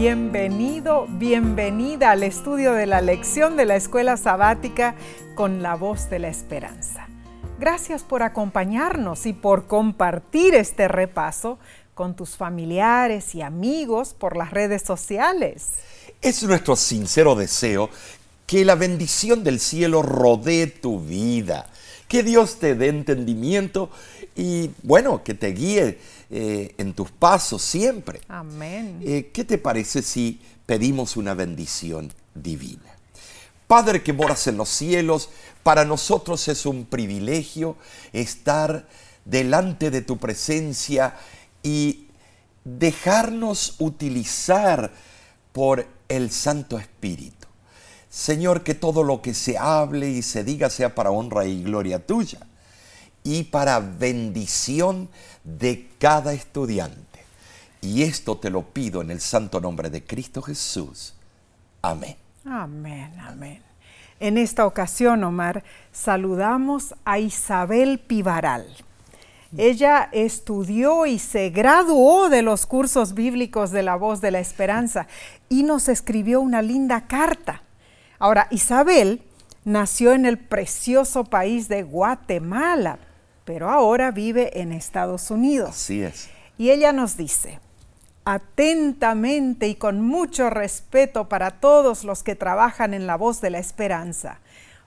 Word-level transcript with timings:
Bienvenido, 0.00 1.06
bienvenida 1.10 2.12
al 2.12 2.22
estudio 2.22 2.72
de 2.72 2.86
la 2.86 3.02
lección 3.02 3.58
de 3.58 3.66
la 3.66 3.76
escuela 3.76 4.16
sabática 4.16 4.94
con 5.34 5.62
la 5.62 5.74
voz 5.74 6.08
de 6.08 6.18
la 6.18 6.28
esperanza. 6.28 7.06
Gracias 7.58 8.02
por 8.02 8.22
acompañarnos 8.22 9.26
y 9.26 9.34
por 9.34 9.66
compartir 9.66 10.54
este 10.54 10.88
repaso 10.88 11.58
con 11.92 12.16
tus 12.16 12.38
familiares 12.38 13.34
y 13.34 13.42
amigos 13.42 14.14
por 14.14 14.38
las 14.38 14.52
redes 14.52 14.80
sociales. 14.80 15.72
Es 16.22 16.42
nuestro 16.44 16.76
sincero 16.76 17.34
deseo 17.34 17.90
que 18.46 18.64
la 18.64 18.76
bendición 18.76 19.44
del 19.44 19.60
cielo 19.60 20.00
rodee 20.00 20.66
tu 20.66 20.98
vida, 20.98 21.66
que 22.08 22.22
Dios 22.22 22.58
te 22.58 22.74
dé 22.74 22.88
entendimiento 22.88 23.90
y 24.34 24.70
bueno, 24.82 25.22
que 25.22 25.34
te 25.34 25.48
guíe 25.48 25.98
eh, 26.30 26.74
en 26.78 26.94
tus 26.94 27.10
pasos 27.10 27.60
siempre. 27.60 28.20
Amén. 28.28 29.00
Eh, 29.04 29.30
¿Qué 29.32 29.44
te 29.44 29.58
parece 29.58 30.00
si 30.02 30.40
pedimos 30.64 31.16
una 31.16 31.34
bendición 31.34 32.12
divina? 32.34 32.96
Padre 33.66 34.02
que 34.02 34.12
moras 34.12 34.46
en 34.46 34.56
los 34.56 34.68
cielos, 34.68 35.30
para 35.64 35.84
nosotros 35.84 36.46
es 36.48 36.66
un 36.66 36.84
privilegio 36.84 37.76
estar 38.12 38.88
delante 39.24 39.90
de 39.90 40.02
tu 40.02 40.18
presencia 40.18 41.16
y 41.62 42.06
dejarnos 42.64 43.74
utilizar 43.78 44.92
por 45.52 45.86
el 46.08 46.30
Santo 46.30 46.78
Espíritu. 46.78 47.48
Señor, 48.08 48.62
que 48.62 48.74
todo 48.74 49.02
lo 49.02 49.20
que 49.20 49.34
se 49.34 49.58
hable 49.58 50.10
y 50.10 50.22
se 50.22 50.44
diga 50.44 50.70
sea 50.70 50.94
para 50.94 51.10
honra 51.10 51.46
y 51.46 51.62
gloria 51.62 52.04
tuya 52.04 52.46
y 53.22 53.44
para 53.44 53.80
bendición 53.80 55.04
de 55.04 55.10
cada 55.98 56.32
estudiante. 56.32 57.24
Y 57.80 58.02
esto 58.02 58.36
te 58.36 58.50
lo 58.50 58.62
pido 58.62 59.00
en 59.00 59.10
el 59.10 59.20
santo 59.20 59.60
nombre 59.60 59.90
de 59.90 60.04
Cristo 60.04 60.42
Jesús. 60.42 61.14
Amén. 61.82 62.16
Amén, 62.44 63.12
amén. 63.20 63.62
En 64.18 64.36
esta 64.36 64.66
ocasión, 64.66 65.24
Omar, 65.24 65.64
saludamos 65.92 66.94
a 67.04 67.18
Isabel 67.18 67.98
Pivaral. 67.98 68.66
Ella 69.56 70.08
estudió 70.12 71.06
y 71.06 71.18
se 71.18 71.50
graduó 71.50 72.28
de 72.28 72.42
los 72.42 72.66
cursos 72.66 73.14
bíblicos 73.14 73.72
de 73.72 73.82
la 73.82 73.96
voz 73.96 74.20
de 74.20 74.30
la 74.30 74.38
esperanza 74.38 75.08
y 75.48 75.64
nos 75.64 75.88
escribió 75.88 76.40
una 76.40 76.62
linda 76.62 77.06
carta. 77.08 77.62
Ahora, 78.18 78.46
Isabel 78.50 79.22
nació 79.64 80.12
en 80.12 80.26
el 80.26 80.38
precioso 80.38 81.24
país 81.24 81.68
de 81.68 81.82
Guatemala, 81.82 82.98
pero 83.52 83.68
ahora 83.68 84.12
vive 84.12 84.60
en 84.60 84.70
Estados 84.70 85.28
Unidos. 85.28 85.70
Así 85.70 86.02
es. 86.02 86.30
Y 86.56 86.70
ella 86.70 86.92
nos 86.92 87.16
dice, 87.16 87.58
atentamente 88.24 89.66
y 89.66 89.74
con 89.74 90.00
mucho 90.00 90.50
respeto 90.50 91.28
para 91.28 91.58
todos 91.58 92.04
los 92.04 92.22
que 92.22 92.36
trabajan 92.36 92.94
en 92.94 93.08
la 93.08 93.16
voz 93.16 93.40
de 93.40 93.50
la 93.50 93.58
esperanza. 93.58 94.38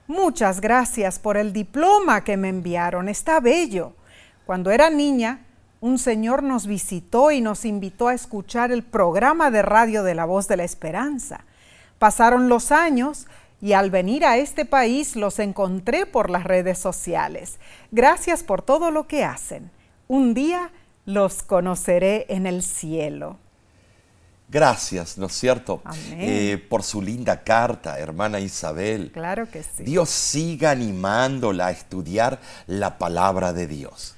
Muchas 0.08 0.62
gracias 0.62 1.20
por 1.20 1.36
el 1.36 1.52
diploma 1.52 2.24
que 2.24 2.38
me 2.38 2.48
enviaron, 2.48 3.10
está 3.10 3.42
bello. 3.42 3.98
Cuando 4.46 4.72
era 4.72 4.90
niña, 4.90 5.42
un 5.82 6.00
señor 6.00 6.42
nos 6.42 6.66
visitó 6.66 7.32
y 7.32 7.42
nos 7.42 7.66
invitó 7.66 8.08
a 8.08 8.14
escuchar 8.14 8.72
el 8.72 8.84
programa 8.84 9.52
de 9.52 9.62
radio 9.62 10.04
de 10.04 10.16
la 10.16 10.24
voz 10.24 10.48
de 10.48 10.56
la 10.56 10.64
esperanza. 10.64 11.44
Pasaron 12.00 12.48
los 12.48 12.72
años 12.72 13.28
y 13.64 13.72
al 13.72 13.92
venir 13.92 14.26
a 14.26 14.36
este 14.36 14.66
país 14.66 15.16
los 15.16 15.40
encontré 15.40 16.06
por 16.06 16.30
las 16.30 16.44
redes 16.44 16.78
sociales. 16.78 17.60
Gracias 17.92 18.44
por 18.44 18.62
todo 18.62 18.92
lo 18.92 19.08
que 19.08 19.24
hacen. 19.24 19.72
Un 20.10 20.34
día 20.34 20.70
los 21.06 21.44
conoceré 21.44 22.26
en 22.28 22.46
el 22.46 22.62
cielo. 22.62 23.38
Gracias, 24.50 25.18
¿no 25.18 25.28
es 25.28 25.34
cierto? 25.34 25.82
Eh, 26.12 26.62
por 26.70 26.84
su 26.84 27.02
linda 27.02 27.42
carta, 27.42 27.98
hermana 28.00 28.42
Isabel. 28.42 29.12
Claro 29.14 29.50
que 29.50 29.64
sí. 29.64 29.86
Dios 29.86 30.10
siga 30.10 30.72
animándola 30.72 31.68
a 31.68 31.72
estudiar 31.72 32.42
la 32.68 32.98
palabra 32.98 33.54
de 33.54 33.68
Dios. 33.68 34.16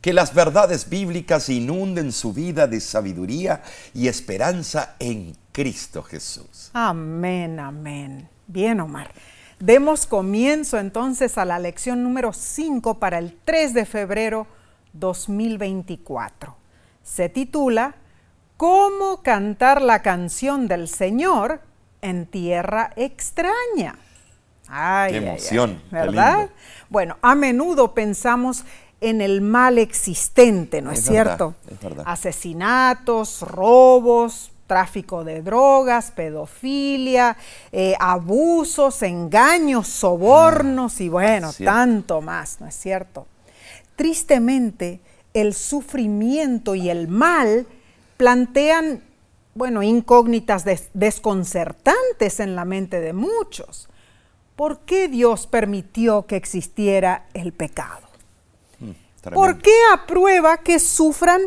Que 0.00 0.14
las 0.14 0.32
verdades 0.32 0.88
bíblicas 0.88 1.50
inunden 1.50 2.12
su 2.12 2.32
vida 2.32 2.66
de 2.66 2.80
sabiduría 2.80 3.62
y 3.92 4.08
esperanza 4.08 4.96
en 4.98 5.36
Cristo 5.52 6.02
Jesús. 6.02 6.70
Amén, 6.72 7.60
amén. 7.60 8.39
Bien, 8.52 8.80
Omar. 8.80 9.12
Demos 9.60 10.06
comienzo 10.06 10.80
entonces 10.80 11.38
a 11.38 11.44
la 11.44 11.60
lección 11.60 12.02
número 12.02 12.32
5 12.32 12.98
para 12.98 13.18
el 13.18 13.38
3 13.44 13.74
de 13.74 13.86
febrero 13.86 14.48
2024. 14.92 16.56
Se 17.00 17.28
titula 17.28 17.94
¿Cómo 18.56 19.22
cantar 19.22 19.80
la 19.80 20.02
canción 20.02 20.66
del 20.66 20.88
Señor 20.88 21.60
en 22.02 22.26
tierra 22.26 22.92
extraña? 22.96 23.96
Ay, 24.66 25.12
qué 25.12 25.18
emoción, 25.18 25.80
¿verdad? 25.92 26.50
bueno, 26.88 27.18
a 27.22 27.36
menudo 27.36 27.94
pensamos 27.94 28.64
en 29.00 29.20
el 29.20 29.42
mal 29.42 29.78
existente, 29.78 30.82
¿no 30.82 30.90
es, 30.90 31.04
cierto? 31.04 31.54
es 31.70 31.80
verdad. 31.80 32.02
Asesinatos, 32.04 33.42
robos, 33.42 34.50
tráfico 34.70 35.24
de 35.24 35.42
drogas, 35.42 36.12
pedofilia, 36.12 37.36
eh, 37.72 37.96
abusos, 37.98 39.02
engaños, 39.02 39.88
sobornos 39.88 41.00
y 41.00 41.08
bueno, 41.08 41.50
tanto 41.52 42.20
más, 42.20 42.60
¿no 42.60 42.68
es 42.68 42.76
cierto? 42.76 43.26
Tristemente, 43.96 45.00
el 45.34 45.54
sufrimiento 45.54 46.76
y 46.76 46.88
el 46.88 47.08
mal 47.08 47.66
plantean, 48.16 49.02
bueno, 49.56 49.82
incógnitas 49.82 50.64
desconcertantes 50.94 52.38
en 52.38 52.54
la 52.54 52.64
mente 52.64 53.00
de 53.00 53.12
muchos. 53.12 53.88
¿Por 54.54 54.78
qué 54.82 55.08
Dios 55.08 55.48
permitió 55.48 56.26
que 56.26 56.36
existiera 56.36 57.26
el 57.34 57.52
pecado? 57.52 58.06
Hmm, 58.78 58.92
¿Por 59.34 59.58
qué 59.58 59.74
aprueba 59.92 60.58
que 60.58 60.78
sufran 60.78 61.42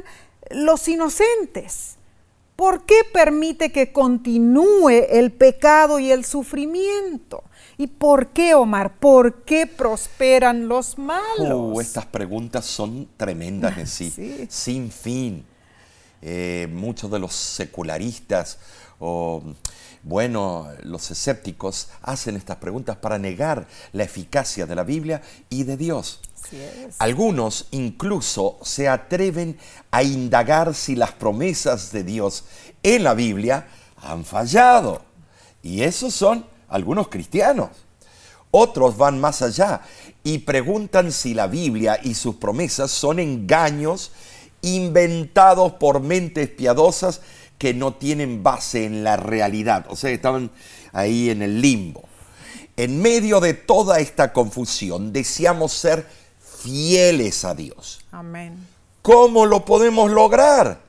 los 0.52 0.90
inocentes? 0.90 1.96
¿Por 2.56 2.86
qué 2.86 2.96
permite 3.12 3.72
que 3.72 3.92
continúe 3.92 5.08
el 5.10 5.32
pecado 5.32 6.00
y 6.00 6.12
el 6.12 6.24
sufrimiento? 6.24 7.44
¿Y 7.78 7.88
por 7.88 8.28
qué, 8.28 8.54
Omar? 8.54 9.00
¿Por 9.00 9.44
qué 9.44 9.66
prosperan 9.66 10.68
los 10.68 10.98
malos? 10.98 11.76
Uh, 11.76 11.82
estas 11.82 12.06
preguntas 12.06 12.66
son 12.66 13.10
tremendas 13.18 13.78
en 13.78 13.88
sí, 13.88 14.48
sin 14.50 14.92
fin. 14.92 15.46
Eh, 16.22 16.70
muchos 16.72 17.12
de 17.12 17.20
los 17.20 17.34
secularistas 17.34 18.58
o, 19.00 19.44
bueno, 20.04 20.70
los 20.84 21.12
escépticos 21.12 21.90
hacen 22.02 22.38
estas 22.38 22.58
preguntas 22.58 22.96
para 22.96 23.18
negar 23.18 23.68
la 23.92 24.04
eficacia 24.04 24.66
de 24.66 24.76
la 24.76 24.84
Biblia 24.84 25.22
y 25.50 25.64
de 25.64 25.76
Dios. 25.76 26.22
Algunos 27.00 27.68
incluso 27.72 28.60
se 28.64 28.88
atreven 28.88 29.58
a 29.92 30.04
indagar 30.04 30.74
si 30.76 30.96
las 30.96 31.12
promesas 31.12 31.92
de 31.92 32.04
Dios 32.04 32.46
en 32.84 33.04
la 33.04 33.14
Biblia 33.14 33.68
han 33.98 34.26
fallado. 34.26 35.02
Y 35.62 35.84
esos 35.84 36.14
son 36.14 36.46
algunos 36.68 37.08
cristianos. 37.08 37.70
Otros 38.52 38.98
van 38.98 39.20
más 39.20 39.42
allá 39.42 39.82
y 40.24 40.40
preguntan 40.40 41.12
si 41.12 41.34
la 41.34 41.48
Biblia 41.48 42.00
y 42.04 42.14
sus 42.14 42.36
promesas 42.36 42.92
son 42.92 43.20
engaños 43.20 44.12
inventados 44.62 45.74
por 45.74 46.02
mentes 46.02 46.50
piadosas 46.50 47.22
que 47.58 47.74
no 47.74 47.94
tienen 47.94 48.44
base 48.44 48.86
en 48.86 49.04
la 49.04 49.18
realidad. 49.18 49.86
O 49.90 49.96
sea, 49.96 50.12
estaban 50.12 50.52
ahí 50.92 51.30
en 51.30 51.42
el 51.42 51.62
limbo. 51.62 52.04
En 52.76 53.02
medio 53.02 53.40
de 53.40 53.54
toda 53.54 54.00
esta 54.00 54.34
confusión, 54.34 55.14
deseamos 55.14 55.74
ser 55.74 56.08
fieles 56.64 57.44
a 57.44 57.54
Dios. 57.54 58.00
Amén. 58.12 58.66
¿Cómo 59.02 59.46
lo 59.46 59.66
podemos 59.66 60.10
lograr? 60.10 60.82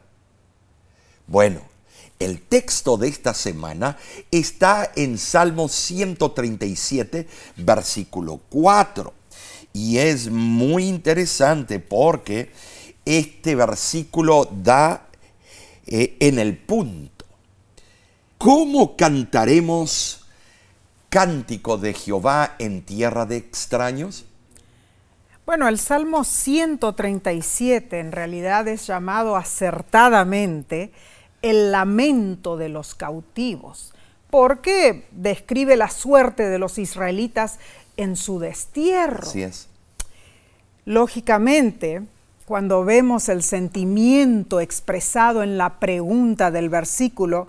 Bueno, 1.26 1.62
el 2.20 2.43
texto 2.43 2.96
de 2.96 3.08
esta 3.08 3.34
semana 3.34 3.98
está 4.31 4.93
en 4.94 5.19
Salmo 5.19 5.69
137, 5.69 7.26
versículo 7.56 8.40
4. 8.50 9.12
Y 9.72 9.98
es 9.98 10.31
muy 10.31 10.87
interesante 10.87 11.81
porque 11.81 12.52
este 13.04 13.56
versículo 13.56 14.48
da 14.62 15.08
eh, 15.87 16.16
en 16.20 16.38
el 16.38 16.56
punto. 16.56 17.25
¿Cómo 18.38 18.96
cantaremos 18.96 20.25
cántico 21.08 21.78
de 21.78 21.94
Jehová 21.94 22.54
en 22.60 22.82
tierra 22.82 23.26
de 23.26 23.38
extraños? 23.38 24.25
Bueno, 25.46 25.69
el 25.69 25.79
Salmo 25.79 26.25
137 26.25 27.99
en 28.00 28.12
realidad 28.12 28.67
es 28.67 28.87
llamado 28.87 29.37
acertadamente 29.37 30.91
el 31.43 31.70
lamento 31.70 32.56
de 32.56 32.70
los 32.70 32.94
cautivos, 32.94 33.93
porque 34.31 35.06
describe 35.11 35.76
la 35.76 35.91
suerte 35.91 36.49
de 36.49 36.58
los 36.58 36.79
israelitas 36.79 37.58
en 37.99 38.17
su 38.17 38.38
destierro. 38.38 39.29
Así 39.29 39.43
es. 39.43 39.69
Lógicamente, 40.87 42.02
cuando 42.46 42.82
vemos 42.85 43.29
el 43.29 43.43
sentimiento 43.43 44.61
expresado 44.61 45.43
en 45.43 45.58
la 45.58 45.79
pregunta 45.79 46.50
del 46.50 46.70
versículo, 46.70 47.49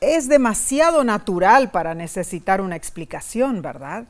es 0.00 0.28
demasiado 0.28 1.02
natural 1.02 1.70
para 1.70 1.94
necesitar 1.94 2.60
una 2.60 2.76
explicación, 2.76 3.62
¿verdad? 3.62 4.04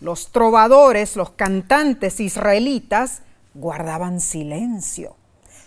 Los 0.00 0.30
trovadores, 0.30 1.16
los 1.16 1.30
cantantes 1.30 2.20
israelitas, 2.20 3.22
guardaban 3.54 4.20
silencio. 4.20 5.16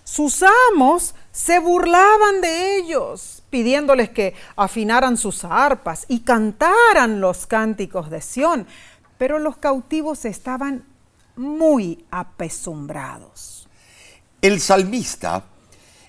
Sus 0.03 0.43
amos 0.71 1.15
se 1.31 1.59
burlaban 1.59 2.41
de 2.41 2.77
ellos, 2.77 3.43
pidiéndoles 3.49 4.09
que 4.09 4.33
afinaran 4.55 5.17
sus 5.17 5.43
arpas 5.45 6.05
y 6.07 6.21
cantaran 6.21 7.21
los 7.21 7.45
cánticos 7.45 8.09
de 8.09 8.21
Sión, 8.21 8.67
pero 9.17 9.39
los 9.39 9.57
cautivos 9.57 10.25
estaban 10.25 10.85
muy 11.35 12.05
apesumbrados. 12.11 13.67
El 14.41 14.59
salmista 14.59 15.45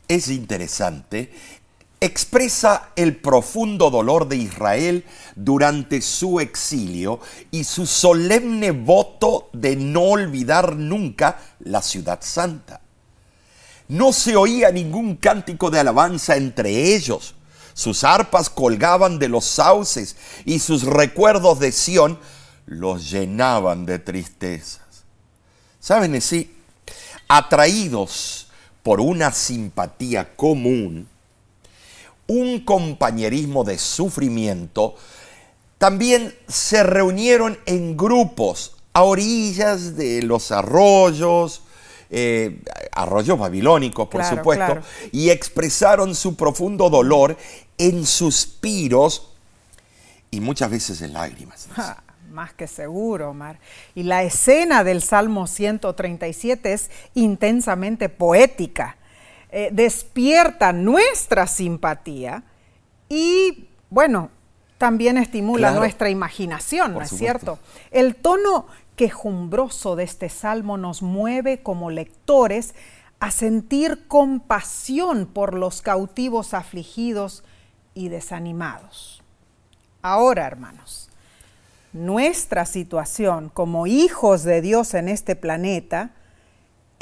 es 0.09 0.29
interesante 0.29 1.33
expresa 2.03 2.91
el 2.97 3.17
profundo 3.17 3.89
dolor 3.89 4.27
de 4.27 4.37
Israel 4.37 5.05
durante 5.37 6.03
su 6.03 6.41
exilio 6.41 7.21
y 7.53 7.63
su 7.63 7.87
solemne 7.87 8.73
voto 8.73 9.49
de 9.53 9.77
no 9.77 10.03
olvidar 10.03 10.75
nunca 10.75 11.39
la 11.61 11.81
ciudad 11.81 12.19
santa. 12.21 12.81
No 13.87 14.13
se 14.13 14.35
oía 14.35 14.73
ningún 14.73 15.15
cántico 15.15 15.71
de 15.71 15.79
alabanza 15.79 16.35
entre 16.35 16.93
ellos. 16.97 17.37
Sus 17.73 18.03
arpas 18.03 18.51
colgaban 18.51 19.21
de 19.21 19.29
los 19.29 19.45
sauces 19.45 20.17
y 20.45 20.59
sus 20.59 20.83
recuerdos 20.83 21.61
de 21.61 21.71
Sión 21.71 22.19
los 22.67 23.13
llenaban 23.13 23.87
de 23.87 24.01
tristezas. 24.01 25.05
¿Saben 25.79 26.17
así? 26.17 26.53
Atraídos 27.29 28.49
por 28.83 29.01
una 29.01 29.31
simpatía 29.31 30.35
común, 30.35 31.09
un 32.27 32.61
compañerismo 32.61 33.65
de 33.65 33.79
sufrimiento, 33.79 34.95
también 35.79 36.35
se 36.47 36.83
reunieron 36.83 37.59
en 37.67 37.97
grupos 37.97 38.77
a 38.93 39.03
orillas 39.03 39.97
de 39.97 40.23
los 40.23 40.53
arroyos, 40.53 41.63
eh, 42.11 42.63
arroyos 42.93 43.39
babilónicos, 43.39 44.09
por 44.09 44.25
supuesto, 44.25 44.81
y 45.13 45.31
expresaron 45.31 46.15
su 46.15 46.37
profundo 46.37 46.91
dolor 46.91 47.37
en 47.79 48.07
suspiros 48.07 49.31
y 50.31 50.41
muchas 50.41 50.71
veces 50.71 51.03
en 51.03 51.15
lágrimas. 51.15 51.69
más 52.31 52.53
que 52.55 52.67
seguro, 52.67 53.31
Omar. 53.31 53.59
Y 53.95 54.05
la 54.05 54.23
escena 54.23 54.85
del 54.85 55.03
Salmo 55.03 55.47
137 55.47 56.73
es 56.73 56.91
intensamente 57.15 58.09
poética 58.09 58.97
eh, 59.55 59.69
despierta 59.71 60.73
nuestra 60.73 61.47
simpatía 61.47 62.43
y, 63.09 63.69
bueno, 63.91 64.31
también 64.79 65.19
estimula 65.19 65.73
nuestra 65.73 66.09
imaginación, 66.09 66.95
¿no 66.95 67.03
es 67.03 67.11
cierto? 67.11 67.59
El 67.91 68.17
tono 68.17 68.67
quejumbroso 68.97 69.95
de 69.95 70.05
este 70.05 70.31
salmo 70.31 70.79
nos 70.79 71.03
mueve 71.03 71.63
como 71.63 71.91
lectores 71.91 72.75
a 73.21 73.31
sentir 73.31 74.09
compasión 74.09 75.27
por 75.27 75.53
los 75.53 75.83
cautivos 75.83 76.55
afligidos 76.55 77.45
y 77.95 78.09
desanimados. 78.09 79.23
Ahora, 80.01 80.47
hermanos, 80.47 81.11
nuestra 81.93 82.65
situación 82.65 83.51
como 83.51 83.87
hijos 83.87 84.45
de 84.45 84.63
Dios 84.63 84.95
en 84.95 85.09
este 85.09 85.37
planeta 85.37 86.13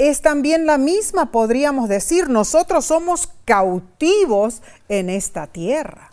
es 0.09 0.21
también 0.21 0.65
la 0.65 0.79
misma, 0.79 1.31
podríamos 1.31 1.87
decir. 1.87 2.27
Nosotros 2.27 2.85
somos 2.85 3.29
cautivos 3.45 4.63
en 4.89 5.11
esta 5.11 5.45
tierra. 5.45 6.09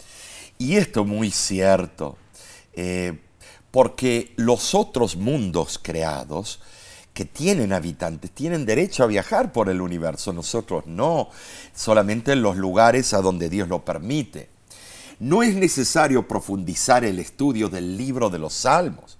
Y 0.58 0.76
esto 0.76 1.02
es 1.02 1.06
muy 1.06 1.30
cierto, 1.30 2.18
eh, 2.74 3.18
porque 3.70 4.34
los 4.36 4.74
otros 4.74 5.16
mundos 5.16 5.80
creados 5.82 6.60
que 7.14 7.24
tienen 7.24 7.72
habitantes 7.72 8.30
tienen 8.30 8.66
derecho 8.66 9.04
a 9.04 9.06
viajar 9.06 9.52
por 9.52 9.70
el 9.70 9.80
universo, 9.80 10.34
nosotros 10.34 10.84
no, 10.86 11.30
solamente 11.74 12.32
en 12.32 12.42
los 12.42 12.56
lugares 12.58 13.14
a 13.14 13.22
donde 13.22 13.48
Dios 13.48 13.68
lo 13.68 13.84
permite. 13.84 14.50
No 15.18 15.42
es 15.42 15.54
necesario 15.54 16.28
profundizar 16.28 17.04
el 17.04 17.18
estudio 17.18 17.68
del 17.70 17.96
libro 17.96 18.28
de 18.28 18.38
los 18.38 18.52
Salmos 18.52 19.16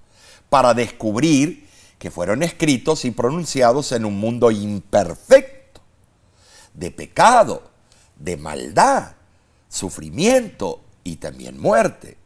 para 0.51 0.75
descubrir 0.75 1.68
que 1.99 2.11
fueron 2.11 2.43
escritos 2.43 3.05
y 3.05 3.11
pronunciados 3.11 3.93
en 3.93 4.05
un 4.05 4.19
mundo 4.19 4.51
imperfecto, 4.51 5.81
de 6.75 6.91
pecado, 6.91 7.71
de 8.17 8.37
maldad, 8.37 9.13
sufrimiento 9.69 10.81
y 11.05 11.17
también 11.17 11.61
muerte. 11.61 12.17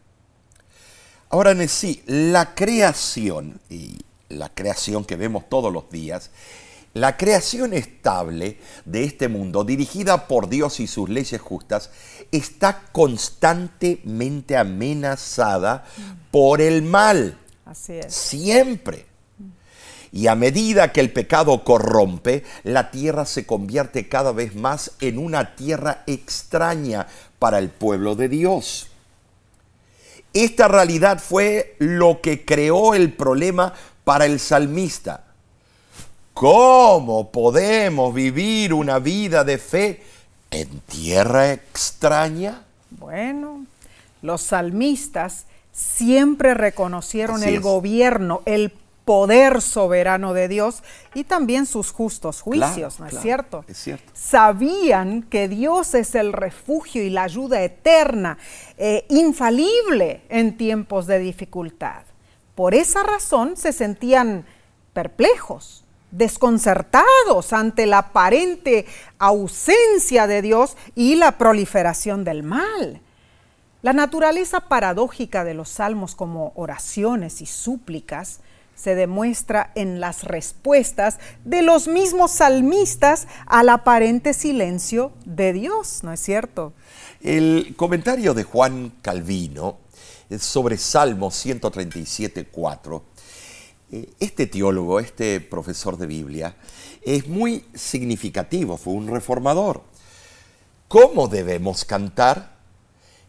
Ahora, 1.30 1.52
en 1.52 1.66
sí, 1.68 2.02
la 2.06 2.54
creación, 2.54 3.60
y 3.70 3.98
la 4.28 4.50
creación 4.50 5.04
que 5.04 5.16
vemos 5.16 5.48
todos 5.48 5.72
los 5.72 5.88
días, 5.90 6.30
la 6.94 7.16
creación 7.16 7.72
estable 7.72 8.58
de 8.84 9.04
este 9.04 9.28
mundo, 9.28 9.64
dirigida 9.64 10.28
por 10.28 10.50
Dios 10.50 10.78
y 10.80 10.86
sus 10.86 11.08
leyes 11.08 11.40
justas, 11.40 11.90
está 12.30 12.82
constantemente 12.92 14.58
amenazada 14.58 15.86
por 16.30 16.60
el 16.60 16.82
mal. 16.82 17.38
Así 17.64 17.94
es. 17.94 18.12
Siempre. 18.12 19.11
Y 20.12 20.26
a 20.26 20.34
medida 20.34 20.92
que 20.92 21.00
el 21.00 21.10
pecado 21.10 21.64
corrompe, 21.64 22.44
la 22.64 22.90
tierra 22.90 23.24
se 23.24 23.46
convierte 23.46 24.08
cada 24.08 24.32
vez 24.32 24.54
más 24.54 24.92
en 25.00 25.18
una 25.18 25.56
tierra 25.56 26.02
extraña 26.06 27.06
para 27.38 27.58
el 27.58 27.70
pueblo 27.70 28.14
de 28.14 28.28
Dios. 28.28 28.88
Esta 30.34 30.68
realidad 30.68 31.18
fue 31.18 31.76
lo 31.78 32.20
que 32.20 32.44
creó 32.44 32.94
el 32.94 33.12
problema 33.12 33.72
para 34.04 34.26
el 34.26 34.38
salmista. 34.38 35.24
¿Cómo 36.34 37.30
podemos 37.30 38.14
vivir 38.14 38.74
una 38.74 38.98
vida 38.98 39.44
de 39.44 39.58
fe 39.58 40.02
en 40.50 40.80
tierra 40.80 41.52
extraña? 41.52 42.62
Bueno, 42.90 43.64
los 44.20 44.42
salmistas 44.42 45.46
siempre 45.72 46.54
reconocieron 46.54 47.42
el 47.42 47.60
gobierno, 47.60 48.42
el 48.44 48.72
poder 49.04 49.60
soberano 49.60 50.32
de 50.32 50.48
Dios 50.48 50.82
y 51.14 51.24
también 51.24 51.66
sus 51.66 51.90
justos 51.90 52.40
juicios, 52.40 53.00
¿no 53.00 53.06
es 53.06 53.18
cierto? 53.20 53.64
Es 53.66 53.78
cierto. 53.78 54.12
Sabían 54.14 55.22
que 55.22 55.48
Dios 55.48 55.94
es 55.94 56.14
el 56.14 56.32
refugio 56.32 57.02
y 57.02 57.10
la 57.10 57.24
ayuda 57.24 57.62
eterna, 57.62 58.38
eh, 58.78 59.04
infalible 59.08 60.22
en 60.28 60.56
tiempos 60.56 61.06
de 61.06 61.18
dificultad. 61.18 62.02
Por 62.54 62.74
esa 62.74 63.02
razón 63.02 63.56
se 63.56 63.72
sentían 63.72 64.44
perplejos, 64.92 65.84
desconcertados 66.10 67.52
ante 67.52 67.86
la 67.86 67.98
aparente 67.98 68.86
ausencia 69.18 70.26
de 70.26 70.42
Dios 70.42 70.76
y 70.94 71.16
la 71.16 71.38
proliferación 71.38 72.24
del 72.24 72.42
mal. 72.42 73.00
La 73.80 73.92
naturaleza 73.92 74.60
paradójica 74.60 75.42
de 75.42 75.54
los 75.54 75.70
salmos 75.70 76.14
como 76.14 76.52
oraciones 76.54 77.40
y 77.40 77.46
súplicas 77.46 78.40
se 78.82 78.96
demuestra 78.96 79.70
en 79.76 80.00
las 80.00 80.24
respuestas 80.24 81.18
de 81.44 81.62
los 81.62 81.86
mismos 81.86 82.32
salmistas 82.32 83.28
al 83.46 83.68
aparente 83.68 84.34
silencio 84.34 85.12
de 85.24 85.52
Dios, 85.52 86.00
¿no 86.02 86.12
es 86.12 86.18
cierto? 86.18 86.72
El 87.20 87.74
comentario 87.76 88.34
de 88.34 88.42
Juan 88.42 88.92
Calvino 89.00 89.78
sobre 90.36 90.78
Salmo 90.78 91.30
137, 91.30 92.48
4, 92.50 93.04
eh, 93.92 94.10
este 94.18 94.48
teólogo, 94.48 94.98
este 94.98 95.40
profesor 95.40 95.96
de 95.96 96.06
Biblia, 96.08 96.56
es 97.02 97.28
muy 97.28 97.64
significativo, 97.74 98.76
fue 98.76 98.94
un 98.94 99.06
reformador. 99.06 99.84
¿Cómo 100.88 101.28
debemos 101.28 101.84
cantar? 101.84 102.56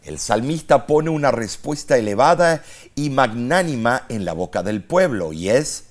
El 0.03 0.19
salmista 0.19 0.85
pone 0.85 1.09
una 1.09 1.31
respuesta 1.31 1.97
elevada 1.97 2.63
y 2.93 3.09
magnánima 3.09 4.05
en 4.09 4.25
la 4.25 4.33
boca 4.33 4.61
del 4.61 4.83
pueblo, 4.83 5.31
y 5.31 5.49
es 5.49 5.85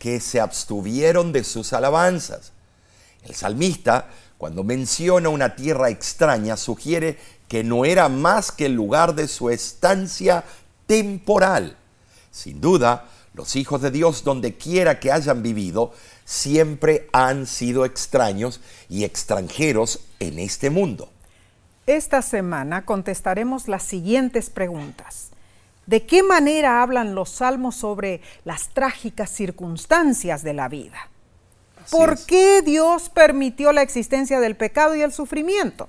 que 0.00 0.20
se 0.20 0.40
abstuvieron 0.40 1.32
de 1.32 1.44
sus 1.44 1.72
alabanzas. 1.72 2.52
El 3.22 3.34
salmista, 3.34 4.08
cuando 4.36 4.64
menciona 4.64 5.28
una 5.28 5.54
tierra 5.54 5.90
extraña, 5.90 6.56
sugiere 6.56 7.18
que 7.48 7.62
no 7.62 7.84
era 7.84 8.08
más 8.08 8.50
que 8.50 8.66
el 8.66 8.72
lugar 8.72 9.14
de 9.14 9.28
su 9.28 9.48
estancia 9.50 10.44
temporal. 10.86 11.76
Sin 12.32 12.60
duda, 12.60 13.08
los 13.32 13.54
hijos 13.54 13.80
de 13.80 13.92
Dios, 13.92 14.24
donde 14.24 14.56
quiera 14.56 14.98
que 14.98 15.12
hayan 15.12 15.42
vivido, 15.42 15.92
siempre 16.24 17.08
han 17.12 17.46
sido 17.46 17.84
extraños 17.84 18.60
y 18.88 19.04
extranjeros 19.04 20.00
en 20.18 20.40
este 20.40 20.70
mundo. 20.70 21.10
Esta 21.86 22.20
semana 22.20 22.84
contestaremos 22.84 23.68
las 23.68 23.84
siguientes 23.84 24.50
preguntas. 24.50 25.30
¿De 25.86 26.04
qué 26.04 26.24
manera 26.24 26.82
hablan 26.82 27.14
los 27.14 27.30
salmos 27.30 27.76
sobre 27.76 28.20
las 28.44 28.70
trágicas 28.70 29.30
circunstancias 29.30 30.42
de 30.42 30.52
la 30.52 30.68
vida? 30.68 31.08
¿Por 31.92 32.18
qué 32.26 32.60
Dios 32.62 33.08
permitió 33.08 33.72
la 33.72 33.82
existencia 33.82 34.40
del 34.40 34.56
pecado 34.56 34.96
y 34.96 35.02
el 35.02 35.12
sufrimiento? 35.12 35.88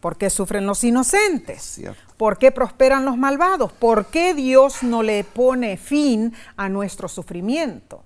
¿Por 0.00 0.18
qué 0.18 0.28
sufren 0.28 0.66
los 0.66 0.84
inocentes? 0.84 1.80
¿Por 2.18 2.36
qué 2.36 2.52
prosperan 2.52 3.06
los 3.06 3.16
malvados? 3.16 3.72
¿Por 3.72 4.06
qué 4.06 4.34
Dios 4.34 4.82
no 4.82 5.02
le 5.02 5.24
pone 5.24 5.78
fin 5.78 6.34
a 6.58 6.68
nuestro 6.68 7.08
sufrimiento? 7.08 8.02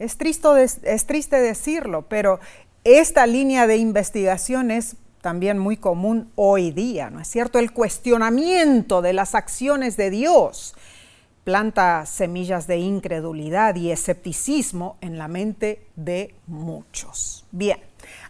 Es 0.00 0.16
triste, 0.16 0.48
es 0.64 1.06
triste 1.06 1.40
decirlo, 1.40 2.02
pero 2.08 2.40
esta 2.82 3.24
línea 3.26 3.68
de 3.68 3.76
investigación 3.76 4.72
es 4.72 4.96
también 5.20 5.58
muy 5.58 5.76
común 5.76 6.30
hoy 6.34 6.70
día, 6.70 7.10
¿no 7.10 7.20
es 7.20 7.28
cierto? 7.28 7.58
El 7.58 7.72
cuestionamiento 7.72 9.02
de 9.02 9.12
las 9.12 9.34
acciones 9.34 9.96
de 9.96 10.10
Dios 10.10 10.74
planta 11.44 12.06
semillas 12.06 12.66
de 12.66 12.78
incredulidad 12.78 13.74
y 13.74 13.90
escepticismo 13.90 14.96
en 15.00 15.18
la 15.18 15.28
mente 15.28 15.86
de 15.96 16.34
muchos. 16.46 17.44
Bien, 17.50 17.78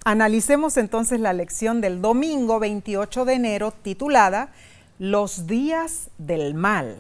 analicemos 0.05 0.77
entonces 0.77 1.21
la 1.21 1.33
lección 1.33 1.81
del 1.81 2.01
domingo 2.01 2.59
28 2.61 3.25
de 3.25 3.35
enero 3.35 3.73
titulada 3.73 4.53
Los 4.99 5.47
días 5.47 6.11
del 6.19 6.55
mal. 6.55 6.99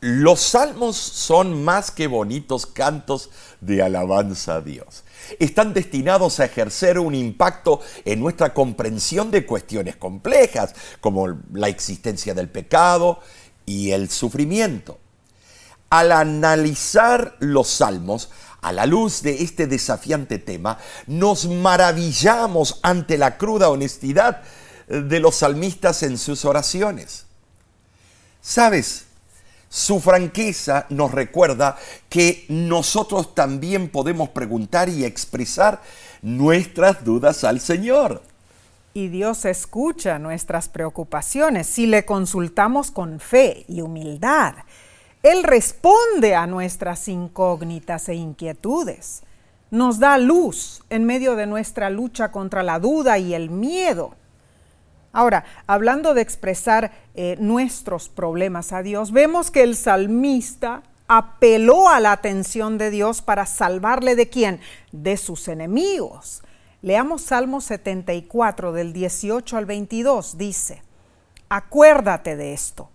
Los 0.00 0.40
salmos 0.40 0.96
son 0.96 1.64
más 1.64 1.90
que 1.90 2.06
bonitos 2.06 2.66
cantos 2.66 3.30
de 3.60 3.82
alabanza 3.82 4.56
a 4.56 4.60
Dios. 4.60 5.02
Están 5.40 5.74
destinados 5.74 6.38
a 6.38 6.44
ejercer 6.44 7.00
un 7.00 7.16
impacto 7.16 7.80
en 8.04 8.20
nuestra 8.20 8.54
comprensión 8.54 9.32
de 9.32 9.44
cuestiones 9.44 9.96
complejas, 9.96 10.74
como 11.00 11.26
la 11.52 11.68
existencia 11.68 12.32
del 12.32 12.48
pecado 12.48 13.18
y 13.66 13.90
el 13.90 14.08
sufrimiento. 14.08 14.98
Al 15.90 16.12
analizar 16.12 17.36
los 17.40 17.68
salmos, 17.68 18.30
a 18.60 18.72
la 18.72 18.86
luz 18.86 19.22
de 19.22 19.42
este 19.42 19.66
desafiante 19.66 20.38
tema, 20.38 20.78
nos 21.08 21.46
maravillamos 21.46 22.78
ante 22.82 23.18
la 23.18 23.36
cruda 23.36 23.68
honestidad 23.68 24.42
de 24.86 25.18
los 25.18 25.36
salmistas 25.36 26.04
en 26.04 26.18
sus 26.18 26.44
oraciones. 26.44 27.26
¿Sabes? 28.40 29.07
Su 29.68 30.00
franqueza 30.00 30.86
nos 30.88 31.12
recuerda 31.12 31.76
que 32.08 32.46
nosotros 32.48 33.34
también 33.34 33.90
podemos 33.90 34.30
preguntar 34.30 34.88
y 34.88 35.04
expresar 35.04 35.82
nuestras 36.22 37.04
dudas 37.04 37.44
al 37.44 37.60
Señor. 37.60 38.22
Y 38.94 39.08
Dios 39.08 39.44
escucha 39.44 40.18
nuestras 40.18 40.68
preocupaciones 40.68 41.66
si 41.66 41.86
le 41.86 42.04
consultamos 42.06 42.90
con 42.90 43.20
fe 43.20 43.64
y 43.68 43.82
humildad. 43.82 44.54
Él 45.22 45.42
responde 45.42 46.34
a 46.34 46.46
nuestras 46.46 47.06
incógnitas 47.06 48.08
e 48.08 48.14
inquietudes. 48.14 49.22
Nos 49.70 49.98
da 49.98 50.16
luz 50.16 50.82
en 50.88 51.04
medio 51.04 51.36
de 51.36 51.46
nuestra 51.46 51.90
lucha 51.90 52.32
contra 52.32 52.62
la 52.62 52.78
duda 52.78 53.18
y 53.18 53.34
el 53.34 53.50
miedo. 53.50 54.14
Ahora, 55.12 55.44
hablando 55.66 56.14
de 56.14 56.20
expresar 56.20 56.92
eh, 57.14 57.36
nuestros 57.40 58.08
problemas 58.08 58.72
a 58.72 58.82
Dios, 58.82 59.10
vemos 59.10 59.50
que 59.50 59.62
el 59.62 59.76
salmista 59.76 60.82
apeló 61.08 61.88
a 61.88 62.00
la 62.00 62.12
atención 62.12 62.78
de 62.78 62.90
Dios 62.90 63.22
para 63.22 63.46
salvarle 63.46 64.14
de 64.14 64.28
quién? 64.28 64.60
De 64.92 65.16
sus 65.16 65.48
enemigos. 65.48 66.42
Leamos 66.82 67.22
Salmo 67.22 67.60
74 67.60 68.72
del 68.72 68.92
18 68.92 69.56
al 69.56 69.66
22. 69.66 70.38
Dice, 70.38 70.82
acuérdate 71.48 72.36
de 72.36 72.52
esto, 72.52 72.90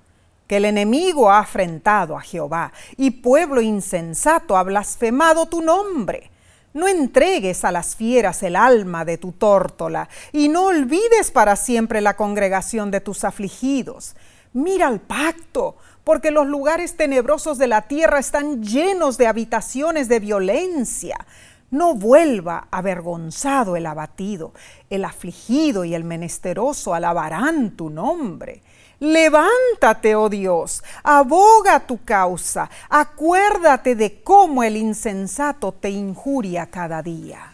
que 0.47 0.57
el 0.57 0.65
enemigo 0.65 1.29
ha 1.31 1.39
afrentado 1.39 2.15
a 2.15 2.21
Jehová 2.21 2.71
y 2.95 3.11
pueblo 3.11 3.59
insensato 3.61 4.55
ha 4.55 4.63
blasfemado 4.63 5.47
tu 5.47 5.61
nombre. 5.61 6.29
No 6.73 6.87
entregues 6.87 7.63
a 7.65 7.71
las 7.71 7.95
fieras 7.95 8.41
el 8.43 8.55
alma 8.55 9.05
de 9.05 9.17
tu 9.17 9.31
tórtola 9.31 10.09
y 10.31 10.49
no 10.49 10.65
olvides 10.65 11.29
para 11.31 11.55
siempre 11.55 12.01
la 12.01 12.15
congregación 12.15 12.89
de 12.89 12.99
tus 12.99 13.23
afligidos. 13.23 14.15
Mira 14.53 14.87
el 14.87 14.99
pacto, 14.99 15.77
porque 16.03 16.31
los 16.31 16.47
lugares 16.47 16.97
tenebrosos 16.97 17.57
de 17.57 17.67
la 17.67 17.83
tierra 17.83 18.19
están 18.19 18.63
llenos 18.63 19.17
de 19.17 19.27
habitaciones 19.27 20.09
de 20.09 20.19
violencia. 20.19 21.25
No 21.71 21.95
vuelva 21.95 22.67
avergonzado 22.71 23.75
el 23.75 23.85
abatido, 23.85 24.53
el 24.89 25.05
afligido 25.05 25.85
y 25.85 25.95
el 25.95 26.03
menesteroso 26.03 26.93
alabarán 26.93 27.71
tu 27.71 27.89
nombre. 27.89 28.61
Levántate, 29.03 30.15
oh 30.15 30.29
Dios, 30.29 30.81
aboga 31.03 31.85
tu 31.85 32.05
causa, 32.05 32.69
acuérdate 32.87 33.95
de 33.95 34.23
cómo 34.23 34.63
el 34.63 34.77
insensato 34.77 35.73
te 35.73 35.89
injuria 35.89 36.67
cada 36.67 37.03
día. 37.03 37.53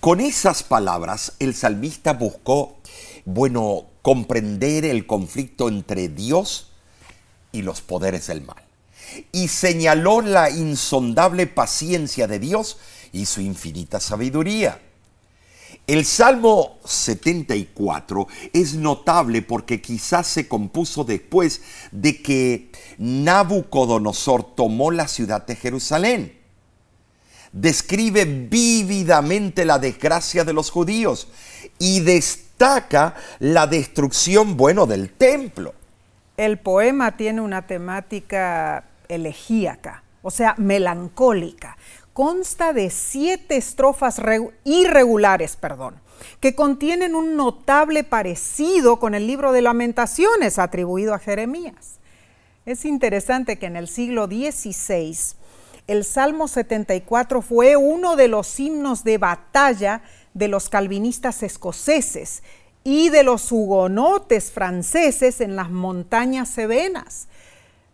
Con 0.00 0.20
esas 0.20 0.64
palabras, 0.64 1.34
el 1.38 1.54
salmista 1.54 2.14
buscó, 2.14 2.78
bueno, 3.24 3.84
comprender 4.02 4.84
el 4.84 5.06
conflicto 5.06 5.68
entre 5.68 6.08
Dios 6.08 6.72
y 7.52 7.62
los 7.62 7.80
poderes 7.80 8.26
del 8.26 8.42
mal. 8.42 8.64
Y 9.30 9.46
señaló 9.46 10.22
la 10.22 10.50
insondable 10.50 11.46
paciencia 11.46 12.26
de 12.26 12.40
Dios 12.40 12.78
y 13.12 13.26
su 13.26 13.40
infinita 13.40 14.00
sabiduría. 14.00 14.80
El 15.86 16.06
Salmo 16.06 16.78
74 16.86 18.26
es 18.54 18.74
notable 18.74 19.42
porque 19.42 19.82
quizás 19.82 20.26
se 20.26 20.48
compuso 20.48 21.04
después 21.04 21.60
de 21.92 22.22
que 22.22 22.72
Nabucodonosor 22.96 24.54
tomó 24.54 24.90
la 24.90 25.08
ciudad 25.08 25.44
de 25.46 25.56
Jerusalén. 25.56 26.38
Describe 27.52 28.24
vívidamente 28.24 29.66
la 29.66 29.78
desgracia 29.78 30.44
de 30.44 30.54
los 30.54 30.70
judíos 30.70 31.28
y 31.78 32.00
destaca 32.00 33.14
la 33.38 33.66
destrucción, 33.66 34.56
bueno, 34.56 34.86
del 34.86 35.10
templo. 35.10 35.74
El 36.38 36.58
poema 36.58 37.18
tiene 37.18 37.42
una 37.42 37.66
temática 37.66 38.84
elegíaca, 39.08 40.02
o 40.22 40.30
sea, 40.30 40.54
melancólica, 40.56 41.76
consta 42.14 42.72
de 42.72 42.88
siete 42.88 43.56
estrofas 43.56 44.20
irregulares, 44.64 45.56
perdón, 45.56 46.00
que 46.40 46.54
contienen 46.54 47.14
un 47.14 47.36
notable 47.36 48.04
parecido 48.04 48.98
con 48.98 49.14
el 49.14 49.26
libro 49.26 49.52
de 49.52 49.60
lamentaciones 49.60 50.58
atribuido 50.58 51.12
a 51.12 51.18
Jeremías. 51.18 51.98
Es 52.64 52.86
interesante 52.86 53.58
que 53.58 53.66
en 53.66 53.76
el 53.76 53.88
siglo 53.88 54.26
XVI 54.26 55.16
el 55.86 56.04
Salmo 56.04 56.48
74 56.48 57.42
fue 57.42 57.76
uno 57.76 58.16
de 58.16 58.28
los 58.28 58.58
himnos 58.58 59.04
de 59.04 59.18
batalla 59.18 60.02
de 60.32 60.48
los 60.48 60.70
calvinistas 60.70 61.42
escoceses 61.42 62.42
y 62.84 63.10
de 63.10 63.22
los 63.22 63.50
hugonotes 63.52 64.50
franceses 64.50 65.40
en 65.40 65.56
las 65.56 65.70
montañas 65.70 66.48
sevenas. 66.48 67.28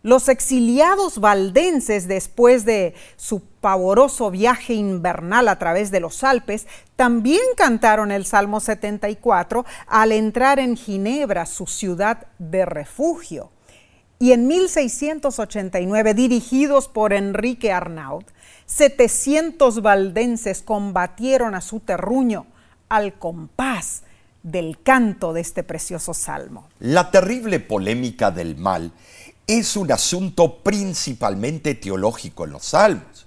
Los 0.03 0.29
exiliados 0.29 1.19
valdenses, 1.19 2.07
después 2.07 2.65
de 2.65 2.95
su 3.17 3.41
pavoroso 3.41 4.31
viaje 4.31 4.73
invernal 4.73 5.47
a 5.47 5.59
través 5.59 5.91
de 5.91 5.99
los 5.99 6.23
Alpes, 6.23 6.65
también 6.95 7.41
cantaron 7.55 8.11
el 8.11 8.25
Salmo 8.25 8.59
74 8.59 9.63
al 9.85 10.11
entrar 10.11 10.57
en 10.57 10.75
Ginebra, 10.75 11.45
su 11.45 11.67
ciudad 11.67 12.25
de 12.39 12.65
refugio. 12.65 13.51
Y 14.17 14.31
en 14.31 14.47
1689, 14.47 16.15
dirigidos 16.15 16.87
por 16.87 17.13
Enrique 17.13 17.71
Arnaud, 17.71 18.23
700 18.65 19.83
valdenses 19.83 20.63
combatieron 20.63 21.53
a 21.53 21.61
su 21.61 21.79
terruño 21.79 22.47
al 22.89 23.13
compás 23.19 24.03
del 24.43 24.81
canto 24.81 25.33
de 25.33 25.41
este 25.41 25.63
precioso 25.63 26.13
salmo. 26.13 26.67
La 26.79 27.11
terrible 27.11 27.59
polémica 27.59 28.31
del 28.31 28.57
mal 28.57 28.91
es 29.47 29.75
un 29.75 29.91
asunto 29.91 30.59
principalmente 30.63 31.75
teológico 31.75 32.45
en 32.45 32.51
los 32.51 32.65
salmos. 32.65 33.25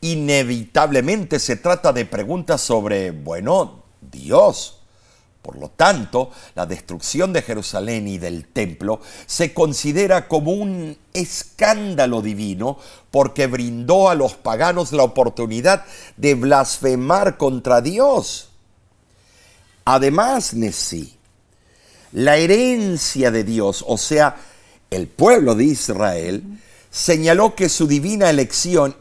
Inevitablemente 0.00 1.38
se 1.38 1.56
trata 1.56 1.92
de 1.92 2.06
preguntas 2.06 2.60
sobre, 2.60 3.10
bueno, 3.10 3.82
Dios. 4.00 4.78
Por 5.42 5.56
lo 5.56 5.70
tanto, 5.70 6.30
la 6.54 6.66
destrucción 6.66 7.32
de 7.32 7.42
Jerusalén 7.42 8.06
y 8.06 8.18
del 8.18 8.46
templo 8.46 9.00
se 9.26 9.54
considera 9.54 10.28
como 10.28 10.52
un 10.52 10.98
escándalo 11.14 12.20
divino 12.20 12.78
porque 13.10 13.46
brindó 13.46 14.10
a 14.10 14.14
los 14.14 14.34
paganos 14.34 14.92
la 14.92 15.04
oportunidad 15.04 15.84
de 16.16 16.34
blasfemar 16.34 17.38
contra 17.38 17.80
Dios. 17.80 18.50
Además, 19.86 20.52
Nesí, 20.52 21.16
la 22.12 22.36
herencia 22.36 23.30
de 23.30 23.42
Dios, 23.42 23.84
o 23.86 23.96
sea, 23.96 24.36
el 24.90 25.06
pueblo 25.06 25.54
de 25.54 25.64
Israel, 25.64 26.42
señaló 26.90 27.54
que 27.54 27.68
su 27.68 27.86
divina 27.86 28.30
elección 28.30 28.96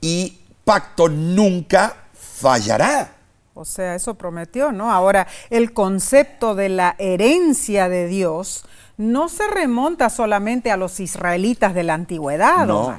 y 0.00 0.38
pacto 0.64 1.08
nunca 1.08 1.96
fallará. 2.12 3.14
O 3.54 3.64
sea, 3.64 3.94
eso 3.94 4.14
prometió, 4.14 4.70
¿no? 4.70 4.92
Ahora, 4.92 5.26
el 5.50 5.72
concepto 5.72 6.54
de 6.54 6.68
la 6.68 6.94
herencia 6.98 7.88
de 7.88 8.06
Dios 8.06 8.64
no 8.96 9.28
se 9.28 9.48
remonta 9.48 10.10
solamente 10.10 10.70
a 10.70 10.76
los 10.76 11.00
israelitas 11.00 11.74
de 11.74 11.82
la 11.82 11.94
antigüedad, 11.94 12.66
no. 12.66 12.98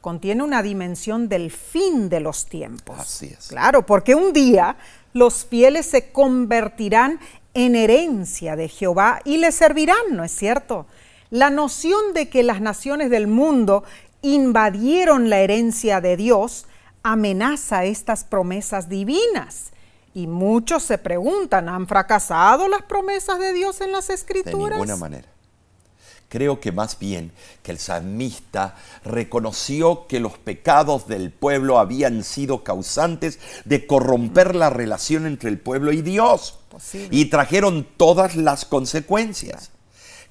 Contiene 0.00 0.42
una 0.42 0.62
dimensión 0.62 1.28
del 1.28 1.50
fin 1.50 2.08
de 2.08 2.20
los 2.20 2.46
tiempos. 2.46 2.98
Así 2.98 3.26
es. 3.38 3.48
Claro, 3.48 3.86
porque 3.86 4.14
un 4.14 4.32
día 4.32 4.76
los 5.12 5.44
fieles 5.44 5.86
se 5.86 6.10
convertirán 6.10 7.20
en 7.54 7.76
herencia 7.76 8.56
de 8.56 8.68
Jehová 8.68 9.20
y 9.24 9.36
le 9.36 9.52
servirán, 9.52 9.96
¿no 10.10 10.24
es 10.24 10.32
cierto? 10.32 10.86
La 11.32 11.48
noción 11.48 12.12
de 12.12 12.28
que 12.28 12.42
las 12.42 12.60
naciones 12.60 13.08
del 13.08 13.26
mundo 13.26 13.84
invadieron 14.20 15.30
la 15.30 15.38
herencia 15.38 16.02
de 16.02 16.18
Dios 16.18 16.66
amenaza 17.02 17.86
estas 17.86 18.24
promesas 18.24 18.90
divinas. 18.90 19.70
Y 20.12 20.26
muchos 20.26 20.82
se 20.82 20.98
preguntan, 20.98 21.70
¿han 21.70 21.86
fracasado 21.86 22.68
las 22.68 22.82
promesas 22.82 23.38
de 23.38 23.54
Dios 23.54 23.80
en 23.80 23.92
las 23.92 24.10
escrituras? 24.10 24.78
De 24.78 24.84
ninguna 24.84 24.96
manera. 24.96 25.28
Creo 26.28 26.60
que 26.60 26.70
más 26.70 26.98
bien 26.98 27.32
que 27.62 27.72
el 27.72 27.78
salmista 27.78 28.76
reconoció 29.02 30.06
que 30.06 30.20
los 30.20 30.36
pecados 30.36 31.08
del 31.08 31.30
pueblo 31.32 31.78
habían 31.78 32.24
sido 32.24 32.62
causantes 32.62 33.38
de 33.64 33.86
corromper 33.86 34.54
la 34.54 34.68
relación 34.68 35.24
entre 35.24 35.48
el 35.48 35.58
pueblo 35.58 35.92
y 35.92 36.02
Dios. 36.02 36.58
Y 37.10 37.30
trajeron 37.30 37.88
todas 37.96 38.36
las 38.36 38.66
consecuencias. 38.66 39.70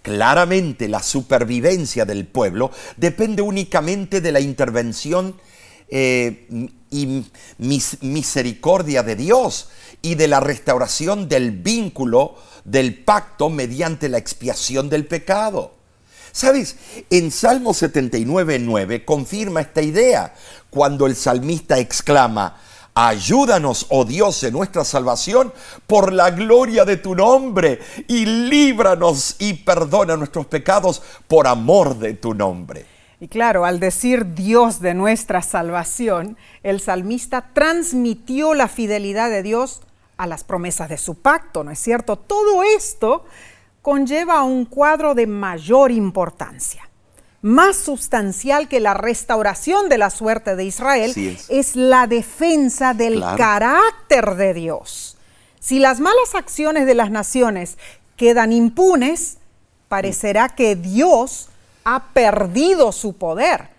Claramente 0.01 0.87
la 0.87 1.03
supervivencia 1.03 2.05
del 2.05 2.25
pueblo 2.25 2.71
depende 2.97 3.41
únicamente 3.41 4.19
de 4.21 4.31
la 4.31 4.39
intervención 4.39 5.39
eh, 5.89 6.47
y 6.89 7.25
misericordia 7.99 9.03
de 9.03 9.15
Dios 9.15 9.69
y 10.01 10.15
de 10.15 10.27
la 10.27 10.39
restauración 10.39 11.29
del 11.29 11.51
vínculo 11.51 12.35
del 12.63 12.95
pacto 13.03 13.49
mediante 13.49 14.09
la 14.09 14.17
expiación 14.17 14.89
del 14.89 15.05
pecado. 15.05 15.75
¿Sabes? 16.31 16.77
En 17.09 17.29
Salmo 17.29 17.73
79, 17.73 18.59
9 18.59 19.03
confirma 19.03 19.61
esta 19.61 19.81
idea 19.81 20.33
cuando 20.69 21.05
el 21.05 21.15
salmista 21.15 21.77
exclama, 21.77 22.57
Ayúdanos, 22.93 23.85
oh 23.89 24.03
Dios, 24.03 24.43
en 24.43 24.51
nuestra 24.51 24.83
salvación 24.83 25.53
por 25.87 26.11
la 26.11 26.29
gloria 26.31 26.83
de 26.83 26.97
tu 26.97 27.15
nombre 27.15 27.79
y 28.07 28.25
líbranos 28.25 29.37
y 29.39 29.53
perdona 29.53 30.17
nuestros 30.17 30.45
pecados 30.47 31.01
por 31.27 31.47
amor 31.47 31.97
de 31.97 32.15
tu 32.15 32.33
nombre. 32.33 32.85
Y 33.21 33.29
claro, 33.29 33.63
al 33.63 33.79
decir 33.79 34.33
Dios 34.33 34.81
de 34.81 34.93
nuestra 34.93 35.41
salvación, 35.41 36.37
el 36.63 36.81
salmista 36.81 37.51
transmitió 37.53 38.53
la 38.53 38.67
fidelidad 38.67 39.29
de 39.29 39.43
Dios 39.43 39.81
a 40.17 40.27
las 40.27 40.43
promesas 40.43 40.89
de 40.89 40.97
su 40.97 41.15
pacto, 41.15 41.63
¿no 41.63 41.71
es 41.71 41.79
cierto? 41.79 42.17
Todo 42.17 42.61
esto 42.63 43.23
conlleva 43.81 44.43
un 44.43 44.65
cuadro 44.65 45.15
de 45.15 45.27
mayor 45.27 45.91
importancia. 45.91 46.90
Más 47.41 47.75
sustancial 47.75 48.67
que 48.67 48.79
la 48.79 48.93
restauración 48.93 49.89
de 49.89 49.97
la 49.97 50.09
suerte 50.11 50.55
de 50.55 50.63
Israel 50.63 51.13
es. 51.49 51.75
la 51.75 52.05
defensa 52.05 52.93
del 52.93 53.21
carácter 53.35 54.35
de 54.35 54.53
Dios. 54.53 55.17
Si 55.59 55.79
las 55.79 55.99
malas 55.99 56.35
acciones 56.35 56.85
de 56.85 56.93
las 56.93 57.09
naciones 57.09 57.77
quedan 58.15 58.51
impunes, 58.51 59.37
parecerá 59.87 60.49
que 60.49 60.75
Dios 60.75 61.49
ha 61.83 62.13
perdido 62.13 62.91
su 62.91 63.13
poder. 63.13 63.69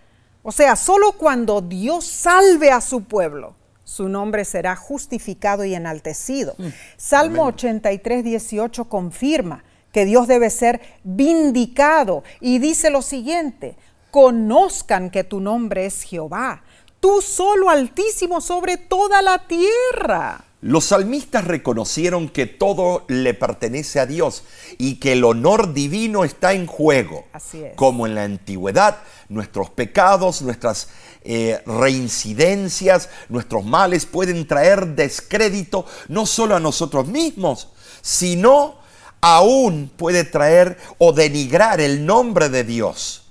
O 0.43 0.51
sea, 0.51 0.75
solo 0.75 1.13
cuando 1.13 1.61
Dios 1.61 2.05
salve 2.05 2.69
a 2.69 2.81
su 2.81 3.05
pueblo, 3.05 3.55
su 3.85 4.09
nombre 4.09 4.43
será 4.43 4.75
justificado 4.75 5.63
y 5.63 5.73
enaltecido. 5.73 6.55
Mm. 6.57 6.67
Salmo 6.97 7.45
83, 7.45 8.23
18 8.23 8.85
confirma 8.85 9.63
que 9.93 10.03
Dios 10.03 10.27
debe 10.27 10.49
ser 10.49 10.81
vindicado. 11.05 12.23
Y 12.41 12.59
dice 12.59 12.89
lo 12.89 13.01
siguiente, 13.01 13.77
conozcan 14.11 15.09
que 15.09 15.23
tu 15.23 15.39
nombre 15.39 15.85
es 15.85 16.03
Jehová, 16.03 16.63
tú 16.99 17.21
solo 17.21 17.69
altísimo 17.69 18.41
sobre 18.41 18.75
toda 18.77 19.21
la 19.21 19.47
tierra. 19.47 20.43
Los 20.61 20.85
salmistas 20.85 21.43
reconocieron 21.43 22.29
que 22.29 22.45
todo 22.45 23.03
le 23.09 23.33
pertenece 23.33 23.99
a 23.99 24.05
Dios 24.05 24.43
y 24.77 24.95
que 24.95 25.11
el 25.11 25.25
honor 25.25 25.73
divino 25.73 26.23
está 26.23 26.53
en 26.53 26.67
juego. 26.67 27.25
Así 27.33 27.61
es. 27.61 27.75
Como 27.75 28.07
en 28.07 28.15
la 28.15 28.23
antigüedad, 28.23 28.99
nuestros 29.27 29.69
pecados, 29.69 30.41
nuestras 30.41 30.87
eh, 31.23 31.61
reincidencias, 31.65 33.09
nuestros 33.27 33.65
males 33.65 34.05
pueden 34.05 34.47
traer 34.47 34.87
descrédito 34.95 35.85
no 36.07 36.25
solo 36.25 36.55
a 36.55 36.61
nosotros 36.61 37.07
mismos, 37.07 37.67
sino 38.01 38.82
aún 39.23 39.89
puede 39.95 40.25
traer 40.25 40.77
o 40.97 41.13
denigrar 41.13 41.79
el 41.79 42.05
nombre 42.05 42.49
de 42.49 42.65
Dios. 42.65 43.23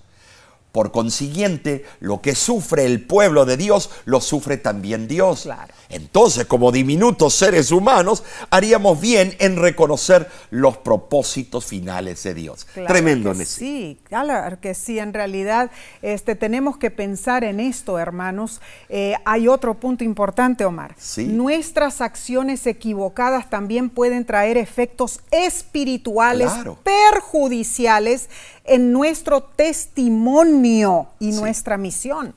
Por 0.72 0.90
consiguiente, 0.90 1.84
lo 2.00 2.22
que 2.22 2.34
sufre 2.34 2.86
el 2.86 3.02
pueblo 3.02 3.44
de 3.44 3.58
Dios, 3.58 3.90
lo 4.06 4.22
sufre 4.22 4.56
también 4.56 5.06
Dios. 5.06 5.46
Entonces, 5.92 6.46
como 6.46 6.72
diminutos 6.72 7.34
seres 7.34 7.70
humanos, 7.70 8.24
haríamos 8.50 9.00
bien 9.00 9.36
en 9.38 9.56
reconocer 9.56 10.28
los 10.50 10.78
propósitos 10.78 11.66
finales 11.66 12.22
de 12.22 12.34
Dios. 12.34 12.66
Tremendo, 12.86 13.32
que 13.34 13.44
Sí, 13.44 14.00
claro 14.04 14.58
que 14.60 14.74
sí. 14.74 14.98
En 14.98 15.12
realidad, 15.12 15.70
este, 16.00 16.34
tenemos 16.34 16.78
que 16.78 16.90
pensar 16.90 17.44
en 17.44 17.60
esto, 17.60 17.98
hermanos. 17.98 18.60
Eh, 18.88 19.14
hay 19.24 19.48
otro 19.48 19.74
punto 19.74 20.02
importante, 20.02 20.64
Omar. 20.64 20.96
Nuestras 21.18 22.00
acciones 22.00 22.66
equivocadas 22.66 23.50
también 23.50 23.90
pueden 23.90 24.24
traer 24.24 24.56
efectos 24.56 25.20
espirituales 25.30 26.50
perjudiciales 26.82 28.30
en 28.64 28.92
nuestro 28.92 29.42
testimonio 29.42 31.08
y 31.18 31.32
nuestra 31.32 31.76
misión. 31.76 32.34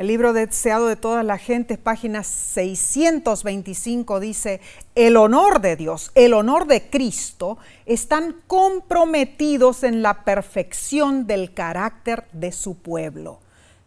El 0.00 0.06
libro 0.06 0.32
deseado 0.32 0.86
de 0.86 0.96
todas 0.96 1.22
las 1.26 1.42
gentes, 1.42 1.76
página 1.76 2.24
625, 2.24 4.18
dice, 4.18 4.62
el 4.94 5.18
honor 5.18 5.60
de 5.60 5.76
Dios, 5.76 6.10
el 6.14 6.32
honor 6.32 6.66
de 6.66 6.88
Cristo 6.88 7.58
están 7.84 8.36
comprometidos 8.46 9.84
en 9.84 10.00
la 10.00 10.24
perfección 10.24 11.26
del 11.26 11.52
carácter 11.52 12.24
de 12.32 12.50
su 12.50 12.78
pueblo. 12.78 13.40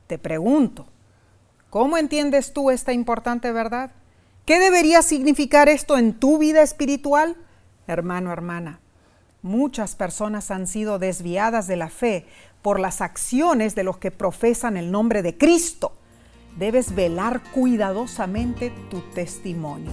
Te 0.06 0.20
pregunto, 0.20 0.86
¿cómo 1.72 1.98
entiendes 1.98 2.54
tú 2.54 2.70
esta 2.70 2.94
importante 2.94 3.52
verdad? 3.52 3.90
¿Qué 4.46 4.60
debería 4.60 5.02
significar 5.02 5.68
esto 5.68 5.98
en 5.98 6.14
tu 6.14 6.38
vida 6.38 6.62
espiritual? 6.62 7.36
Hermano, 7.88 8.32
hermana, 8.32 8.82
muchas 9.42 9.96
personas 9.96 10.52
han 10.52 10.68
sido 10.68 11.00
desviadas 11.00 11.66
de 11.66 11.78
la 11.78 11.90
fe 11.90 12.28
por 12.62 12.80
las 12.80 13.02
acciones 13.02 13.74
de 13.74 13.84
los 13.84 13.98
que 13.98 14.12
profesan 14.12 14.78
el 14.78 14.92
nombre 14.92 15.24
de 15.24 15.40
Cristo. 15.40 15.94
Debes 16.58 16.94
velar 16.94 17.42
cuidadosamente 17.52 18.72
tu 18.90 19.00
testimonio. 19.14 19.92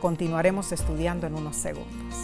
Continuaremos 0.00 0.72
estudiando 0.72 1.26
en 1.26 1.34
unos 1.34 1.56
segundos. 1.56 2.14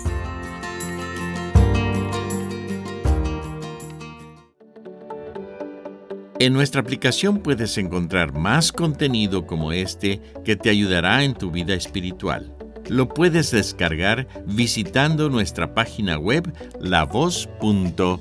En 6.38 6.52
nuestra 6.52 6.80
aplicación 6.80 7.38
puedes 7.38 7.78
encontrar 7.78 8.32
más 8.32 8.72
contenido 8.72 9.46
como 9.46 9.70
este 9.70 10.20
que 10.44 10.56
te 10.56 10.70
ayudará 10.70 11.22
en 11.22 11.34
tu 11.34 11.52
vida 11.52 11.74
espiritual. 11.74 12.54
Lo 12.88 13.08
puedes 13.08 13.52
descargar 13.52 14.26
visitando 14.44 15.30
nuestra 15.30 15.72
página 15.72 16.18
web 16.18 16.52
lavoz.org. 16.80 18.18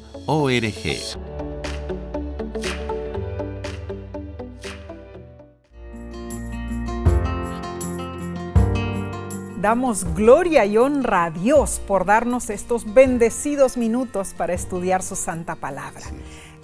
Damos 9.62 10.16
gloria 10.16 10.66
y 10.66 10.76
honra 10.80 11.26
a 11.26 11.30
Dios 11.30 11.80
por 11.86 12.04
darnos 12.04 12.50
estos 12.50 12.96
bendecidos 12.96 13.78
minutos 13.78 14.34
para 14.36 14.56
estudiar 14.56 15.04
su 15.04 15.16
santa 15.16 15.54
palabra. 15.54 16.02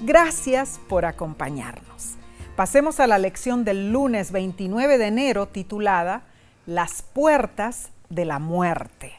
Gracias 0.01 0.79
por 0.89 1.05
acompañarnos. 1.05 2.15
Pasemos 2.55 2.99
a 2.99 3.05
la 3.05 3.19
lección 3.19 3.63
del 3.63 3.91
lunes 3.91 4.31
29 4.31 4.97
de 4.97 5.05
enero 5.05 5.45
titulada 5.45 6.23
Las 6.65 7.03
puertas 7.03 7.89
de 8.10 8.25
la 8.25 8.39
muerte. 8.39 9.13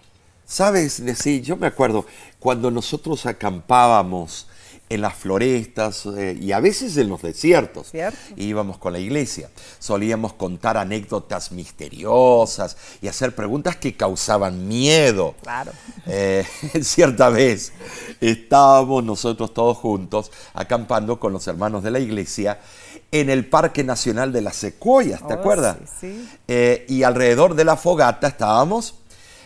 Sabes, 0.44 1.00
sí, 1.14 1.40
yo 1.40 1.56
me 1.56 1.68
acuerdo 1.68 2.04
cuando 2.40 2.72
nosotros 2.72 3.26
acampábamos 3.26 4.47
en 4.88 5.00
las 5.00 5.14
florestas 5.14 6.06
eh, 6.06 6.36
y 6.40 6.52
a 6.52 6.60
veces 6.60 6.96
en 6.96 7.08
los 7.08 7.22
desiertos. 7.22 7.90
Íbamos 8.36 8.78
con 8.78 8.92
la 8.92 8.98
iglesia. 8.98 9.50
Solíamos 9.78 10.32
contar 10.34 10.76
anécdotas 10.76 11.52
misteriosas 11.52 12.76
y 13.02 13.08
hacer 13.08 13.34
preguntas 13.34 13.76
que 13.76 13.96
causaban 13.96 14.66
miedo. 14.66 15.34
Claro. 15.42 15.72
Eh, 16.06 16.46
cierta 16.82 17.28
vez 17.28 17.72
estábamos 18.20 19.04
nosotros 19.04 19.52
todos 19.52 19.76
juntos 19.76 20.30
acampando 20.54 21.20
con 21.20 21.32
los 21.32 21.46
hermanos 21.46 21.82
de 21.82 21.90
la 21.90 21.98
iglesia 21.98 22.58
en 23.10 23.30
el 23.30 23.46
Parque 23.46 23.84
Nacional 23.84 24.32
de 24.32 24.42
las 24.42 24.56
Secuoyas, 24.56 25.26
¿te 25.26 25.34
oh, 25.34 25.38
acuerdas? 25.38 25.78
Sí, 25.98 26.28
eh, 26.46 26.84
y 26.88 27.04
alrededor 27.04 27.54
de 27.54 27.64
la 27.64 27.76
fogata 27.76 28.28
estábamos, 28.28 28.96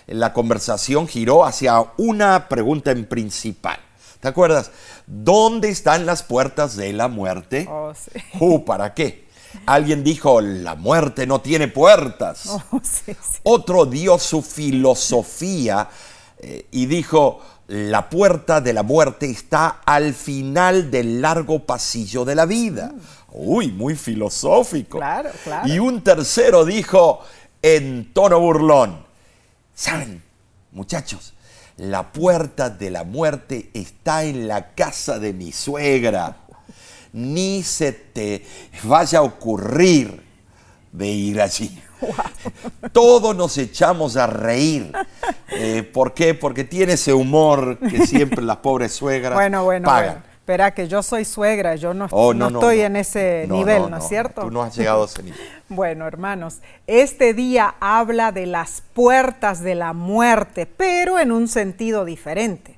la 0.07 0.33
conversación 0.33 1.07
giró 1.07 1.45
hacia 1.45 1.85
una 1.97 2.49
pregunta 2.49 2.91
en 2.91 3.07
principal. 3.07 3.79
¿Te 4.23 4.29
acuerdas? 4.29 4.71
¿Dónde 5.09 5.69
están 5.69 6.07
las 6.07 6.23
puertas 6.23 6.77
de 6.77 6.93
la 6.93 7.09
muerte? 7.09 7.67
Oh, 7.69 7.93
sí. 7.93 8.21
Uh, 8.39 8.65
¿Para 8.65 8.95
qué? 8.95 9.27
Alguien 9.67 10.05
dijo, 10.05 10.41
la 10.41 10.77
muerte 10.77 11.27
no 11.27 11.41
tiene 11.41 11.67
puertas. 11.67 12.47
Oh, 12.71 12.81
sí, 12.85 13.17
Otro 13.43 13.85
dio 13.85 14.21
su 14.21 14.41
filosofía 14.41 15.89
eh, 16.39 16.69
y 16.71 16.87
dijo, 16.87 17.41
la 17.67 18.09
puerta 18.09 18.61
de 18.61 18.73
la 18.73 18.85
muerte 18.85 19.29
está 19.29 19.81
al 19.85 20.15
final 20.15 20.89
del 20.93 21.21
largo 21.21 21.67
pasillo 21.67 22.25
de 22.25 22.37
la 22.37 22.47
vida. 22.47 22.93
Uy, 23.33 23.73
muy 23.73 23.97
filosófico. 23.97 24.99
Claro, 24.99 25.31
claro. 25.43 25.67
Y 25.67 25.81
un 25.81 26.01
tercero 26.05 26.65
dijo 26.65 27.19
en 27.61 28.13
tono 28.13 28.39
burlón, 28.39 29.05
¿saben, 29.75 30.23
muchachos? 30.71 31.35
La 31.83 32.13
puerta 32.13 32.71
de 32.71 32.93
la 32.93 33.03
muerte 33.03 33.69
está 33.75 34.23
en 34.23 34.47
la 34.47 34.69
casa 34.73 35.19
de 35.19 35.33
mi 35.33 35.51
suegra. 35.51 36.37
Ni 37.13 37.65
se 37.65 37.91
te 37.91 38.47
vaya 38.85 39.19
a 39.19 39.23
ocurrir 39.23 40.23
de 40.93 41.09
ir 41.09 41.43
allí. 41.43 41.77
Todos 42.93 43.35
nos 43.35 43.59
echamos 43.59 44.17
a 44.17 44.29
reír. 44.29 44.93
Eh, 45.49 45.83
¿Por 45.83 46.15
qué? 46.15 46.35
Porque 46.35 46.63
tiene 46.63 46.93
ese 46.93 47.13
humor 47.13 47.77
que 47.81 48.07
siempre 48.07 48.43
las 48.43 48.59
pobres 48.59 48.93
suegras 48.93 49.35
bueno, 49.35 49.65
bueno, 49.65 49.87
pagan. 49.87 50.21
Bueno. 50.21 50.32
Espera, 50.43 50.75
que 50.75 50.89
yo 50.89 51.05
soy 51.05 51.25
suegra, 51.25 51.77
yo 51.77 51.95
no, 51.95 52.09
oh, 52.11 52.33
estoy 52.33 52.81
en 52.81 52.97
ese 52.97 53.47
nivel, 53.49 53.89
¿no, 53.89 53.99
es 53.99 54.09
cierto? 54.09 54.41
Tú 54.41 54.51
no 54.51 54.61
has 54.61 54.77
llegado 54.77 55.05
a 55.05 55.07
ese 55.07 55.23
nivel. 55.23 55.39
bueno, 55.69 56.05
hermanos, 56.05 56.59
este 56.89 57.33
día 57.33 57.77
habla 57.79 58.33
de 58.33 58.47
las 58.47 58.83
puertas 58.93 59.61
de 59.61 59.77
la 59.77 59.93
muerte, 59.93 60.67
pero 60.67 61.21
en 61.21 61.31
un 61.31 61.47
sentido 61.47 62.05
diferente. 62.05 62.77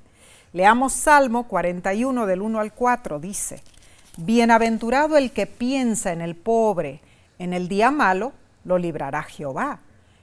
Leamos 0.53 0.92
Salmo 0.92 1.48
41 1.48 2.27
del 2.27 2.42
1 2.42 2.61
al 2.61 2.74
4, 2.74 3.18
dice, 3.18 3.62
Bienaventurado 4.18 5.16
el 5.16 5.31
que 5.33 5.46
piensa 5.46 6.12
en 6.12 6.20
el 6.20 6.35
pobre, 6.35 7.00
en 7.38 7.55
el 7.55 7.68
día 7.68 7.90
malo 7.90 8.35
lo 8.64 8.77
librará 8.77 9.22
Jehová. 9.22 9.79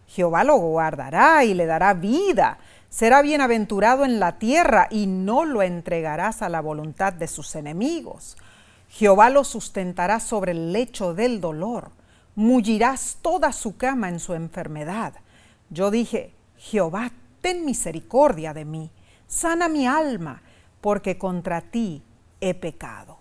Jehová 0.07 0.43
lo 0.43 0.57
guardará 0.57 1.43
y 1.43 1.55
le 1.55 1.65
dará 1.65 1.95
vida 1.95 2.59
será 2.91 3.21
bienaventurado 3.21 4.03
en 4.03 4.19
la 4.19 4.37
tierra 4.37 4.87
y 4.91 5.07
no 5.07 5.45
lo 5.45 5.63
entregarás 5.63 6.41
a 6.41 6.49
la 6.49 6.59
voluntad 6.59 7.13
de 7.13 7.27
sus 7.27 7.55
enemigos. 7.55 8.37
Jehová 8.89 9.29
lo 9.29 9.45
sustentará 9.45 10.19
sobre 10.19 10.51
el 10.51 10.73
lecho 10.73 11.13
del 11.13 11.39
dolor, 11.39 11.91
mullirás 12.35 13.17
toda 13.21 13.53
su 13.53 13.77
cama 13.77 14.09
en 14.09 14.19
su 14.19 14.33
enfermedad. 14.33 15.13
Yo 15.69 15.89
dije, 15.89 16.33
Jehová, 16.57 17.11
ten 17.41 17.65
misericordia 17.65 18.53
de 18.53 18.65
mí, 18.65 18.91
sana 19.25 19.69
mi 19.69 19.87
alma, 19.87 20.41
porque 20.81 21.17
contra 21.17 21.61
ti 21.61 22.03
he 22.41 22.53
pecado. 22.53 23.17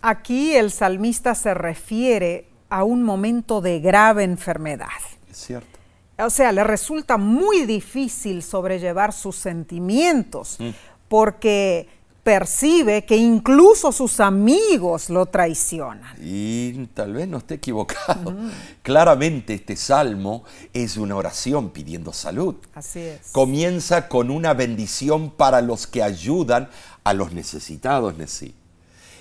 Aquí 0.00 0.54
el 0.54 0.70
salmista 0.70 1.34
se 1.34 1.54
refiere 1.54 2.46
a 2.70 2.84
un 2.84 3.02
momento 3.02 3.60
de 3.60 3.80
grave 3.80 4.22
enfermedad. 4.22 4.86
Es 5.28 5.38
cierto 5.38 5.71
o 6.18 6.30
sea, 6.30 6.52
le 6.52 6.64
resulta 6.64 7.16
muy 7.16 7.64
difícil 7.66 8.42
sobrellevar 8.42 9.12
sus 9.12 9.36
sentimientos 9.36 10.56
mm. 10.58 10.70
porque 11.08 11.88
percibe 12.22 13.04
que 13.04 13.16
incluso 13.16 13.90
sus 13.90 14.20
amigos 14.20 15.10
lo 15.10 15.26
traicionan. 15.26 16.14
Y 16.22 16.86
tal 16.94 17.14
vez 17.14 17.26
no 17.26 17.38
esté 17.38 17.54
equivocado. 17.54 18.30
Mm. 18.30 18.50
Claramente 18.82 19.54
este 19.54 19.76
salmo 19.76 20.44
es 20.72 20.96
una 20.96 21.16
oración 21.16 21.70
pidiendo 21.70 22.12
salud. 22.12 22.54
Así 22.74 23.00
es. 23.00 23.30
Comienza 23.32 24.08
con 24.08 24.30
una 24.30 24.54
bendición 24.54 25.30
para 25.30 25.62
los 25.62 25.86
que 25.86 26.02
ayudan 26.02 26.70
a 27.04 27.12
los 27.12 27.32
necesitados, 27.32 28.16
Nesí. 28.16 28.54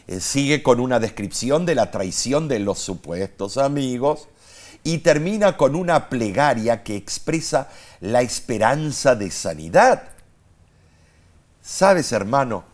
Eh, 0.08 0.20
sigue 0.20 0.62
con 0.62 0.80
una 0.80 1.00
descripción 1.00 1.66
de 1.66 1.76
la 1.76 1.90
traición 1.90 2.48
de 2.48 2.60
los 2.60 2.80
supuestos 2.80 3.58
amigos 3.58 4.28
y 4.84 5.00
termina 5.00 5.58
con 5.58 5.76
una 5.76 6.10
plegaria 6.10 6.84
que 6.84 6.96
expresa 6.96 7.70
la 8.00 8.22
esperanza 8.22 9.16
de 9.16 9.32
sanidad. 9.32 10.04
Sabes, 11.62 12.12
hermano, 12.12 12.66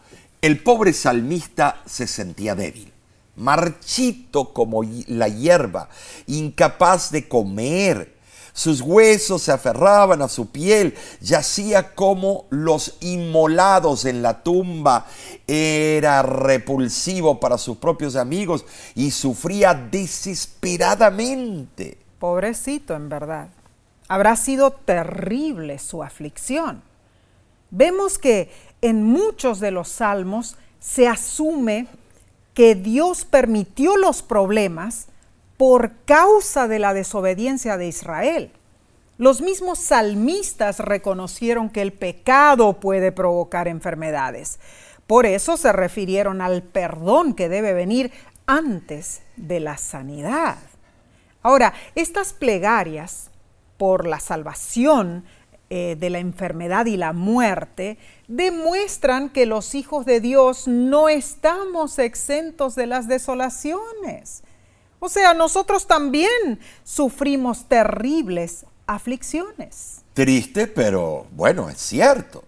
el 0.41 0.62
pobre 0.63 0.93
salmista 0.93 1.82
se 1.86 2.08
sentía 2.08 2.56
débil, 2.56 2.93
marchito 3.36 4.54
como 4.54 4.84
la 5.08 5.28
hierba, 5.28 5.89
incapaz 6.28 7.12
de 7.12 7.28
comer, 7.28 8.16
sus 8.58 8.82
huesos 8.82 9.43
se 9.43 9.52
aferraban 9.52 10.24
a 10.24 10.28
su 10.28 10.48
piel, 10.48 10.96
yacía 11.22 11.93
como 11.93 12.48
los 12.50 12.98
inmolados 13.02 14.06
en 14.06 14.24
la 14.24 14.41
tumba, 14.41 15.06
era 15.46 16.24
repulsivo 16.24 17.39
para 17.39 17.60
sus 17.60 17.78
propios 17.78 18.15
amigos 18.15 18.65
y 18.96 19.12
sufría 19.12 19.76
desesperadamente. 19.76 22.00
Pobrecito, 22.17 22.96
en 22.96 23.10
verdad. 23.10 23.50
Habrá 24.08 24.36
sido 24.36 24.72
terrible 24.72 25.78
su 25.78 26.02
aflicción. 26.02 26.82
Vemos 27.70 28.17
que 28.17 28.52
en 28.82 29.04
muchos 29.04 29.60
de 29.60 29.70
los 29.70 29.88
salmos 29.88 30.56
se 30.80 31.08
asume 31.08 31.86
que 32.56 32.74
Dios 32.74 33.24
permitió 33.24 33.98
los 33.98 34.24
problemas 34.24 35.10
por 35.58 35.91
causa 36.06 36.67
de 36.67 36.80
la 36.80 36.93
desobediencia 36.93 37.78
de 37.78 37.88
Israel. 37.88 38.52
Los 39.17 39.41
mismos 39.41 39.80
salmistas 39.80 40.80
reconocieron 40.80 41.70
que 41.70 41.82
el 41.82 41.91
pecado 41.91 42.80
puede 42.80 43.12
provocar 43.12 43.67
enfermedades. 43.67 44.60
Por 45.08 45.26
eso 45.26 45.58
se 45.58 45.74
refirieron 45.74 46.41
al 46.41 46.62
perdón 46.62 47.34
que 47.34 47.50
debe 47.50 47.74
venir 47.74 48.12
antes 48.46 49.22
de 49.36 49.60
la 49.60 49.78
sanidad. 49.78 50.58
Ahora, 51.41 51.74
estas 51.96 52.34
plegarias 52.34 53.32
por 53.78 54.06
la 54.06 54.20
salvación 54.20 55.26
eh, 55.70 55.96
de 56.00 56.10
la 56.10 56.20
enfermedad 56.20 56.86
y 56.86 56.98
la 56.98 57.13
muerte 57.13 57.98
demuestran 58.28 59.30
que 59.30 59.46
los 59.46 59.76
hijos 59.76 60.06
de 60.06 60.20
Dios 60.20 60.67
no 60.67 61.10
estamos 61.10 62.00
exentos 62.00 62.76
de 62.76 62.88
las 62.88 63.08
desolaciones. 63.08 64.43
O 64.99 65.10
sea, 65.10 65.33
nosotros 65.33 65.86
también 65.86 66.60
sufrimos 66.83 67.67
terribles 67.67 68.65
aflicciones. 68.88 70.01
Triste, 70.13 70.67
pero 70.67 71.27
bueno, 71.31 71.69
es 71.69 71.77
cierto. 71.77 72.43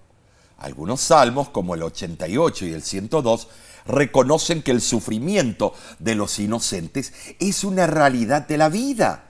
Algunos 0.58 1.02
salmos, 1.02 1.50
como 1.50 1.76
el 1.76 1.84
88 1.84 2.66
y 2.66 2.74
el 2.74 2.82
102, 2.82 3.48
reconocen 3.86 4.62
que 4.62 4.72
el 4.72 4.82
sufrimiento 4.82 5.74
de 6.00 6.16
los 6.16 6.40
inocentes 6.40 7.14
es 7.40 7.64
una 7.64 7.88
realidad 7.88 8.48
de 8.48 8.58
la 8.58 8.70
vida, 8.70 9.26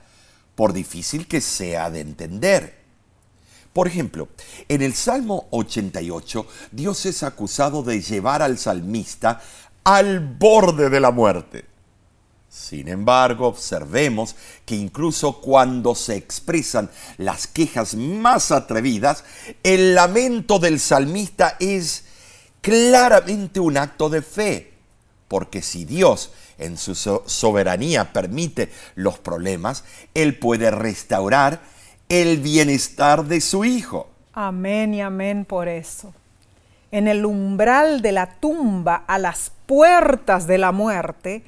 por 0.54 0.72
difícil 0.72 1.28
que 1.28 1.40
sea 1.40 1.90
de 1.90 2.00
entender. 2.00 2.80
Por 3.72 3.86
ejemplo, 3.86 4.28
en 4.68 4.82
el 4.82 4.94
Salmo 4.94 5.46
88, 5.50 6.46
Dios 6.72 7.06
es 7.06 7.22
acusado 7.22 7.82
de 7.82 8.00
llevar 8.00 8.42
al 8.42 8.58
salmista 8.58 9.40
al 9.84 10.20
borde 10.20 10.90
de 10.90 11.00
la 11.00 11.12
muerte. 11.12 11.69
Sin 12.50 12.88
embargo, 12.88 13.46
observemos 13.46 14.34
que 14.66 14.74
incluso 14.74 15.40
cuando 15.40 15.94
se 15.94 16.16
expresan 16.16 16.90
las 17.16 17.46
quejas 17.46 17.94
más 17.94 18.50
atrevidas, 18.50 19.22
el 19.62 19.94
lamento 19.94 20.58
del 20.58 20.80
salmista 20.80 21.56
es 21.60 22.06
claramente 22.60 23.60
un 23.60 23.76
acto 23.76 24.08
de 24.08 24.22
fe, 24.22 24.72
porque 25.28 25.62
si 25.62 25.84
Dios 25.84 26.32
en 26.58 26.76
su 26.76 26.96
soberanía 26.96 28.12
permite 28.12 28.72
los 28.96 29.20
problemas, 29.20 29.84
Él 30.12 30.36
puede 30.36 30.72
restaurar 30.72 31.60
el 32.08 32.38
bienestar 32.38 33.26
de 33.26 33.40
su 33.40 33.64
Hijo. 33.64 34.10
Amén 34.32 34.92
y 34.92 35.02
amén 35.02 35.44
por 35.44 35.68
eso. 35.68 36.12
En 36.90 37.06
el 37.06 37.24
umbral 37.24 38.02
de 38.02 38.10
la 38.10 38.40
tumba, 38.40 39.04
a 39.06 39.18
las 39.18 39.52
puertas 39.66 40.48
de 40.48 40.58
la 40.58 40.72
muerte, 40.72 41.44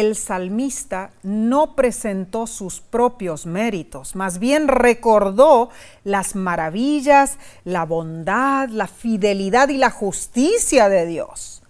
el 0.00 0.16
salmista 0.16 1.10
no 1.22 1.76
presentó 1.76 2.46
sus 2.46 2.80
propios 2.80 3.46
méritos, 3.46 4.16
más 4.16 4.38
bien 4.38 4.68
recordó 4.68 5.70
las 6.02 6.34
maravillas, 6.34 7.38
la 7.64 7.84
bondad, 7.84 8.68
la 8.68 8.88
fidelidad 8.88 9.68
y 9.68 9.76
la 9.76 9.90
justicia 9.90 10.88
de 10.88 11.06
Dios. 11.06 11.62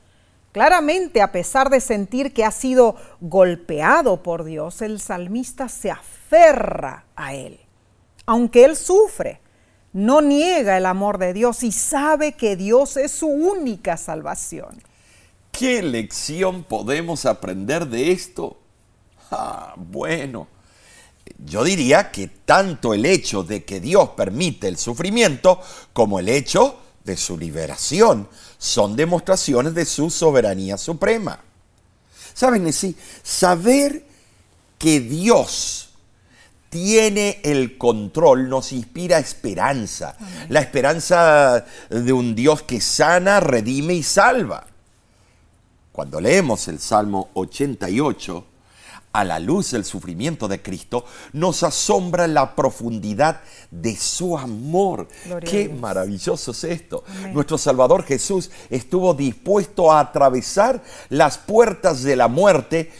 Claramente, 0.52 1.20
a 1.20 1.32
pesar 1.32 1.68
de 1.68 1.80
sentir 1.80 2.32
que 2.32 2.44
ha 2.44 2.52
sido 2.52 2.96
golpeado 3.20 4.22
por 4.22 4.44
Dios, 4.44 4.82
el 4.82 5.00
salmista 5.00 5.68
se 5.68 5.90
aferra 5.90 7.04
a 7.16 7.34
Él. 7.34 7.58
Aunque 8.24 8.64
Él 8.64 8.76
sufre, 8.76 9.40
no 9.92 10.22
niega 10.22 10.76
el 10.78 10.87
amor 10.87 11.18
de 11.18 11.32
Dios 11.32 11.62
y 11.62 11.72
sabe 11.72 12.32
que 12.32 12.56
Dios 12.56 12.96
es 12.96 13.12
su 13.12 13.26
única 13.26 13.96
salvación. 13.96 14.80
¿Qué 15.56 15.82
lección 15.82 16.64
podemos 16.64 17.26
aprender 17.26 17.86
de 17.86 18.10
esto? 18.10 18.58
Ah, 19.30 19.74
bueno, 19.76 20.48
yo 21.46 21.62
diría 21.62 22.10
que 22.10 22.26
tanto 22.26 22.92
el 22.92 23.06
hecho 23.06 23.44
de 23.44 23.64
que 23.64 23.78
Dios 23.78 24.10
permite 24.10 24.66
el 24.66 24.76
sufrimiento 24.76 25.60
como 25.92 26.18
el 26.18 26.28
hecho 26.28 26.80
de 27.04 27.16
su 27.16 27.38
liberación 27.38 28.28
son 28.58 28.96
demostraciones 28.96 29.74
de 29.74 29.84
su 29.84 30.10
soberanía 30.10 30.76
suprema. 30.76 31.38
¿Saben? 32.34 32.72
Sí, 32.72 32.96
saber 33.22 34.04
que 34.76 34.98
Dios 34.98 35.90
tiene 36.68 37.40
el 37.44 37.78
control, 37.78 38.48
nos 38.48 38.72
inspira 38.72 39.18
esperanza. 39.18 40.16
La 40.48 40.58
esperanza 40.58 41.64
de 41.90 42.12
un 42.12 42.34
Dios 42.34 42.62
que 42.62 42.80
sana, 42.80 43.38
redime 43.38 43.94
y 43.94 44.02
salva. 44.02 44.73
Cuando 45.94 46.20
leemos 46.20 46.66
el 46.66 46.80
Salmo 46.80 47.28
88, 47.35 48.44
a 49.12 49.22
la 49.22 49.38
luz 49.38 49.70
del 49.70 49.85
sufrimiento 49.85 50.48
de 50.48 50.61
Cristo, 50.61 51.04
nos 51.33 51.62
asombra 51.62 52.26
la 52.26 52.57
profundidad 52.57 53.42
de 53.70 53.94
su 53.94 54.37
amor. 54.37 55.07
Qué 55.48 55.68
maravilloso 55.68 56.50
es 56.50 56.64
esto. 56.64 57.04
Nuestro 57.33 57.59
Salvador 57.59 58.02
Jesús 58.02 58.50
estuvo 58.70 59.14
dispuesto 59.14 59.92
a 59.92 60.00
atravesar 60.00 60.83
las 61.11 61.38
puertas 61.38 62.02
de 62.02 62.16
la 62.16 62.26
muerte 62.26 62.90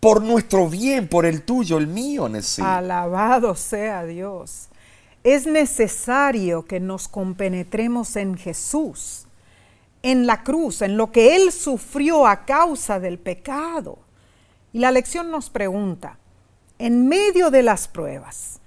por 0.00 0.24
nuestro 0.24 0.68
bien, 0.68 1.06
por 1.06 1.24
el 1.24 1.42
tuyo, 1.42 1.78
el 1.78 1.86
mío, 1.86 2.28
Alabado 2.58 3.54
sea 3.54 4.04
Dios. 4.04 4.70
Es 5.22 5.46
necesario 5.46 6.64
que 6.64 6.80
nos 6.80 7.06
compenetremos 7.06 8.16
en 8.16 8.36
Jesús, 8.36 9.21
en 10.02 10.26
la 10.26 10.42
cruz, 10.42 10.82
en 10.82 10.96
lo 10.96 11.12
que 11.12 11.36
Él 11.36 11.52
sufrió 11.52 12.26
a 12.26 12.44
causa 12.44 12.98
del 13.00 13.18
pecado. 13.18 13.98
Y 14.72 14.80
la 14.80 14.90
lección 14.90 15.30
nos 15.30 15.50
pregunta, 15.50 16.18
en 16.78 17.08
medio 17.08 17.50
de 17.50 17.62
las 17.62 17.88
pruebas, 17.88 18.60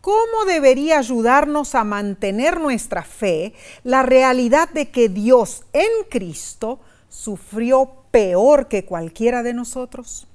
¿cómo 0.00 0.44
debería 0.46 0.98
ayudarnos 0.98 1.74
a 1.74 1.84
mantener 1.84 2.60
nuestra 2.60 3.02
fe 3.02 3.54
la 3.84 4.02
realidad 4.02 4.68
de 4.68 4.90
que 4.90 5.08
Dios 5.08 5.62
en 5.72 5.88
Cristo 6.10 6.80
sufrió 7.08 7.90
peor 8.10 8.68
que 8.68 8.84
cualquiera 8.84 9.42
de 9.42 9.54
nosotros? 9.54 10.26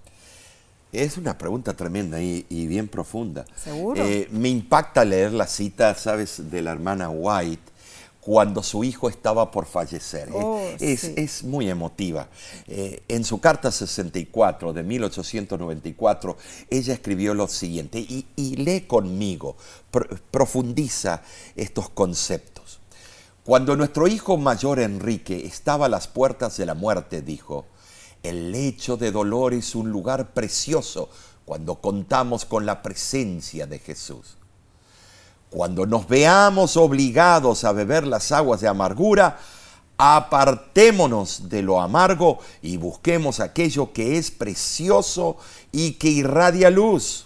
Es 0.91 1.17
una 1.17 1.37
pregunta 1.37 1.75
tremenda 1.75 2.19
y, 2.19 2.43
bien 2.49 2.87
profunda. 2.87 3.45
Seguro. 3.55 4.03
Eh, 4.03 4.27
me 4.31 4.49
impacta 4.49 5.05
leer 5.05 5.33
la 5.33 5.45
cita, 5.45 5.93
¿sabes?, 5.93 6.49
de 6.49 6.63
la 6.63 6.71
hermana 6.71 7.09
White 7.09 7.71
cuando 8.29 8.61
su 8.61 8.83
hijo 8.83 9.09
estaba 9.09 9.49
por 9.49 9.65
fallecer. 9.65 10.29
Oh, 10.31 10.61
es, 10.79 11.43
muy 11.43 11.67
emotiva. 11.67 12.27
Eh, 12.67 13.01
en 13.07 13.25
su 13.25 13.39
carta 13.41 13.71
64 13.71 14.71
de 14.71 14.83
1894, 14.83 16.37
ella 16.69 16.93
escribió 16.93 17.33
lo 17.33 17.47
siguiente, 17.47 17.97
y, 17.97 18.55
lee 18.57 18.81
conmigo, 18.81 19.57
profundiza 20.29 21.23
estos 21.55 21.89
conceptos. 21.89 22.77
Cuando 23.43 23.75
nuestro 23.75 24.05
hijo 24.05 24.37
mayor 24.37 24.79
Enrique 24.79 25.47
estaba 25.47 25.87
a 25.87 25.89
las 25.89 26.07
puertas 26.07 26.55
de 26.57 26.67
la 26.67 26.75
muerte, 26.75 27.23
dijo, 27.23 27.65
el 28.21 28.51
lecho 28.51 28.95
de 28.95 29.11
dolor 29.11 29.55
es 29.55 29.73
un 29.73 29.89
lugar 29.89 30.35
precioso 30.35 31.09
cuando 31.45 31.81
contamos 31.81 32.45
con 32.45 32.67
la 32.67 32.83
presencia 32.83 33.65
de 33.65 33.79
Jesús. 33.79 34.37
Cuando 35.49 35.85
nos 35.85 36.07
veamos 36.07 36.77
obligados 36.77 37.63
a 37.63 37.71
beber 37.71 38.05
las 38.05 38.31
aguas 38.31 38.61
de 38.61 38.67
amargura, 38.67 39.39
apartémonos 39.97 41.49
de 41.49 41.61
lo 41.61 41.81
amargo 41.81 42.39
y 42.61 42.77
busquemos 42.77 43.39
aquello 43.39 43.91
que 43.91 44.17
es 44.17 44.31
precioso 44.31 45.37
y 45.71 45.93
que 45.93 46.09
irradia 46.09 46.69
luz. 46.69 47.25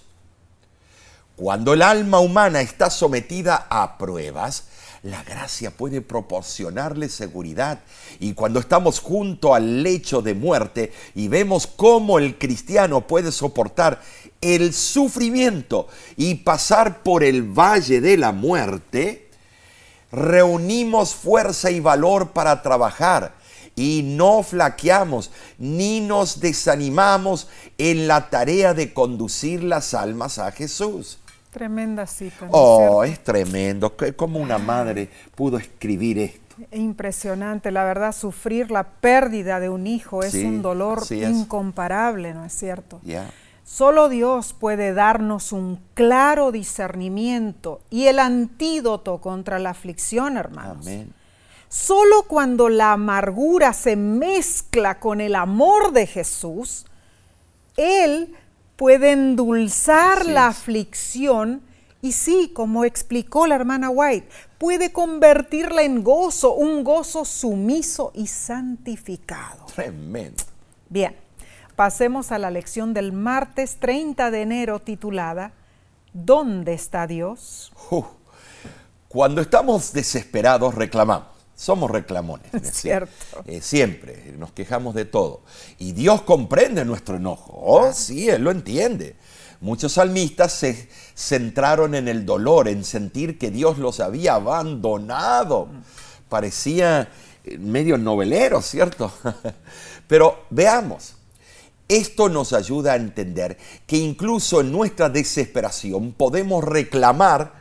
Cuando 1.35 1.73
el 1.73 1.81
alma 1.81 2.19
humana 2.19 2.61
está 2.61 2.89
sometida 2.89 3.67
a 3.69 3.97
pruebas, 3.97 4.65
la 5.03 5.21
gracia 5.21 5.71
puede 5.71 6.01
proporcionarle 6.01 7.09
seguridad. 7.09 7.81
Y 8.19 8.33
cuando 8.33 8.59
estamos 8.59 8.99
junto 8.99 9.53
al 9.53 9.83
lecho 9.83 10.21
de 10.21 10.33
muerte 10.33 10.93
y 11.13 11.27
vemos 11.27 11.67
cómo 11.67 12.19
el 12.19 12.37
cristiano 12.37 13.05
puede 13.05 13.33
soportar 13.33 14.01
el 14.39 14.73
sufrimiento 14.73 15.87
y 16.15 16.35
pasar 16.35 17.03
por 17.03 17.23
el 17.23 17.43
valle 17.43 17.99
de 17.99 18.17
la 18.17 18.31
muerte, 18.31 19.29
reunimos 20.11 21.13
fuerza 21.13 21.69
y 21.69 21.81
valor 21.81 22.31
para 22.31 22.61
trabajar 22.61 23.35
y 23.75 24.03
no 24.03 24.41
flaqueamos 24.41 25.31
ni 25.57 25.99
nos 25.99 26.39
desanimamos 26.39 27.47
en 27.77 28.07
la 28.07 28.29
tarea 28.29 28.73
de 28.73 28.93
conducir 28.93 29.63
las 29.63 29.93
almas 29.93 30.39
a 30.39 30.51
Jesús. 30.53 31.17
Tremenda 31.53 32.07
cita. 32.07 32.47
oh, 32.51 33.03
es 33.03 33.23
tremendo. 33.23 33.95
Como 34.15 34.39
una 34.39 34.57
madre 34.57 35.09
pudo 35.35 35.57
escribir 35.57 36.17
esto. 36.19 36.55
Impresionante, 36.71 37.71
la 37.71 37.83
verdad, 37.83 38.11
sufrir 38.11 38.71
la 38.71 38.83
pérdida 38.83 39.59
de 39.59 39.69
un 39.69 39.87
hijo 39.87 40.23
es 40.23 40.33
un 40.33 40.61
dolor 40.61 41.03
incomparable, 41.11 42.33
¿no 42.33 42.45
es 42.45 42.53
cierto? 42.53 42.99
Solo 43.63 44.09
Dios 44.09 44.53
puede 44.53 44.93
darnos 44.93 45.53
un 45.53 45.79
claro 45.93 46.51
discernimiento 46.51 47.81
y 47.89 48.07
el 48.07 48.19
antídoto 48.19 49.21
contra 49.21 49.57
la 49.57 49.69
aflicción, 49.69 50.37
hermanos. 50.37 50.85
Amén. 50.85 51.13
Solo 51.69 52.23
cuando 52.27 52.69
la 52.69 52.91
amargura 52.91 53.73
se 53.73 53.95
mezcla 53.95 54.99
con 54.99 55.21
el 55.21 55.33
amor 55.33 55.91
de 55.91 56.05
Jesús, 56.05 56.85
Él 57.77 58.35
puede 58.83 59.13
endulzar 59.13 60.25
la 60.25 60.47
aflicción 60.47 61.61
y 62.01 62.11
sí, 62.11 62.51
como 62.53 62.83
explicó 62.83 63.47
la 63.47 63.55
hermana 63.55 63.89
White, 63.89 64.27
puede 64.57 64.91
convertirla 64.91 65.83
en 65.83 66.03
gozo, 66.03 66.53
un 66.53 66.83
gozo 66.83 67.23
sumiso 67.23 68.11
y 68.13 68.27
santificado. 68.27 69.67
Tremendo. 69.73 70.43
Bien, 70.89 71.15
pasemos 71.77 72.33
a 72.33 72.39
la 72.39 72.51
lección 72.51 72.93
del 72.93 73.13
martes 73.13 73.77
30 73.79 74.31
de 74.31 74.41
enero 74.41 74.79
titulada 74.79 75.53
¿Dónde 76.11 76.73
está 76.73 77.07
Dios? 77.07 77.71
cuando 79.07 79.39
estamos 79.39 79.93
desesperados 79.93 80.75
reclamamos. 80.75 81.32
Somos 81.55 81.91
reclamones. 81.91 82.47
cierto. 82.73 83.43
Eh, 83.45 83.61
siempre 83.61 84.33
nos 84.37 84.51
quejamos 84.51 84.95
de 84.95 85.05
todo. 85.05 85.41
Y 85.79 85.93
Dios 85.93 86.21
comprende 86.23 86.83
nuestro 86.85 87.17
enojo. 87.17 87.53
Oh, 87.55 87.91
sí, 87.93 88.29
Él 88.29 88.43
lo 88.43 88.51
entiende. 88.51 89.15
Muchos 89.61 89.93
salmistas 89.93 90.51
se 90.51 90.89
centraron 91.15 91.95
en 91.95 92.09
el 92.09 92.25
dolor, 92.25 92.67
en 92.67 92.83
sentir 92.83 93.37
que 93.37 93.49
Dios 93.49 93.77
los 93.77 94.01
había 94.01 94.35
abandonado. 94.35 95.69
Parecía 96.27 97.09
eh, 97.45 97.57
medio 97.57 97.97
novelero, 97.97 98.61
¿cierto? 98.61 99.13
Pero 100.07 100.43
veamos, 100.49 101.13
esto 101.87 102.27
nos 102.27 102.53
ayuda 102.53 102.93
a 102.93 102.97
entender 102.97 103.57
que 103.87 103.97
incluso 103.97 104.61
en 104.61 104.71
nuestra 104.71 105.09
desesperación 105.09 106.11
podemos 106.11 106.63
reclamar, 106.63 107.53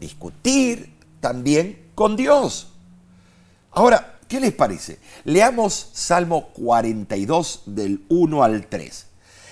discutir 0.00 0.94
también 1.20 1.90
con 1.94 2.16
Dios. 2.16 2.72
Ahora, 3.76 4.16
¿qué 4.26 4.40
les 4.40 4.54
parece? 4.54 4.98
Leamos 5.24 5.90
Salmo 5.92 6.48
42 6.54 7.64
del 7.66 8.06
1 8.08 8.42
al 8.42 8.68
3. 8.68 9.06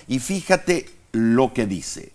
Y 0.09 0.19
fíjate 0.19 0.89
lo 1.13 1.53
que 1.53 1.67
dice. 1.67 2.15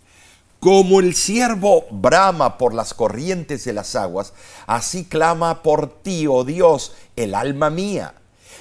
Como 0.58 0.98
el 0.98 1.14
siervo 1.14 1.86
brama 1.92 2.58
por 2.58 2.74
las 2.74 2.94
corrientes 2.94 3.64
de 3.64 3.74
las 3.74 3.94
aguas, 3.94 4.32
así 4.66 5.04
clama 5.04 5.62
por 5.62 6.02
ti, 6.02 6.26
oh 6.26 6.42
Dios, 6.42 6.94
el 7.14 7.32
alma 7.32 7.70
mía. 7.70 8.14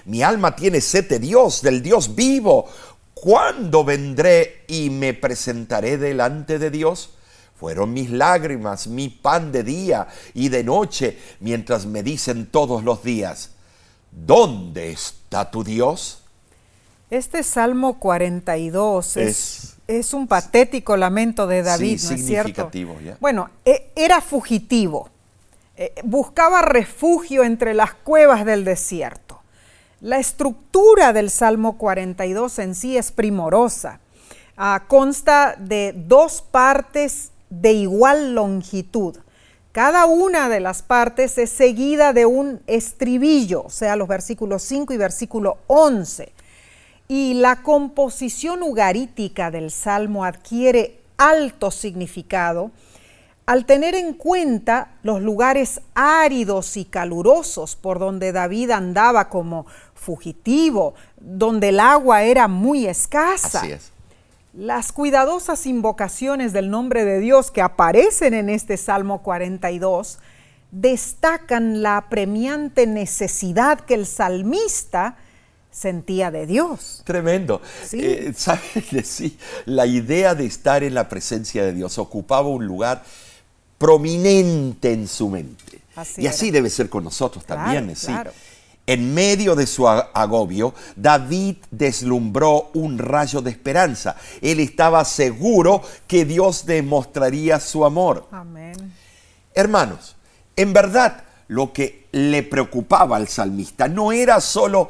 Mi 0.06 0.22
alma 0.22 0.56
tiene 0.56 0.80
sed 0.80 1.10
de 1.10 1.18
Dios, 1.18 1.64
del 1.64 1.82
Dios 1.82 2.14
vivo. 2.14 2.70
¿Cuándo 3.16 3.84
vendré 3.84 4.64
y 4.68 4.92
me 4.92 5.16
presentaré 5.16 5.98
delante 5.98 6.60
de 6.60 6.70
Dios? 6.70 7.16
Fueron 7.60 7.92
mis 7.92 8.10
lágrimas, 8.10 8.88
mi 8.88 9.10
pan 9.10 9.52
de 9.52 9.64
día 9.64 10.08
y 10.34 10.48
de 10.48 10.64
noche, 10.64 11.20
mientras 11.42 11.86
me 11.86 12.04
dicen 12.04 12.46
todos 12.46 12.86
los 12.86 13.04
días, 13.04 13.50
¿dónde 14.12 14.94
está 14.94 15.52
tu 15.52 15.66
Dios? 15.66 16.24
Este 17.10 17.44
Salmo 17.44 18.00
42 18.00 19.18
es, 19.18 19.76
es, 19.88 20.14
un 20.14 20.28
patético 20.28 20.96
lamento 20.96 21.48
de 21.48 21.62
David, 21.62 22.00
¿no 22.02 22.12
es 22.12 22.26
cierto? 22.26 22.72
Bueno, 23.20 23.50
e, 23.66 23.92
era 23.94 24.22
fugitivo, 24.22 25.10
eh, 25.76 25.94
buscaba 26.06 26.62
refugio 26.62 27.44
entre 27.44 27.74
las 27.74 27.94
cuevas 27.94 28.46
del 28.46 28.64
desierto. 28.64 29.42
La 30.00 30.18
estructura 30.18 31.12
del 31.12 31.30
Salmo 31.30 31.78
42 31.78 32.60
en 32.60 32.74
sí 32.74 32.96
es 32.96 33.12
primorosa. 33.12 34.00
Ah, 34.56 34.86
consta 34.88 35.58
de 35.58 35.94
dos 35.94 36.42
partes 36.42 37.34
de 37.50 37.74
igual 37.74 38.36
longitud. 38.36 39.18
Cada 39.72 40.06
una 40.06 40.50
de 40.50 40.60
las 40.60 40.82
partes 40.82 41.38
es 41.38 41.50
seguida 41.50 42.12
de 42.14 42.26
un 42.26 42.62
estribillo, 42.68 43.64
o 43.64 43.70
sea, 43.70 43.96
los 43.96 44.08
versículos 44.08 44.64
5 44.64 44.94
y 44.94 44.98
versículo 44.98 45.58
11. 45.68 46.32
Y 47.08 47.36
la 47.36 47.62
composición 47.64 48.64
ugarítica 48.64 49.52
del 49.52 49.72
salmo 49.72 50.26
adquiere 50.26 51.00
alto 51.18 51.70
significado 51.70 52.72
al 53.46 53.66
tener 53.66 53.96
en 53.96 54.14
cuenta 54.14 54.92
los 55.02 55.24
lugares 55.24 55.82
áridos 55.96 56.78
y 56.78 56.86
calurosos 56.86 57.76
por 57.76 57.98
donde 57.98 58.32
David 58.32 58.70
andaba 58.70 59.28
como 59.28 59.66
fugitivo, 59.96 60.94
donde 61.18 61.70
el 61.70 61.80
agua 61.80 62.22
era 62.22 62.48
muy 62.48 62.86
escasa. 62.86 63.62
Así 63.62 63.72
es. 63.72 63.92
Las 64.54 64.92
cuidadosas 64.92 65.66
invocaciones 65.68 66.54
del 66.54 66.70
nombre 66.72 67.06
de 67.06 67.20
Dios 67.20 67.52
que 67.52 67.62
aparecen 67.62 68.34
en 68.34 68.50
este 68.50 68.78
Salmo 68.78 69.22
42 69.22 70.18
destacan 70.72 71.82
la 71.82 71.98
apremiante 71.98 72.88
necesidad 72.88 73.80
que 73.80 73.94
el 73.94 74.06
salmista 74.06 75.18
sentía 75.72 76.32
de 76.32 76.48
Dios. 76.48 77.04
Tremendo. 77.06 77.62
Sí. 77.86 78.00
Eh, 78.02 78.34
¿Sabes? 78.36 78.64
Sí, 79.04 79.38
la 79.66 79.86
idea 79.86 80.34
de 80.34 80.46
estar 80.46 80.84
en 80.84 80.96
la 80.96 81.08
presencia 81.10 81.64
de 81.64 81.74
Dios 81.74 81.98
ocupaba 82.00 82.50
un 82.50 82.66
lugar 82.66 83.04
prominente 83.78 84.92
en 84.92 85.08
su 85.08 85.30
mente. 85.30 85.80
Así 85.96 86.22
y 86.24 86.28
así 86.28 86.52
debe 86.52 86.70
ser 86.70 86.90
con 86.90 87.04
nosotros 87.04 87.44
Claro, 87.46 87.64
también. 87.64 87.96
¿sí? 87.96 88.08
claro. 88.08 88.32
En 88.90 89.14
medio 89.14 89.54
de 89.54 89.68
su 89.68 89.88
agobio, 89.88 90.74
David 90.96 91.58
deslumbró 91.70 92.72
un 92.74 92.98
rayo 92.98 93.40
de 93.40 93.52
esperanza. 93.52 94.16
Él 94.42 94.60
estaba 94.60 95.06
seguro 95.06 95.84
que 96.08 96.26
Dios 96.26 96.66
demostraría 96.66 97.60
su 97.60 97.86
amor. 97.86 98.28
Amén. 98.32 98.92
Hermanos, 99.54 100.16
en 100.56 100.74
verdad 100.74 101.24
lo 101.48 101.72
que 101.72 102.08
le 102.14 102.42
preocupaba 102.42 103.18
al 103.18 103.28
salmista 103.28 103.88
no 103.88 104.12
era 104.12 104.42
solo 104.42 104.90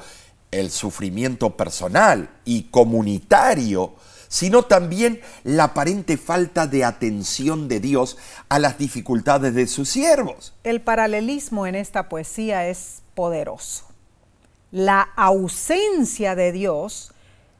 el 0.49 0.71
sufrimiento 0.71 1.57
personal 1.57 2.29
y 2.45 2.69
comunitario, 2.71 3.95
sino 4.29 4.63
también 4.63 5.19
la 5.43 5.65
aparente 5.65 6.15
falta 6.15 6.67
de 6.67 6.85
atención 6.85 7.67
de 7.67 7.81
Dios 7.81 8.17
a 8.47 8.59
las 8.59 8.77
dificultades 8.77 9.53
de 9.55 9.67
sus 9.67 9.89
siervos. 9.89 10.53
El 10.63 10.79
paralelismo 10.79 11.67
en 11.67 11.75
esta 11.75 12.07
poesía 12.07 12.65
es 12.65 13.01
poderoso. 13.13 13.88
La 14.71 15.01
ausencia 15.15 16.35
de 16.35 16.51
Dios 16.51 17.11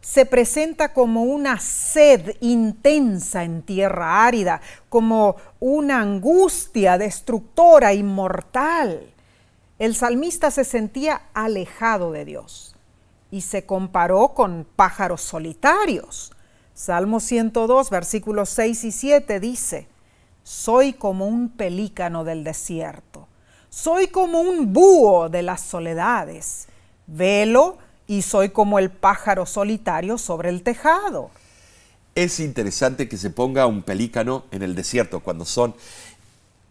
se 0.02 0.26
presenta 0.26 0.94
como 0.94 1.24
una 1.24 1.60
sed 1.60 2.38
intensa 2.40 3.44
en 3.44 3.64
tierra 3.64 4.26
árida, 4.26 4.62
como 4.88 5.36
una 5.60 6.00
angustia 6.02 6.98
destructora 6.98 7.94
y 7.94 8.04
mortal. 8.04 9.12
El 9.78 9.96
salmista 9.96 10.52
se 10.52 10.64
sentía 10.64 11.24
alejado 11.34 12.12
de 12.12 12.26
Dios 12.26 12.76
y 13.32 13.42
se 13.42 13.66
comparó 13.66 14.30
con 14.30 14.66
pájaros 14.76 15.22
solitarios. 15.22 16.32
Salmo 16.74 17.20
102, 17.20 17.90
versículos 17.90 18.50
6 18.50 18.84
y 18.86 18.92
7 18.92 19.40
dice, 19.42 19.88
soy 20.44 20.94
como 20.94 21.28
un 21.28 21.50
pelícano 21.50 22.24
del 22.24 22.46
desierto, 22.46 23.28
soy 23.70 24.08
como 24.08 24.40
un 24.40 24.72
búho 24.72 25.28
de 25.28 25.44
las 25.44 25.60
soledades, 25.60 26.69
velo 27.10 27.78
y 28.08 28.22
soy 28.22 28.50
como 28.50 28.80
el 28.80 28.90
pájaro 28.90 29.46
solitario 29.46 30.18
sobre 30.18 30.50
el 30.50 30.64
tejado. 30.64 31.32
Es 32.16 32.40
interesante 32.40 33.08
que 33.08 33.18
se 33.18 33.30
ponga 33.30 33.66
un 33.66 33.84
pelícano 33.84 34.46
en 34.52 34.64
el 34.64 34.76
desierto 34.76 35.20
cuando 35.20 35.46
son 35.46 35.76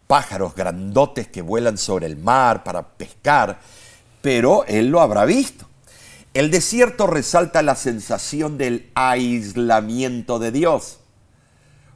pájaros 0.07 0.55
grandotes 0.55 1.29
que 1.29 1.43
vuelan 1.43 1.79
sobre 1.79 2.07
el 2.07 2.17
mar 2.17 2.65
para 2.65 2.83
pescar, 2.83 3.61
pero 4.21 4.65
él 4.65 4.89
lo 4.89 5.01
habrá 5.01 5.25
visto. 5.25 5.67
El 6.35 6.51
desierto 6.51 7.07
resalta 7.07 7.63
la 7.63 7.75
sensación 7.75 8.59
del 8.59 8.91
aislamiento 8.95 10.39
de 10.39 10.51
Dios. 10.53 10.99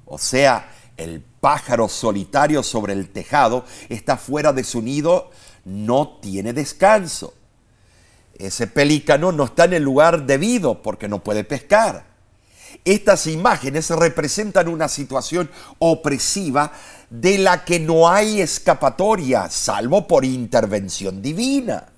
O 0.07 0.19
sea, 0.19 0.71
el 0.97 1.21
pájaro 1.41 1.89
solitario 1.89 2.63
sobre 2.63 2.93
el 2.93 3.11
tejado 3.11 3.65
está 3.89 4.17
fuera 4.17 4.53
de 4.53 4.65
su 4.65 4.83
nido, 4.83 5.31
no 5.65 6.19
tiene 6.21 6.53
descanso. 6.53 7.35
Ese 8.39 8.67
pelícano 8.67 9.33
no 9.33 9.45
está 9.45 9.65
en 9.65 9.75
el 9.75 9.83
lugar 9.83 10.27
debido 10.27 10.83
porque 10.83 11.09
no 11.09 11.23
puede 11.23 11.45
pescar. 11.45 12.05
Estas 12.85 13.27
imágenes 13.27 13.91
representan 13.91 14.67
una 14.69 14.89
situación 14.89 15.51
opresiva 15.79 16.73
de 17.11 17.39
la 17.39 17.65
que 17.65 17.79
no 17.79 18.09
hay 18.09 18.41
escapatoria, 18.41 19.49
salvo 19.51 20.07
por 20.09 20.25
intervención 20.25 21.23
divina. 21.23 21.89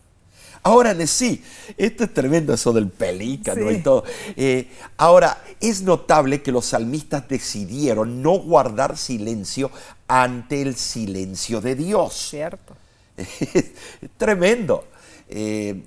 Ahora, 0.67 0.95
sí, 1.07 1.43
esto 1.77 2.05
es 2.05 2.15
tremendo 2.15 2.55
eso 2.55 2.73
del 2.73 2.89
pelícano 2.89 3.69
Sí. 3.71 3.77
y 3.77 3.83
todo. 3.83 4.05
Eh, 4.35 4.69
ahora, 4.97 5.43
es 5.61 5.83
notable 5.83 6.43
que 6.43 6.53
los 6.53 6.65
salmistas 6.67 7.29
decidieron 7.29 8.23
no 8.23 8.39
guardar 8.39 8.97
silencio 8.97 9.71
ante 10.09 10.63
el 10.63 10.75
silencio 10.75 11.61
de 11.61 11.75
Dios. 11.75 12.15
¿Cierto? 12.31 12.75
Es 13.17 14.11
tremendo. 14.17 14.87
Eh, 15.29 15.83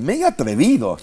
medio 0.00 0.26
atrevido. 0.26 0.96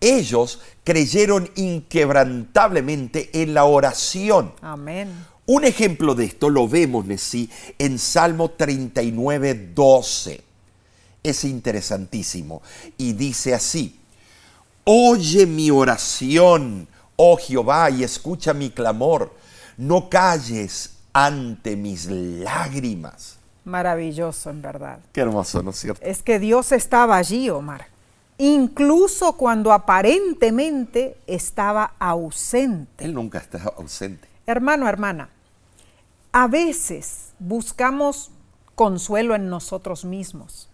Ellos 0.00 0.60
creyeron 0.84 1.50
inquebrantablemente 1.56 3.30
en 3.42 3.54
la 3.54 3.64
oración. 3.64 4.52
Amén. 4.60 5.10
Un 5.46 5.64
ejemplo 5.64 6.14
de 6.14 6.26
esto 6.26 6.48
lo 6.48 6.68
vemos, 6.68 7.06
Nesí, 7.06 7.50
en 7.78 7.98
Salmo 7.98 8.50
39, 8.50 9.72
12. 9.74 10.42
Es 11.22 11.44
interesantísimo. 11.44 12.62
Y 12.96 13.14
dice 13.14 13.54
así, 13.54 14.00
Oye 14.84 15.46
mi 15.46 15.70
oración, 15.70 16.88
oh 17.16 17.36
Jehová, 17.36 17.90
y 17.90 18.02
escucha 18.02 18.54
mi 18.54 18.70
clamor. 18.70 19.34
No 19.76 20.08
calles 20.08 20.92
ante 21.12 21.76
mis 21.76 22.06
lágrimas. 22.06 23.39
Maravilloso, 23.64 24.50
en 24.50 24.62
verdad. 24.62 25.00
Qué 25.12 25.20
hermoso, 25.20 25.62
¿no 25.62 25.70
es 25.70 25.76
cierto? 25.76 26.04
Es 26.04 26.22
que 26.22 26.38
Dios 26.38 26.72
estaba 26.72 27.16
allí, 27.16 27.50
Omar. 27.50 27.86
Incluso 28.38 29.34
cuando 29.34 29.72
aparentemente 29.72 31.18
estaba 31.26 31.92
ausente. 31.98 33.04
Él 33.04 33.14
nunca 33.14 33.38
está 33.38 33.62
ausente. 33.76 34.26
Hermano, 34.46 34.88
hermana, 34.88 35.28
a 36.32 36.46
veces 36.46 37.32
buscamos 37.38 38.30
consuelo 38.74 39.34
en 39.34 39.50
nosotros 39.50 40.06
mismos, 40.06 40.70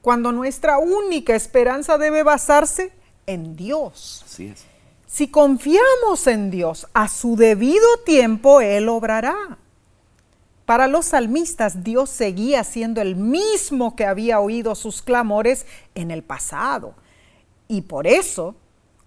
cuando 0.00 0.32
nuestra 0.32 0.78
única 0.78 1.34
esperanza 1.34 1.98
debe 1.98 2.22
basarse 2.22 2.90
en 3.26 3.54
Dios. 3.54 4.22
Así 4.24 4.46
es. 4.46 4.64
Si 5.06 5.28
confiamos 5.28 6.26
en 6.26 6.50
Dios, 6.50 6.86
a 6.94 7.08
su 7.08 7.36
debido 7.36 7.86
tiempo 8.04 8.60
Él 8.60 8.88
obrará. 8.88 9.58
Para 10.66 10.86
los 10.88 11.06
salmistas, 11.06 11.84
Dios 11.84 12.08
seguía 12.10 12.64
siendo 12.64 13.02
el 13.02 13.16
mismo 13.16 13.96
que 13.96 14.06
había 14.06 14.40
oído 14.40 14.74
sus 14.74 15.02
clamores 15.02 15.66
en 15.94 16.10
el 16.10 16.22
pasado. 16.22 16.94
Y 17.68 17.82
por 17.82 18.06
eso 18.06 18.54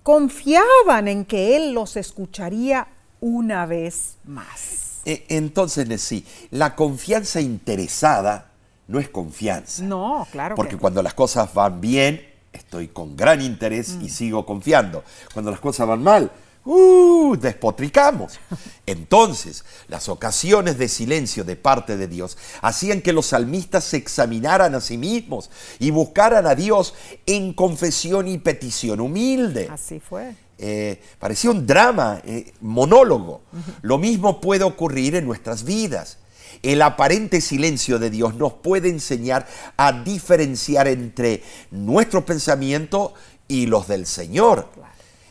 confiaban 0.03 1.07
en 1.07 1.25
que 1.25 1.55
Él 1.55 1.73
los 1.73 1.97
escucharía 1.97 2.87
una 3.19 3.65
vez 3.65 4.17
más. 4.25 5.01
E- 5.05 5.25
Entonces, 5.29 6.01
sí, 6.01 6.25
la 6.51 6.75
confianza 6.75 7.41
interesada 7.41 8.51
no 8.87 8.99
es 8.99 9.09
confianza. 9.09 9.83
No, 9.83 10.27
claro. 10.31 10.55
Porque 10.55 10.71
que 10.71 10.75
no. 10.75 10.81
cuando 10.81 11.01
las 11.03 11.13
cosas 11.13 11.53
van 11.53 11.81
bien, 11.81 12.21
estoy 12.53 12.87
con 12.87 13.17
gran 13.17 13.41
interés 13.41 13.97
y 14.01 14.09
sigo 14.09 14.45
confiando. 14.45 15.03
Cuando 15.33 15.51
las 15.51 15.59
cosas 15.59 15.87
van 15.87 16.03
mal, 16.03 16.31
¡uh! 16.67 17.35
despotricamos. 17.37 18.39
Entonces, 18.85 19.63
las 19.87 20.09
ocasiones 20.09 20.77
de 20.77 20.87
silencio 20.87 21.43
de 21.43 21.55
parte 21.55 21.97
de 21.97 22.07
Dios 22.07 22.37
hacían 22.61 23.01
que 23.01 23.13
los 23.13 23.27
salmistas 23.27 23.83
se 23.83 23.97
examinaran 23.97 24.75
a 24.75 24.81
sí 24.81 24.97
mismos 24.97 25.49
y 25.79 25.91
buscaran 25.91 26.45
a 26.45 26.55
Dios 26.55 26.93
en 27.25 27.53
confesión 27.53 28.27
y 28.27 28.37
petición 28.37 28.99
humilde. 28.99 29.67
Así 29.71 29.99
fue. 29.99 30.35
Eh, 30.59 31.01
parecía 31.19 31.51
un 31.51 31.67
drama, 31.67 32.21
eh, 32.25 32.53
monólogo. 32.61 33.41
Lo 33.81 33.97
mismo 33.97 34.41
puede 34.41 34.63
ocurrir 34.63 35.15
en 35.15 35.25
nuestras 35.25 35.63
vidas. 35.63 36.17
El 36.63 36.81
aparente 36.81 37.41
silencio 37.41 37.99
de 37.99 38.09
Dios 38.09 38.35
nos 38.35 38.53
puede 38.53 38.89
enseñar 38.89 39.47
a 39.75 39.91
diferenciar 39.91 40.87
entre 40.87 41.43
nuestro 41.69 42.25
pensamiento 42.25 43.13
y 43.47 43.67
los 43.67 43.87
del 43.87 44.05
Señor. 44.07 44.69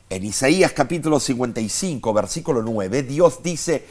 En 0.08 0.24
Isaías 0.24 0.70
capítulo 0.72 1.18
55, 1.18 2.12
versículo 2.12 2.62
9, 2.62 3.02
Dios 3.02 3.42
dice, 3.42 3.84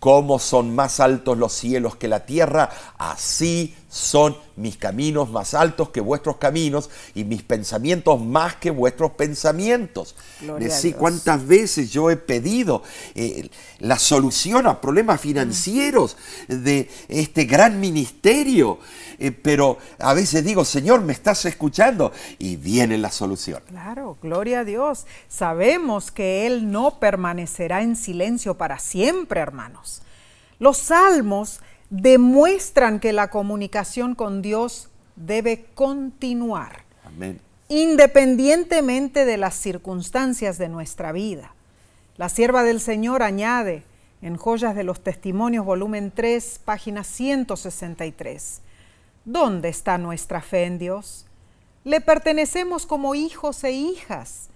como 0.00 0.40
son 0.40 0.74
más 0.74 0.98
altos 0.98 1.38
los 1.38 1.52
cielos 1.52 1.94
que 1.94 2.08
la 2.08 2.26
tierra, 2.26 2.68
así 2.98 3.76
son 3.90 4.36
mis 4.54 4.76
caminos 4.76 5.30
más 5.30 5.52
altos 5.52 5.88
que 5.88 6.00
vuestros 6.00 6.36
caminos 6.36 6.90
y 7.12 7.24
mis 7.24 7.42
pensamientos 7.42 8.20
más 8.20 8.54
que 8.54 8.70
vuestros 8.70 9.12
pensamientos. 9.12 10.14
Dios. 10.40 10.86
¿Cuántas 10.96 11.44
veces 11.44 11.90
yo 11.90 12.08
he 12.08 12.16
pedido 12.16 12.84
eh, 13.16 13.50
la 13.80 13.98
solución 13.98 14.68
a 14.68 14.80
problemas 14.80 15.20
financieros 15.20 16.16
de 16.46 16.88
este 17.08 17.46
gran 17.46 17.80
ministerio? 17.80 18.78
Eh, 19.18 19.32
pero 19.32 19.78
a 19.98 20.14
veces 20.14 20.44
digo, 20.44 20.64
Señor, 20.64 21.00
¿me 21.00 21.12
estás 21.12 21.44
escuchando? 21.44 22.12
Y 22.38 22.54
viene 22.56 22.96
la 22.96 23.10
solución. 23.10 23.60
Claro, 23.66 24.18
gloria 24.22 24.60
a 24.60 24.64
Dios. 24.64 25.06
Sabemos 25.28 26.12
que 26.12 26.46
Él 26.46 26.70
no 26.70 27.00
permanecerá 27.00 27.82
en 27.82 27.96
silencio 27.96 28.56
para 28.56 28.78
siempre, 28.78 29.40
hermanos. 29.40 30.02
Los 30.60 30.78
salmos 30.78 31.60
demuestran 31.90 33.00
que 33.00 33.12
la 33.12 33.30
comunicación 33.30 34.14
con 34.14 34.42
Dios 34.42 34.88
debe 35.16 35.66
continuar, 35.74 36.84
Amén. 37.04 37.40
independientemente 37.68 39.24
de 39.24 39.36
las 39.36 39.54
circunstancias 39.56 40.56
de 40.56 40.68
nuestra 40.68 41.12
vida. 41.12 41.54
La 42.16 42.28
sierva 42.28 42.62
del 42.62 42.80
Señor 42.80 43.22
añade 43.22 43.82
en 44.22 44.36
Joyas 44.36 44.74
de 44.74 44.84
los 44.84 45.02
Testimonios, 45.02 45.64
volumen 45.64 46.12
3, 46.14 46.60
página 46.64 47.04
163. 47.04 48.60
¿Dónde 49.24 49.68
está 49.68 49.98
nuestra 49.98 50.40
fe 50.40 50.64
en 50.64 50.78
Dios? 50.78 51.26
Le 51.84 52.00
pertenecemos 52.00 52.86
como 52.86 53.14
hijos 53.14 53.64
e 53.64 53.72
hijas. 53.72 54.49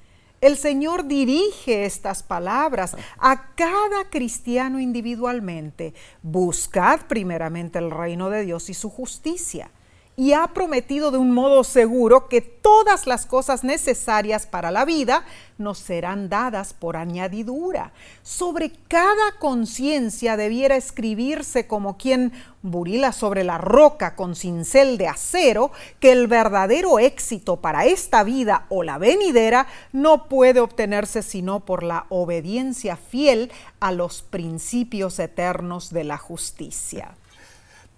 El 0.45 0.59
Señor 0.59 1.07
dirige 1.07 1.87
estas 1.87 2.23
palabras 2.23 2.95
a 3.17 3.55
cada 3.55 4.11
cristiano 4.11 4.79
individualmente. 4.79 5.95
Buscad 6.23 7.01
primeramente 7.09 7.79
el 7.79 7.91
reino 7.91 8.29
de 8.29 8.43
Dios 8.43 8.69
y 8.69 8.75
su 8.75 8.91
justicia 8.91 9.71
y 10.17 10.33
ha 10.33 10.47
prometido 10.49 11.11
de 11.11 11.19
un 11.19 11.33
modo 11.33 11.65
seguro 11.65 12.29
que 12.29 12.41
todas 12.41 13.07
las 13.07 13.27
cosas 13.27 13.65
necesarias 13.65 14.47
para 14.47 14.71
la 14.71 14.85
vida 14.85 15.25
nos 15.59 15.79
serán 15.79 16.29
dadas 16.29 16.73
por 16.73 16.97
añadidura. 16.97 17.93
Sobre 18.23 18.71
cada 18.89 19.39
conciencia 19.39 20.37
debiera 20.37 20.77
escribirse 20.77 21.67
como 21.67 21.97
quien 21.97 22.33
burila 22.63 23.13
sobre 23.13 23.45
la 23.45 23.59
roca 23.59 24.15
con 24.15 24.37
cincel 24.37 24.99
de 24.99 25.09
acero 25.09 25.73
que 26.01 26.13
el 26.13 26.29
verdadero 26.29 26.99
éxito 26.99 27.57
para 27.57 27.85
esta 27.85 28.23
vida 28.23 28.67
o 28.69 28.83
la 28.83 28.99
venidera 28.99 29.67
no 29.93 30.29
puede 30.29 30.61
obtenerse 30.61 31.23
sino 31.23 31.61
por 31.61 31.83
la 31.83 32.07
obediencia 32.09 32.97
fiel 32.97 33.51
a 33.81 33.93
los 33.93 34.23
principios 34.23 35.19
eternos 35.19 35.93
de 35.93 36.05
la 36.05 36.19
justicia. 36.19 37.17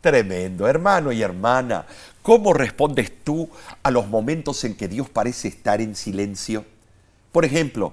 Tremendo, 0.07 0.69
hermano 0.69 1.11
y 1.11 1.21
hermana. 1.21 1.85
¿Cómo 2.23 2.53
respondes 2.53 3.11
tú 3.25 3.51
a 3.83 3.91
los 3.91 4.07
momentos 4.07 4.63
en 4.63 4.77
que 4.77 4.87
Dios 4.87 5.09
parece 5.09 5.49
estar 5.49 5.81
en 5.81 5.97
silencio? 5.97 6.65
Por 7.33 7.45
ejemplo, 7.45 7.93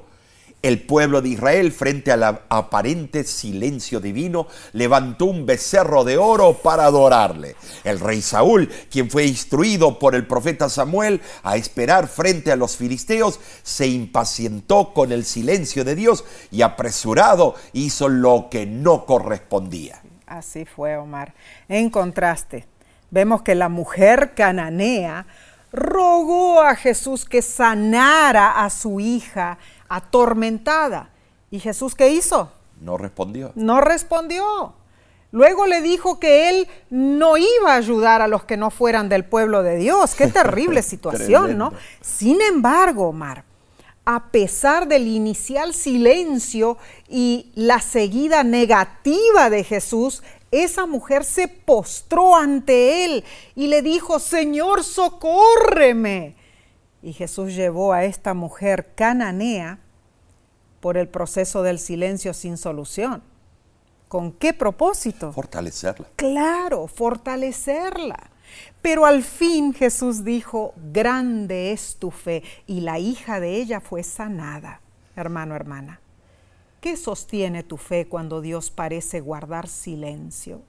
el 0.61 0.83
pueblo 0.83 1.23
de 1.23 1.29
Israel, 1.29 1.71
frente 1.71 2.11
al 2.11 2.21
aparente 2.21 3.23
silencio 3.23 3.99
divino, 3.99 4.45
levantó 4.73 5.25
un 5.25 5.47
becerro 5.47 6.03
de 6.03 6.19
oro 6.19 6.53
para 6.61 6.85
adorarle. 6.85 7.55
El 7.83 7.99
rey 7.99 8.21
Saúl, 8.21 8.69
quien 8.91 9.09
fue 9.09 9.25
instruido 9.25 9.97
por 9.97 10.13
el 10.13 10.27
profeta 10.27 10.69
Samuel 10.69 11.19
a 11.41 11.57
esperar 11.57 12.07
frente 12.07 12.51
a 12.51 12.55
los 12.55 12.77
filisteos, 12.77 13.39
se 13.63 13.87
impacientó 13.87 14.93
con 14.93 15.11
el 15.11 15.25
silencio 15.25 15.83
de 15.83 15.95
Dios 15.95 16.25
y 16.51 16.61
apresurado 16.61 17.55
hizo 17.73 18.07
lo 18.07 18.49
que 18.51 18.67
no 18.67 19.07
correspondía. 19.07 20.02
Así 20.27 20.65
fue, 20.65 20.97
Omar. 20.97 21.33
En 21.67 21.89
contraste, 21.89 22.65
vemos 23.11 23.41
que 23.41 23.55
la 23.55 23.69
mujer 23.69 24.33
cananea 24.35 25.25
rogó 25.71 26.61
a 26.61 26.75
Jesús 26.75 27.25
que 27.25 27.41
sanara 27.41 28.63
a 28.63 28.69
su 28.69 28.99
hija 28.99 29.57
atormentada. 29.89 31.09
¿Y 31.49 31.59
Jesús 31.59 31.95
qué 31.95 32.09
hizo? 32.09 32.51
No 32.79 32.97
respondió. 32.97 33.51
No 33.55 33.81
respondió. 33.81 34.75
Luego 35.31 35.65
le 35.65 35.81
dijo 35.81 36.19
que 36.19 36.49
él 36.49 36.67
no 36.91 37.37
iba 37.37 37.73
a 37.73 37.75
ayudar 37.75 38.21
a 38.21 38.27
los 38.27 38.43
que 38.43 38.55
no 38.55 38.69
fueran 38.69 39.09
del 39.09 39.25
pueblo 39.25 39.63
de 39.63 39.77
Dios. 39.77 40.13
Qué 40.13 40.27
terrible 40.41 40.83
situación, 40.83 41.57
¿no? 41.57 41.73
Sin 42.01 42.39
embargo, 42.39 43.09
Omar, 43.09 43.43
a 44.05 44.31
pesar 44.31 44.87
del 44.87 45.07
inicial 45.07 45.73
silencio 45.73 46.77
y 47.07 47.51
la 47.55 47.79
seguida 47.79 48.43
negativa 48.43 49.49
de 49.49 49.63
Jesús, 49.63 50.23
esa 50.51 50.85
mujer 50.85 51.23
se 51.23 51.47
postró 51.47 52.35
ante 52.35 53.05
él 53.05 53.23
y 53.55 53.67
le 53.67 53.81
dijo, 53.81 54.19
Señor, 54.19 54.83
socórreme. 54.83 56.35
Y 57.01 57.13
Jesús 57.13 57.55
llevó 57.55 57.93
a 57.93 58.03
esta 58.05 58.33
mujer 58.33 58.93
cananea 58.95 59.79
por 60.79 60.97
el 60.97 61.07
proceso 61.07 61.63
del 61.63 61.79
silencio 61.79 62.33
sin 62.33 62.57
solución. 62.57 63.23
¿Con 64.09 64.31
qué 64.33 64.53
propósito? 64.53 65.31
Fortalecerla. 65.31 66.07
Claro, 66.15 66.87
fortalecerla. 66.87 68.29
Pero 68.83 69.05
al 69.05 69.23
fin 69.23 69.73
Jesús 69.73 70.25
dijo, 70.25 70.73
grande 70.91 71.71
es 71.71 71.95
tu 71.95 72.11
fe, 72.11 72.43
y 72.67 72.81
la 72.81 72.99
hija 72.99 73.39
de 73.39 73.55
ella 73.55 73.79
fue 73.79 74.03
sanada. 74.03 74.81
Hermano, 75.15 75.55
hermana, 75.55 76.01
¿qué 76.81 76.97
sostiene 76.97 77.63
tu 77.63 77.77
fe 77.77 78.07
cuando 78.07 78.41
Dios 78.41 78.71
parece 78.71 79.21
guardar 79.21 79.69
silencio? 79.69 80.61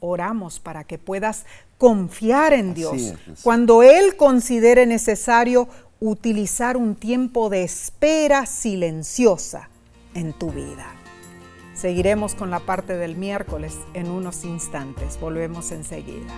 Oramos 0.00 0.60
para 0.60 0.84
que 0.84 0.96
puedas 0.96 1.44
confiar 1.76 2.54
en 2.54 2.72
Dios 2.72 3.12
cuando 3.42 3.82
Él 3.82 4.16
considere 4.16 4.86
necesario 4.86 5.68
utilizar 6.00 6.78
un 6.78 6.94
tiempo 6.94 7.50
de 7.50 7.64
espera 7.64 8.46
silenciosa 8.46 9.68
en 10.14 10.32
tu 10.32 10.52
vida. 10.52 10.86
Seguiremos 11.74 12.34
con 12.34 12.50
la 12.50 12.60
parte 12.60 12.96
del 12.96 13.16
miércoles 13.16 13.76
en 13.92 14.10
unos 14.10 14.44
instantes. 14.44 15.20
Volvemos 15.20 15.70
enseguida. 15.70 16.32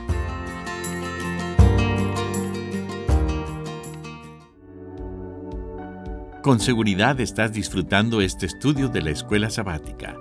Con 6.42 6.58
seguridad 6.58 7.20
estás 7.20 7.52
disfrutando 7.52 8.20
este 8.20 8.46
estudio 8.46 8.88
de 8.88 9.00
la 9.00 9.10
escuela 9.10 9.48
sabática. 9.48 10.16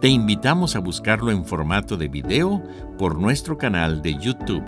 Te 0.00 0.06
invitamos 0.06 0.76
a 0.76 0.78
buscarlo 0.78 1.32
en 1.32 1.44
formato 1.44 1.96
de 1.96 2.06
video 2.06 2.62
por 2.96 3.18
nuestro 3.18 3.58
canal 3.58 4.00
de 4.00 4.14
YouTube. 4.20 4.62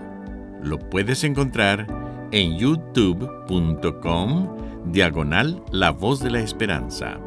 Lo 0.60 0.80
puedes 0.80 1.22
encontrar 1.22 1.86
en 2.32 2.58
youtube.com 2.58 4.48
diagonal 4.86 5.62
La 5.70 5.92
Voz 5.92 6.18
de 6.18 6.30
la 6.30 6.40
Esperanza. 6.40 7.20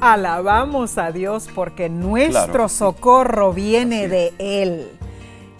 Alabamos 0.00 0.96
a 0.96 1.12
Dios 1.12 1.50
porque 1.54 1.90
nuestro 1.90 2.70
socorro 2.70 3.52
viene 3.52 4.08
de 4.08 4.32
Él. 4.38 4.95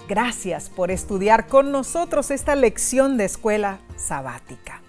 Gracias 0.08 0.70
por 0.70 0.92
estudiar 0.92 1.48
con 1.48 1.72
nosotros 1.72 2.30
esta 2.30 2.54
lección 2.54 3.16
de 3.16 3.24
escuela 3.24 3.80
sabática. 3.96 4.80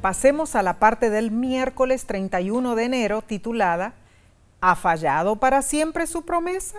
Pasemos 0.00 0.54
a 0.54 0.62
la 0.62 0.78
parte 0.78 1.10
del 1.10 1.32
miércoles 1.32 2.06
31 2.06 2.76
de 2.76 2.84
enero 2.84 3.22
titulada 3.22 3.94
¿Ha 4.60 4.76
fallado 4.76 5.34
para 5.36 5.62
siempre 5.62 6.06
su 6.06 6.22
promesa? 6.22 6.78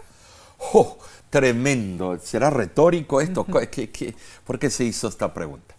¡Oh! 0.72 0.98
Tremendo. 1.30 2.18
¿Será 2.20 2.50
retórico 2.50 3.20
esto? 3.20 3.44
por 3.44 4.60
qué 4.60 4.70
se 4.70 4.86
hizo 4.86 5.10
esta 5.10 5.34
pregunta? 5.34 5.76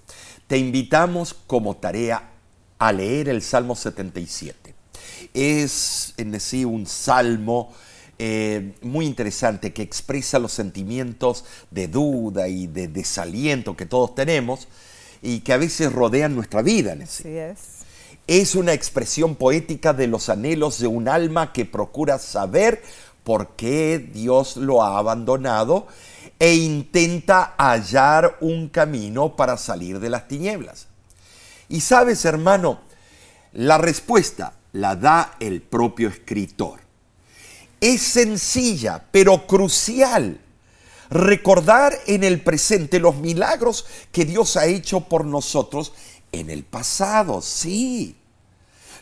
Te 0.46 0.58
invitamos 0.58 1.32
como 1.32 1.74
tarea 1.76 2.32
a 2.78 2.92
leer 2.92 3.30
el 3.30 3.40
Salmo 3.40 3.74
77. 3.74 4.74
Es 5.32 6.12
en 6.18 6.38
sí 6.38 6.66
un 6.66 6.86
salmo 6.86 7.72
eh, 8.26 8.72
muy 8.80 9.04
interesante 9.04 9.74
que 9.74 9.82
expresa 9.82 10.38
los 10.38 10.50
sentimientos 10.50 11.44
de 11.70 11.88
duda 11.88 12.48
y 12.48 12.66
de 12.66 12.88
desaliento 12.88 13.76
que 13.76 13.84
todos 13.84 14.14
tenemos 14.14 14.66
y 15.20 15.40
que 15.40 15.52
a 15.52 15.58
veces 15.58 15.92
rodean 15.92 16.34
nuestra 16.34 16.62
vida. 16.62 16.96
Así 17.02 17.36
es. 17.36 17.58
Es 18.26 18.54
una 18.54 18.72
expresión 18.72 19.34
poética 19.34 19.92
de 19.92 20.06
los 20.06 20.30
anhelos 20.30 20.78
de 20.78 20.86
un 20.86 21.06
alma 21.06 21.52
que 21.52 21.66
procura 21.66 22.18
saber 22.18 22.82
por 23.24 23.56
qué 23.56 23.98
Dios 23.98 24.56
lo 24.56 24.82
ha 24.82 24.96
abandonado 24.96 25.86
e 26.38 26.54
intenta 26.54 27.54
hallar 27.58 28.38
un 28.40 28.70
camino 28.70 29.36
para 29.36 29.58
salir 29.58 30.00
de 30.00 30.08
las 30.08 30.28
tinieblas. 30.28 30.86
Y 31.68 31.82
sabes, 31.82 32.24
hermano, 32.24 32.80
la 33.52 33.76
respuesta 33.76 34.54
la 34.72 34.96
da 34.96 35.36
el 35.40 35.60
propio 35.60 36.08
escritor 36.08 36.83
es 37.84 38.00
sencilla, 38.00 39.04
pero 39.10 39.46
crucial. 39.46 40.40
Recordar 41.10 41.92
en 42.06 42.24
el 42.24 42.40
presente 42.40 42.98
los 42.98 43.16
milagros 43.16 43.84
que 44.10 44.24
Dios 44.24 44.56
ha 44.56 44.64
hecho 44.64 45.00
por 45.02 45.26
nosotros 45.26 45.92
en 46.32 46.48
el 46.48 46.64
pasado, 46.64 47.42
sí. 47.42 48.16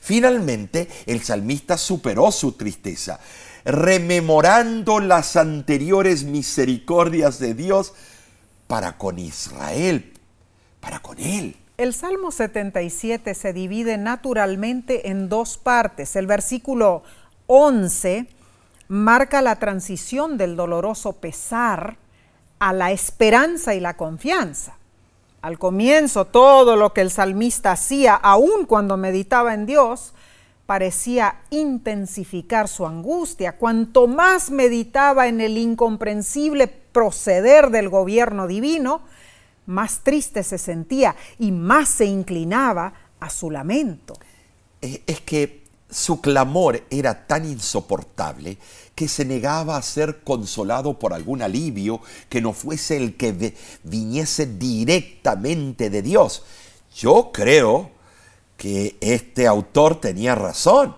Finalmente, 0.00 0.88
el 1.06 1.22
salmista 1.22 1.78
superó 1.78 2.32
su 2.32 2.52
tristeza, 2.52 3.20
rememorando 3.64 4.98
las 4.98 5.36
anteriores 5.36 6.24
misericordias 6.24 7.38
de 7.38 7.54
Dios 7.54 7.94
para 8.66 8.98
con 8.98 9.20
Israel, 9.20 10.12
para 10.80 10.98
con 10.98 11.20
él. 11.20 11.56
El 11.78 11.94
Salmo 11.94 12.32
77 12.32 13.32
se 13.34 13.52
divide 13.52 13.96
naturalmente 13.96 15.08
en 15.08 15.28
dos 15.28 15.56
partes. 15.56 16.16
El 16.16 16.26
versículo 16.26 17.04
11 17.46 18.26
marca 18.92 19.40
la 19.40 19.56
transición 19.56 20.36
del 20.36 20.54
doloroso 20.54 21.14
pesar 21.14 21.96
a 22.58 22.74
la 22.74 22.92
esperanza 22.92 23.74
y 23.74 23.80
la 23.80 23.96
confianza. 23.96 24.76
Al 25.40 25.58
comienzo 25.58 26.26
todo 26.26 26.76
lo 26.76 26.92
que 26.92 27.00
el 27.00 27.10
salmista 27.10 27.72
hacía, 27.72 28.14
aun 28.14 28.66
cuando 28.66 28.98
meditaba 28.98 29.54
en 29.54 29.64
Dios, 29.64 30.12
parecía 30.66 31.36
intensificar 31.48 32.68
su 32.68 32.86
angustia. 32.86 33.56
Cuanto 33.56 34.06
más 34.06 34.50
meditaba 34.50 35.26
en 35.26 35.40
el 35.40 35.56
incomprensible 35.56 36.68
proceder 36.68 37.70
del 37.70 37.88
gobierno 37.88 38.46
divino, 38.46 39.00
más 39.64 40.00
triste 40.00 40.42
se 40.42 40.58
sentía 40.58 41.16
y 41.38 41.50
más 41.50 41.88
se 41.88 42.04
inclinaba 42.04 42.92
a 43.20 43.30
su 43.30 43.50
lamento. 43.50 44.12
Eh, 44.82 45.02
es 45.06 45.22
que 45.22 45.62
su 45.92 46.20
clamor 46.20 46.82
era 46.90 47.26
tan 47.26 47.44
insoportable 47.44 48.56
que 48.94 49.08
se 49.08 49.24
negaba 49.24 49.76
a 49.76 49.82
ser 49.82 50.22
consolado 50.22 50.98
por 50.98 51.14
algún 51.14 51.42
alivio 51.42 52.00
que 52.28 52.40
no 52.40 52.52
fuese 52.52 52.96
el 52.96 53.16
que 53.16 53.54
viniese 53.82 54.46
directamente 54.46 55.90
de 55.90 56.02
Dios. 56.02 56.42
Yo 56.94 57.30
creo 57.32 57.90
que 58.56 58.96
este 59.00 59.46
autor 59.46 60.00
tenía 60.00 60.34
razón. 60.34 60.94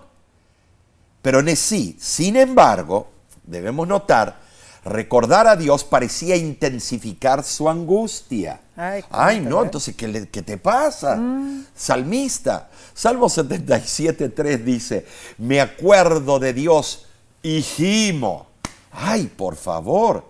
Pero 1.21 1.41
sí, 1.55 1.97
sin 1.99 2.35
embargo, 2.35 3.07
debemos 3.43 3.87
notar, 3.87 4.39
recordar 4.83 5.47
a 5.47 5.55
Dios 5.55 5.83
parecía 5.83 6.35
intensificar 6.35 7.43
su 7.43 7.67
angustia. 7.67 8.61
Ay, 9.09 9.39
no, 9.39 9.63
entonces, 9.63 9.95
¿qué, 9.95 10.07
te 10.07 10.57
pasa? 10.57 11.15
Mm. 11.15 11.65
Salmista. 11.73 12.69
Salmo 12.93 13.29
77, 13.29 14.29
3 14.29 14.65
dice, 14.65 15.05
me 15.37 15.59
acuerdo 15.59 16.39
de 16.39 16.53
Dios, 16.53 17.04
hijimo. 17.45 18.47
Ay, 18.91 19.27
por 19.27 19.55
favor. 19.55 20.25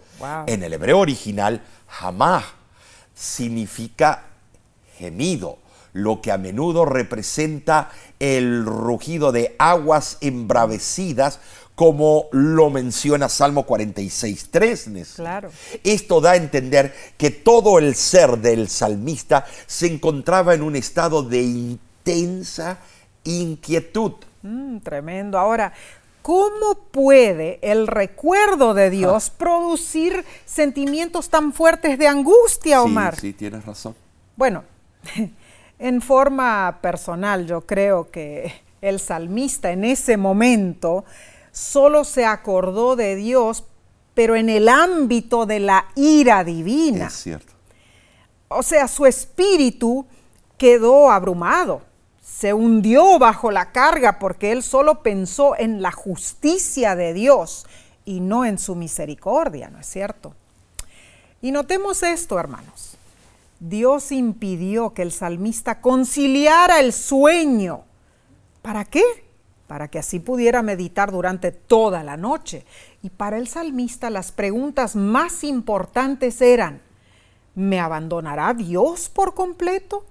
En 0.47 0.63
el 0.63 0.73
hebreo 0.73 0.99
original, 0.99 1.61
jamás 1.87 2.43
significa 3.13 4.23
gemido, 4.97 5.59
lo 5.93 6.21
que 6.21 6.31
a 6.31 6.37
menudo 6.37 6.85
representa 6.85 7.89
el 8.19 8.65
rugido 8.65 9.31
de 9.31 9.55
aguas 9.59 10.17
embravecidas 10.21 11.39
como 11.75 12.27
lo 12.31 12.69
menciona 12.69 13.29
Salmo 13.29 13.65
46.3. 13.65 15.15
Claro. 15.15 15.51
Esto 15.83 16.21
da 16.21 16.31
a 16.31 16.35
entender 16.37 16.93
que 17.17 17.31
todo 17.31 17.79
el 17.79 17.95
ser 17.95 18.37
del 18.37 18.69
salmista 18.69 19.45
se 19.67 19.87
encontraba 19.87 20.53
en 20.53 20.63
un 20.63 20.75
estado 20.75 21.23
de 21.23 21.41
intensa 21.41 22.79
inquietud. 23.25 24.13
Mm, 24.41 24.79
tremendo. 24.79 25.37
Ahora, 25.37 25.73
¿cómo 26.25 26.73
puede 26.89 27.59
el 27.61 27.85
recuerdo 27.85 28.73
de 28.73 28.89
Dios 28.89 29.29
ah. 29.29 29.33
producir 29.37 30.25
sentimientos 30.43 31.29
tan 31.29 31.53
fuertes 31.53 31.99
de 31.99 32.07
angustia, 32.07 32.81
Omar? 32.81 33.13
Sí, 33.13 33.27
sí, 33.27 33.33
tienes 33.33 33.63
razón. 33.63 33.95
Bueno, 34.35 34.63
en 35.79 36.01
forma 36.01 36.79
personal 36.81 37.45
yo 37.45 37.67
creo 37.67 38.09
que 38.09 38.51
el 38.81 38.99
salmista 38.99 39.69
en 39.69 39.85
ese 39.85 40.17
momento 40.17 41.05
solo 41.51 42.03
se 42.03 42.25
acordó 42.25 42.95
de 42.95 43.15
Dios, 43.15 43.63
pero 44.15 44.35
en 44.35 44.49
el 44.49 44.67
ámbito 44.67 45.45
de 45.45 45.59
la 45.59 45.85
ira 45.93 46.43
divina. 46.43 47.05
Es 47.05 47.13
cierto. 47.13 47.53
O 48.47 48.63
sea, 48.63 48.87
su 48.87 49.05
espíritu 49.05 50.07
quedó 50.57 51.11
abrumado, 51.11 51.83
se 52.25 52.53
hundió 52.53 53.19
bajo 53.19 53.51
la 53.51 53.71
carga 53.71 54.17
porque 54.17 54.51
él 54.51 54.63
solo 54.63 55.03
pensó 55.03 55.55
en 55.55 55.83
la 55.83 55.91
justicia 55.91 56.95
de 56.95 57.13
Dios 57.13 57.67
y 58.03 58.19
no 58.19 58.45
en 58.45 58.57
su 58.57 58.73
misericordia, 58.73 59.69
¿no 59.69 59.79
es 59.79 59.85
cierto? 59.85 60.33
Y 61.41 61.51
notemos 61.51 62.01
esto, 62.01 62.39
hermanos. 62.39 62.97
Dios 63.59 64.11
impidió 64.11 64.93
que 64.95 65.03
el 65.03 65.11
salmista 65.11 65.81
conciliara 65.81 66.79
el 66.79 66.93
sueño. 66.93 67.83
¿Para 68.63 68.85
qué? 68.85 69.03
para 69.67 69.87
que 69.87 69.99
así 69.99 70.19
pudiera 70.19 70.61
meditar 70.61 71.11
durante 71.11 71.51
toda 71.51 72.03
la 72.03 72.17
noche. 72.17 72.65
Y 73.01 73.09
para 73.09 73.37
el 73.37 73.47
salmista 73.47 74.09
las 74.09 74.31
preguntas 74.31 74.95
más 74.95 75.43
importantes 75.43 76.41
eran, 76.41 76.81
¿me 77.55 77.79
abandonará 77.79 78.53
Dios 78.53 79.09
por 79.09 79.33
completo? 79.33 80.05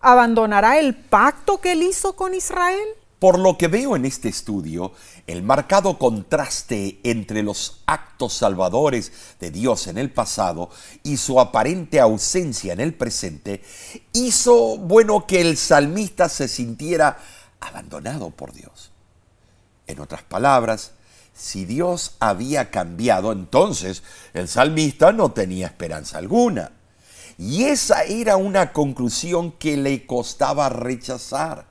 ¿Abandonará 0.00 0.78
el 0.78 0.94
pacto 0.94 1.60
que 1.60 1.72
él 1.72 1.82
hizo 1.82 2.16
con 2.16 2.34
Israel? 2.34 2.88
Por 3.18 3.38
lo 3.38 3.58
que 3.58 3.68
veo 3.68 3.96
en 3.96 4.06
este 4.06 4.30
estudio, 4.30 4.92
el 5.26 5.42
marcado 5.42 5.98
contraste 5.98 7.00
entre 7.02 7.42
los 7.42 7.82
actos 7.84 8.32
salvadores 8.32 9.12
de 9.38 9.50
Dios 9.50 9.88
en 9.88 9.98
el 9.98 10.10
pasado 10.10 10.70
y 11.02 11.18
su 11.18 11.38
aparente 11.38 12.00
ausencia 12.00 12.72
en 12.72 12.80
el 12.80 12.94
presente 12.94 13.62
hizo 14.14 14.78
bueno 14.78 15.26
que 15.26 15.42
el 15.42 15.58
salmista 15.58 16.30
se 16.30 16.48
sintiera 16.48 17.18
abandonado 17.60 18.30
por 18.30 18.54
Dios. 18.54 18.90
En 19.86 20.00
otras 20.00 20.22
palabras, 20.22 20.92
si 21.34 21.66
Dios 21.66 22.16
había 22.20 22.70
cambiado, 22.70 23.32
entonces 23.32 24.02
el 24.32 24.48
salmista 24.48 25.12
no 25.12 25.32
tenía 25.32 25.66
esperanza 25.66 26.16
alguna. 26.16 26.72
Y 27.40 27.64
esa 27.64 28.02
era 28.02 28.36
una 28.36 28.70
conclusión 28.70 29.52
que 29.52 29.78
le 29.78 30.04
costaba 30.04 30.68
rechazar. 30.68 31.64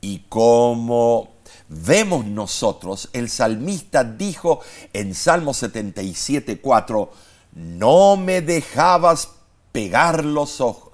Y 0.00 0.20
como 0.28 1.30
vemos 1.68 2.24
nosotros, 2.24 3.10
el 3.12 3.28
salmista 3.30 4.04
dijo 4.04 4.60
en 4.92 5.16
Salmo 5.16 5.54
77, 5.54 6.60
4, 6.60 7.10
no 7.54 8.16
me 8.16 8.42
dejabas 8.42 9.30
pegar 9.72 10.24
los 10.24 10.60
ojos. 10.60 10.92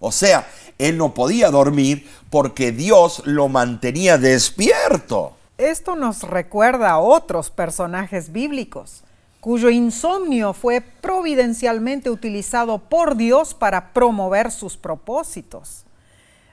O 0.00 0.10
sea, 0.10 0.48
él 0.78 0.96
no 0.96 1.12
podía 1.12 1.50
dormir 1.50 2.10
porque 2.30 2.72
Dios 2.72 3.20
lo 3.26 3.50
mantenía 3.50 4.16
despierto. 4.16 5.36
Esto 5.58 5.94
nos 5.94 6.22
recuerda 6.22 6.92
a 6.92 7.00
otros 7.00 7.50
personajes 7.50 8.32
bíblicos 8.32 9.02
cuyo 9.44 9.68
insomnio 9.68 10.54
fue 10.54 10.80
providencialmente 10.80 12.08
utilizado 12.08 12.78
por 12.78 13.14
Dios 13.14 13.52
para 13.52 13.92
promover 13.92 14.50
sus 14.50 14.78
propósitos. 14.78 15.84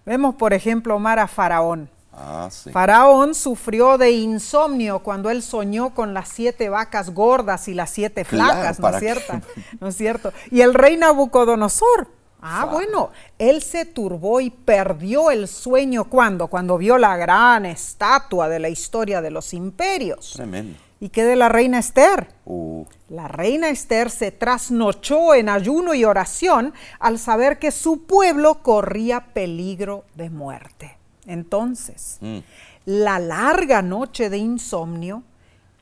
Vemos, 0.05 0.35
por 0.35 0.51
ejemplo, 0.51 0.97
Omar 0.97 1.17
a 1.17 1.29
Faraón. 1.29 1.89
Ah, 2.11 2.49
Faraón 2.73 3.33
sufrió 3.33 3.97
de 3.97 4.11
insomnio 4.11 4.99
cuando 4.99 5.29
él 5.29 5.41
soñó 5.41 5.95
con 5.95 6.13
las 6.13 6.27
siete 6.27 6.67
vacas 6.67 7.11
gordas 7.11 7.69
y 7.69 7.73
las 7.73 7.91
siete 7.91 8.25
flacas, 8.25 8.77
¿no, 8.81 8.89
es 8.89 8.99
cierto? 8.99 9.39
¿no 9.79 9.87
es 9.87 9.95
cierto? 9.95 10.33
Y 10.51 10.59
el 10.59 10.73
rey 10.73 10.97
Nabucodonosor 10.97 12.09
Ah, 12.41 12.65
bueno, 12.69 13.11
él 13.37 13.61
se 13.61 13.85
turbó 13.85 14.41
y 14.41 14.49
perdió 14.49 15.31
el 15.31 15.47
sueño 15.47 16.09
cuando, 16.09 16.47
cuando 16.47 16.77
vio 16.77 16.97
la 16.97 17.15
gran 17.15 17.65
estatua 17.65 18.49
de 18.49 18.59
la 18.59 18.67
historia 18.67 19.21
de 19.21 19.31
los 19.31 19.53
imperios. 19.53 20.33
Tremendo. 20.33 20.77
¿Y 21.01 21.09
qué 21.09 21.25
de 21.25 21.35
la 21.35 21.49
reina 21.49 21.79
Esther? 21.79 22.27
Uh. 22.45 22.85
La 23.09 23.27
reina 23.27 23.69
Esther 23.69 24.11
se 24.11 24.31
trasnochó 24.31 25.33
en 25.33 25.49
ayuno 25.49 25.95
y 25.95 26.05
oración 26.05 26.75
al 26.99 27.17
saber 27.17 27.57
que 27.57 27.71
su 27.71 28.03
pueblo 28.03 28.61
corría 28.61 29.33
peligro 29.33 30.05
de 30.13 30.29
muerte. 30.29 30.97
Entonces, 31.25 32.19
mm. 32.21 32.37
la 32.85 33.17
larga 33.17 33.81
noche 33.81 34.29
de 34.29 34.37
insomnio 34.37 35.23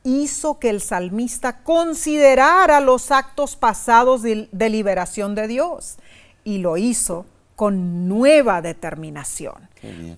hizo 0.04 0.58
que 0.58 0.70
el 0.70 0.80
salmista 0.80 1.62
considerara 1.62 2.80
los 2.80 3.10
actos 3.10 3.56
pasados 3.56 4.22
de, 4.22 4.48
de 4.50 4.70
liberación 4.70 5.34
de 5.34 5.48
Dios 5.48 5.98
y 6.44 6.58
lo 6.58 6.78
hizo 6.78 7.26
con 7.56 8.08
nueva 8.08 8.62
determinación. 8.62 9.68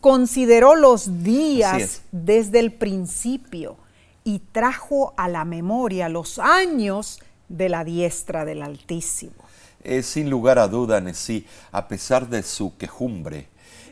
Consideró 0.00 0.76
los 0.76 1.24
días 1.24 2.02
desde 2.12 2.60
el 2.60 2.72
principio 2.72 3.81
y 4.24 4.40
trajo 4.52 5.14
a 5.16 5.28
la 5.28 5.44
memoria 5.44 6.08
los 6.08 6.38
años 6.38 7.20
de 7.48 7.68
la 7.68 7.84
diestra 7.84 8.44
del 8.44 8.62
Altísimo. 8.62 9.34
Eh, 9.84 10.02
sin 10.02 10.30
lugar 10.30 10.58
a 10.58 10.68
duda, 10.68 11.02
sí, 11.14 11.46
a 11.72 11.88
pesar 11.88 12.28
de 12.28 12.42
su 12.42 12.76
quejumbre, 12.76 13.48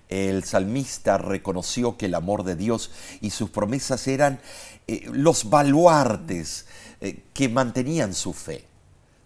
el 0.09 0.45
salmista 0.45 1.18
reconoció 1.18 1.97
que 1.97 2.07
el 2.07 2.14
amor 2.14 2.45
de 2.45 2.57
Dios 2.57 2.91
y 3.20 3.31
sus 3.31 3.51
promesas 3.51 4.07
eran 4.07 4.41
eh, 4.87 5.07
los 5.12 5.51
baluartes 5.51 6.66
eh, 7.01 7.22
que 7.33 7.49
mantenían 7.49 8.14
su 8.14 8.33
fe 8.33 8.70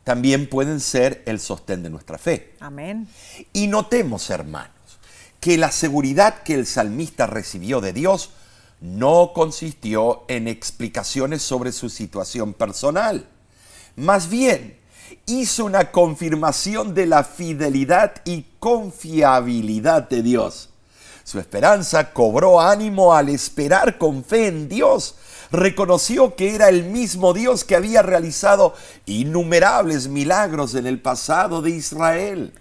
también 0.05 0.49
pueden 0.49 0.81
ser 0.81 1.23
el 1.27 1.41
sostén 1.41 1.83
de 1.83 1.91
nuestra 1.91 2.19
fe. 2.19 2.55
Amén. 2.61 3.09
Y 3.53 3.67
notemos, 3.67 4.29
hermanos, 4.31 4.71
que 5.41 5.57
la 5.57 5.73
seguridad 5.73 6.43
que 6.43 6.55
el 6.55 6.67
salmista 6.67 7.27
recibió 7.27 7.81
de 7.81 7.95
Dios 7.95 8.31
no 8.85 9.33
consistió 9.35 10.25
en 10.29 10.47
explicaciones 10.47 11.41
sobre 11.43 11.73
su 11.73 11.89
situación 11.89 12.53
personal. 12.53 13.27
Más 13.97 14.29
bien, 14.29 14.79
hizo 15.25 15.65
una 15.65 15.91
confirmación 15.91 16.93
de 16.93 17.07
la 17.07 17.25
fidelidad 17.25 18.13
y 18.27 18.45
confiabilidad 18.59 20.07
de 20.11 20.23
Dios. 20.23 20.69
Su 21.25 21.39
esperanza 21.41 22.13
cobró 22.13 22.61
ánimo 22.61 23.15
al 23.15 23.31
esperar 23.31 23.97
con 23.97 24.23
fe 24.23 24.49
en 24.49 24.69
Dios 24.69 25.15
reconoció 25.51 26.35
que 26.35 26.55
era 26.55 26.69
el 26.69 26.85
mismo 26.85 27.33
Dios 27.33 27.65
que 27.65 27.77
había 27.77 28.03
realizado 28.03 28.75
innumerables 29.07 30.09
milagros 30.09 30.75
en 30.75 30.87
el 30.87 31.01
pasado 31.01 31.63
de 31.63 31.71
Israel. 31.71 32.53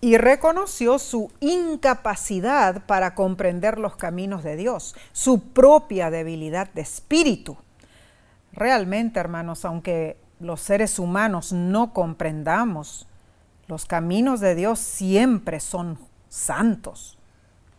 Y 0.00 0.16
reconoció 0.16 0.98
su 0.98 1.30
incapacidad 1.40 2.86
para 2.86 3.14
comprender 3.14 3.78
los 3.78 3.96
caminos 3.96 4.42
de 4.42 4.56
Dios, 4.56 4.94
su 5.12 5.40
propia 5.52 6.10
debilidad 6.10 6.72
de 6.72 6.80
espíritu. 6.80 7.58
Realmente, 8.52 9.20
hermanos, 9.20 9.64
aunque 9.64 10.16
los 10.40 10.60
seres 10.62 10.98
humanos 10.98 11.52
no 11.52 11.92
comprendamos 11.92 13.06
Los 13.68 13.84
caminos 13.86 14.40
de 14.40 14.56
Dios 14.56 14.80
siempre 14.80 15.60
son 15.60 15.96
santos, 16.28 17.16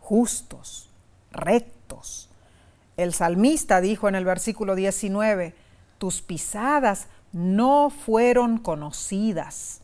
justos, 0.00 0.88
rectos. 1.32 2.30
El 2.96 3.12
salmista 3.12 3.82
dijo 3.82 4.08
en 4.08 4.14
el 4.14 4.24
versículo 4.24 4.74
19, 4.74 5.54
tus 5.98 6.22
pisadas 6.22 7.08
no 7.32 7.90
fueron 7.90 8.56
conocidas. 8.56 9.81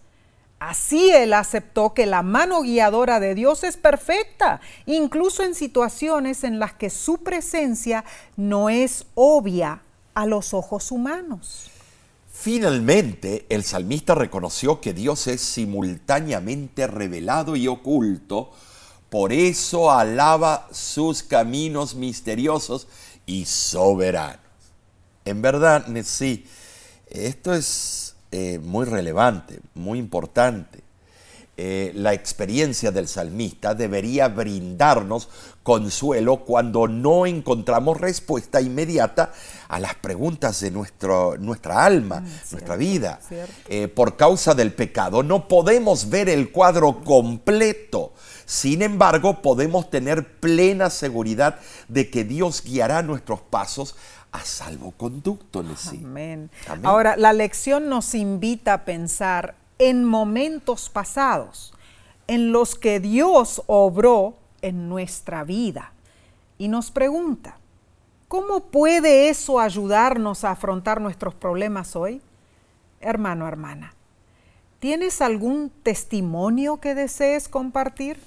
Así 0.60 1.10
él 1.10 1.34
aceptó 1.34 1.94
que 1.94 2.06
la 2.06 2.22
mano 2.22 2.62
guiadora 2.62 3.20
de 3.20 3.34
Dios 3.34 3.62
es 3.62 3.76
perfecta, 3.76 4.60
incluso 4.86 5.44
en 5.44 5.54
situaciones 5.54 6.42
en 6.42 6.58
las 6.58 6.72
que 6.72 6.90
su 6.90 7.18
presencia 7.18 8.04
no 8.36 8.68
es 8.68 9.06
obvia 9.14 9.82
a 10.14 10.26
los 10.26 10.54
ojos 10.54 10.90
humanos. 10.90 11.70
Finalmente, 12.32 13.46
el 13.48 13.62
salmista 13.62 14.14
reconoció 14.14 14.80
que 14.80 14.92
Dios 14.92 15.28
es 15.28 15.40
simultáneamente 15.40 16.86
revelado 16.88 17.54
y 17.54 17.68
oculto, 17.68 18.50
por 19.10 19.32
eso 19.32 19.90
alaba 19.90 20.68
sus 20.72 21.22
caminos 21.22 21.94
misteriosos 21.94 22.88
y 23.26 23.44
soberanos. 23.44 24.40
En 25.24 25.40
verdad, 25.40 25.86
sí, 26.04 26.46
esto 27.08 27.54
es 27.54 28.07
eh, 28.30 28.58
muy 28.58 28.84
relevante, 28.84 29.60
muy 29.74 29.98
importante. 29.98 30.82
Eh, 31.60 31.90
la 31.96 32.12
experiencia 32.12 32.92
del 32.92 33.08
salmista 33.08 33.74
debería 33.74 34.28
brindarnos 34.28 35.28
consuelo 35.64 36.44
cuando 36.44 36.86
no 36.86 37.26
encontramos 37.26 38.00
respuesta 38.00 38.60
inmediata 38.60 39.32
a 39.66 39.80
las 39.80 39.96
preguntas 39.96 40.60
de 40.60 40.70
nuestro, 40.70 41.36
nuestra 41.36 41.84
alma, 41.84 42.20
mm, 42.20 42.26
nuestra 42.52 42.76
vida. 42.76 43.18
Eh, 43.68 43.88
por 43.88 44.16
causa 44.16 44.54
del 44.54 44.72
pecado 44.72 45.24
no 45.24 45.48
podemos 45.48 46.08
ver 46.08 46.28
el 46.28 46.52
cuadro 46.52 47.00
completo. 47.02 48.12
Sin 48.48 48.80
embargo, 48.80 49.42
podemos 49.42 49.90
tener 49.90 50.26
plena 50.40 50.88
seguridad 50.88 51.58
de 51.86 52.08
que 52.08 52.24
Dios 52.24 52.64
guiará 52.64 53.02
nuestros 53.02 53.42
pasos 53.42 53.94
a 54.32 54.40
salvoconducto. 54.40 55.60
Amén. 55.60 56.50
Amén. 56.66 56.86
Ahora, 56.86 57.18
la 57.18 57.34
lección 57.34 57.90
nos 57.90 58.14
invita 58.14 58.72
a 58.72 58.84
pensar 58.86 59.54
en 59.78 60.02
momentos 60.02 60.88
pasados 60.88 61.74
en 62.26 62.50
los 62.50 62.74
que 62.74 63.00
Dios 63.00 63.62
obró 63.66 64.38
en 64.62 64.88
nuestra 64.88 65.44
vida 65.44 65.92
y 66.56 66.68
nos 66.68 66.90
pregunta, 66.90 67.58
¿cómo 68.28 68.60
puede 68.60 69.28
eso 69.28 69.60
ayudarnos 69.60 70.44
a 70.44 70.52
afrontar 70.52 71.02
nuestros 71.02 71.34
problemas 71.34 71.94
hoy? 71.94 72.22
Hermano, 73.02 73.46
hermana, 73.46 73.92
¿tienes 74.80 75.20
algún 75.20 75.70
testimonio 75.82 76.78
que 76.78 76.94
desees 76.94 77.48
compartir? 77.48 78.18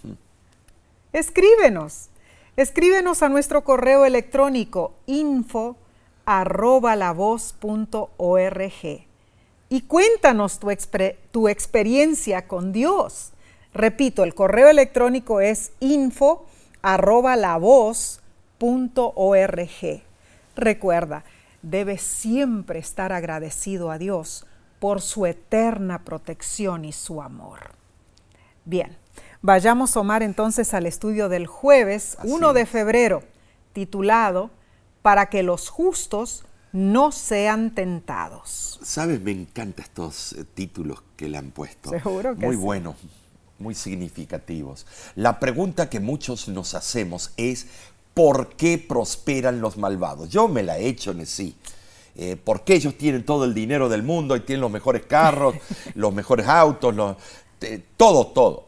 Escríbenos, 1.13 2.09
escríbenos 2.55 3.21
a 3.21 3.29
nuestro 3.29 3.63
correo 3.63 4.05
electrónico 4.05 4.93
info 5.05 5.77
y 9.69 9.81
cuéntanos 9.81 10.59
tu, 10.59 11.47
experiencia 11.47 12.47
con 12.47 12.71
Dios. 12.71 13.31
Repito, 13.73 14.23
el 14.23 14.35
correo 14.35 14.67
electrónico 14.67 15.39
es 15.39 15.71
info 15.79 16.45
Recuerda, 20.55 21.23
debes 21.61 22.01
siempre 22.01 22.79
estar 22.79 23.13
agradecido 23.13 23.91
a 23.91 23.97
Dios 23.97 24.45
por 24.81 24.99
su 24.99 25.27
eterna 25.27 26.03
protección 26.03 26.85
y 26.85 26.91
su 26.91 27.21
amor. 27.21 27.75
Bien, 28.65 28.97
vayamos, 29.43 29.95
Omar, 29.95 30.23
entonces 30.23 30.73
al 30.73 30.87
estudio 30.87 31.29
del 31.29 31.45
jueves 31.45 32.17
1 32.23 32.53
de 32.53 32.65
febrero, 32.65 33.21
titulado 33.73 34.49
Para 35.03 35.27
que 35.27 35.43
los 35.43 35.69
justos 35.69 36.45
no 36.71 37.11
sean 37.11 37.75
tentados. 37.75 38.79
Sabes, 38.81 39.21
me 39.21 39.29
encantan 39.29 39.85
estos 39.85 40.33
eh, 40.33 40.45
títulos 40.51 41.03
que 41.15 41.29
le 41.29 41.37
han 41.37 41.51
puesto. 41.51 41.91
Seguro 41.91 42.35
que 42.35 42.43
Muy 42.47 42.55
buenos, 42.55 42.95
muy 43.59 43.75
significativos. 43.75 44.87
La 45.15 45.39
pregunta 45.39 45.91
que 45.91 45.99
muchos 45.99 46.47
nos 46.47 46.73
hacemos 46.73 47.33
es, 47.37 47.67
¿por 48.15 48.55
qué 48.55 48.79
prosperan 48.79 49.61
los 49.61 49.77
malvados? 49.77 50.29
Yo 50.29 50.47
me 50.47 50.63
la 50.63 50.79
he 50.79 50.87
hecho 50.87 51.11
en 51.11 51.27
sí. 51.27 51.55
Eh, 52.23 52.37
¿Por 52.37 52.63
qué 52.63 52.75
ellos 52.75 52.99
tienen 52.99 53.25
todo 53.25 53.45
el 53.45 53.55
dinero 53.55 53.89
del 53.89 54.03
mundo 54.03 54.35
y 54.35 54.41
tienen 54.41 54.61
los 54.61 54.69
mejores 54.69 55.07
carros, 55.07 55.55
los 55.95 56.13
mejores 56.13 56.47
autos, 56.47 56.93
todo, 57.97 58.27
todo? 58.27 58.67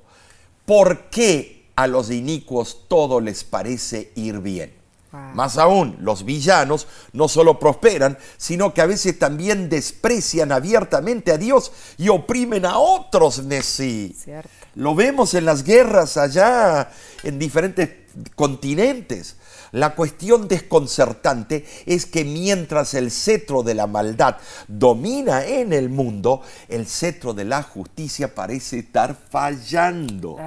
¿Por 0.66 1.12
qué 1.12 1.68
a 1.76 1.86
los 1.86 2.10
inicuos 2.10 2.88
todo 2.88 3.22
les 3.22 3.44
parece 3.44 4.12
ir 4.16 4.40
bien? 4.40 4.74
Más 5.36 5.60
aún, 5.60 5.96
los 6.00 6.26
villanos 6.26 6.88
no 7.12 7.28
solo 7.28 7.60
prosperan, 7.60 8.18
sino 8.38 8.74
que 8.74 8.82
a 8.82 8.88
veces 8.88 9.20
también 9.20 9.70
desprecian 9.70 10.52
abiertamente 10.52 11.32
a 11.32 11.38
Dios 11.38 11.72
y 12.00 12.10
oprimen 12.10 12.66
a 12.66 12.80
otros, 12.80 13.44
Nesí. 13.44 14.16
Lo 14.74 14.96
vemos 14.96 15.36
en 15.36 15.46
las 15.46 15.64
guerras 15.64 16.18
allá 16.18 16.90
en 17.22 17.38
diferentes 17.38 18.03
continentes. 18.36 19.36
La 19.72 19.96
cuestión 19.96 20.48
desconcertante 20.48 21.66
es 21.86 22.06
que 22.06 22.24
mientras 22.24 22.94
el 22.94 23.12
cetro 23.12 23.64
de 23.64 23.74
la 23.74 23.88
maldad 23.88 24.38
domina 24.68 25.46
en 25.46 25.74
el 25.74 25.90
mundo, 25.90 26.42
el 26.70 26.88
cetro 26.88 27.34
de 27.34 27.46
la 27.46 27.64
justicia 27.64 28.36
parece 28.36 28.80
estar 28.80 29.16
fallando. 29.30 30.38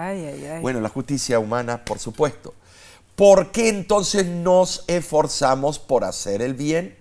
Bueno, 0.63 0.81
la 0.81 0.89
justicia 0.89 1.39
humana, 1.39 1.85
por 1.85 1.99
supuesto. 1.99 2.55
¿por 3.17 3.51
qué 3.51 3.71
entonces 3.71 4.27
nos 4.27 4.85
esforzamos 4.87 5.79
por 5.79 6.05
hacer 6.05 6.43
el 6.43 6.55
bien? 6.55 6.97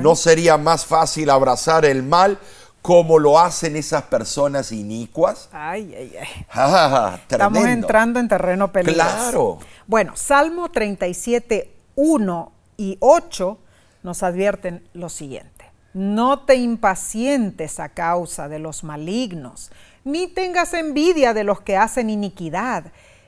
¿No 0.00 0.14
sería 0.14 0.58
más 0.58 0.86
fácil 0.86 1.28
abrazar 1.28 1.84
el 1.84 2.04
mal 2.04 2.38
como 2.82 3.20
lo 3.20 3.38
hacen 3.38 3.76
esas 3.76 4.02
personas 4.02 4.72
inicuas? 4.72 5.48
Ay, 5.52 5.94
ay, 5.96 6.12
ay. 6.20 6.46
Ah, 6.52 7.18
Estamos 7.28 7.64
entrando 7.64 8.18
en 8.18 8.28
terreno 8.28 8.72
peligroso. 8.72 9.08
Claro. 9.08 9.58
Bueno, 9.86 10.12
Salmo 10.16 10.70
37, 10.70 11.72
1 11.94 12.52
y 12.76 12.96
8 13.00 13.58
nos 14.02 14.22
advierten 14.24 14.86
lo 14.92 15.08
siguiente. 15.08 15.70
No 15.94 16.40
te 16.40 16.56
impacientes 16.56 17.78
a 17.78 17.90
causa 17.90 18.48
de 18.48 18.58
los 18.58 18.82
malignos, 18.82 19.70
ni 20.04 20.26
tengas 20.26 20.74
envidia 20.74 21.34
de 21.34 21.44
los 21.44 21.60
que 21.60 21.76
hacen 21.76 22.10
iniquidad. 22.10 22.86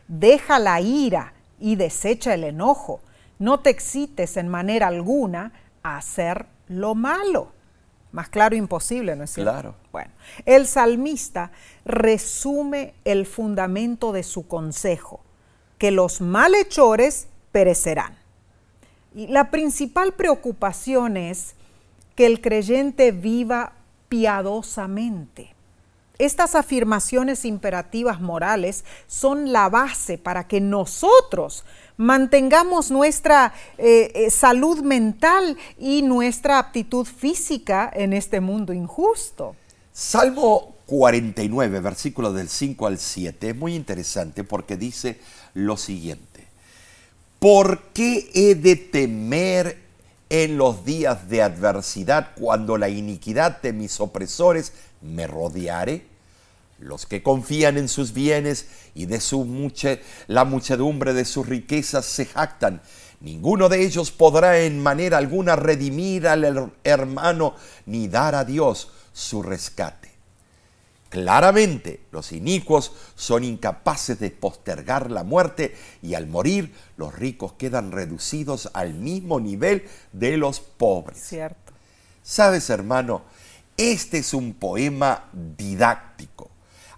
Deja 0.08 0.58
la 0.58 0.80
ira 0.80 1.34
y 1.60 1.76
desecha 1.76 2.34
el 2.34 2.44
enojo. 2.44 3.00
No 3.38 3.60
te 3.60 3.70
excites 3.70 4.36
en 4.36 4.48
manera 4.48 4.88
alguna 4.88 5.52
a 5.82 5.98
hacer 5.98 6.46
lo 6.68 6.94
malo. 6.94 7.53
Más 8.14 8.28
claro 8.28 8.54
imposible, 8.54 9.16
¿no 9.16 9.24
es 9.24 9.32
cierto? 9.32 9.50
Claro. 9.50 9.74
Bueno, 9.90 10.12
el 10.46 10.68
salmista 10.68 11.50
resume 11.84 12.94
el 13.04 13.26
fundamento 13.26 14.12
de 14.12 14.22
su 14.22 14.46
consejo, 14.46 15.18
que 15.78 15.90
los 15.90 16.20
malhechores 16.20 17.26
perecerán. 17.50 18.16
Y 19.16 19.26
la 19.26 19.50
principal 19.50 20.12
preocupación 20.12 21.16
es 21.16 21.56
que 22.14 22.26
el 22.26 22.40
creyente 22.40 23.10
viva 23.10 23.72
piadosamente. 24.08 25.52
Estas 26.16 26.54
afirmaciones 26.54 27.44
imperativas 27.44 28.20
morales 28.20 28.84
son 29.08 29.52
la 29.52 29.68
base 29.68 30.18
para 30.18 30.46
que 30.46 30.60
nosotros 30.60 31.64
mantengamos 31.96 32.90
nuestra 32.90 33.54
eh, 33.78 34.10
eh, 34.14 34.30
salud 34.30 34.80
mental 34.82 35.56
y 35.78 36.02
nuestra 36.02 36.58
aptitud 36.58 37.06
física 37.06 37.90
en 37.94 38.12
este 38.12 38.40
mundo 38.40 38.72
injusto. 38.72 39.56
Salmo 39.92 40.74
49, 40.86 41.80
versículo 41.80 42.32
del 42.32 42.48
5 42.48 42.86
al 42.86 42.98
7, 42.98 43.50
es 43.50 43.56
muy 43.56 43.74
interesante 43.74 44.44
porque 44.44 44.76
dice 44.76 45.18
lo 45.54 45.76
siguiente. 45.76 46.46
¿Por 47.38 47.82
qué 47.92 48.30
he 48.34 48.54
de 48.54 48.76
temer 48.76 49.78
en 50.30 50.56
los 50.56 50.84
días 50.84 51.28
de 51.28 51.42
adversidad 51.42 52.30
cuando 52.38 52.76
la 52.76 52.88
iniquidad 52.88 53.60
de 53.62 53.72
mis 53.72 54.00
opresores 54.00 54.72
me 55.00 55.26
rodeare? 55.26 56.13
Los 56.78 57.06
que 57.06 57.22
confían 57.22 57.78
en 57.78 57.88
sus 57.88 58.12
bienes 58.12 58.66
y 58.94 59.06
de 59.06 59.20
su 59.20 59.70
la 60.26 60.44
muchedumbre 60.44 61.14
de 61.14 61.24
sus 61.24 61.46
riquezas 61.46 62.04
se 62.04 62.26
jactan. 62.26 62.82
Ninguno 63.20 63.68
de 63.68 63.84
ellos 63.84 64.10
podrá 64.10 64.58
en 64.60 64.82
manera 64.82 65.18
alguna 65.18 65.56
redimir 65.56 66.26
al 66.26 66.72
hermano 66.82 67.54
ni 67.86 68.08
dar 68.08 68.34
a 68.34 68.44
Dios 68.44 68.90
su 69.12 69.42
rescate. 69.42 70.12
Claramente, 71.08 72.00
los 72.10 72.32
inicuos 72.32 72.92
son 73.14 73.44
incapaces 73.44 74.18
de 74.18 74.32
postergar 74.32 75.12
la 75.12 75.22
muerte 75.22 75.76
y 76.02 76.14
al 76.14 76.26
morir 76.26 76.74
los 76.96 77.14
ricos 77.14 77.52
quedan 77.52 77.92
reducidos 77.92 78.68
al 78.74 78.94
mismo 78.94 79.38
nivel 79.38 79.84
de 80.12 80.36
los 80.36 80.58
pobres. 80.58 81.20
Cierto. 81.20 81.72
Sabes, 82.24 82.68
hermano, 82.68 83.22
este 83.76 84.18
es 84.18 84.34
un 84.34 84.54
poema 84.54 85.30
didáctico 85.32 86.50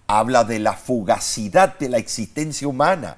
habla 0.07 0.43
de 0.43 0.59
la 0.59 0.73
fugacidad 0.73 1.77
de 1.77 1.89
la 1.89 1.97
existencia 1.97 2.67
humana, 2.67 3.17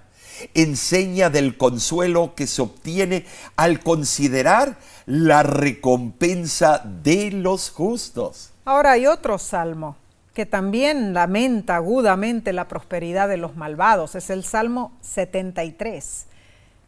enseña 0.54 1.30
del 1.30 1.58
consuelo 1.58 2.34
que 2.36 2.48
se 2.48 2.62
obtiene 2.62 3.26
al 3.56 3.82
considerar 3.82 4.78
la 5.06 5.44
recompensa 5.44 6.80
de 6.80 7.32
los 7.32 7.70
justos. 7.70 8.52
Ahora 8.66 8.92
hay 8.92 9.08
otro 9.08 9.38
salmo 9.38 9.96
que 10.34 10.46
también 10.46 11.14
lamenta 11.14 11.76
agudamente 11.76 12.54
la 12.54 12.68
prosperidad 12.68 13.28
de 13.28 13.38
los 13.38 13.56
malvados. 13.56 14.16
Es 14.16 14.30
el 14.30 14.44
Salmo 14.44 14.94
73. 15.02 16.26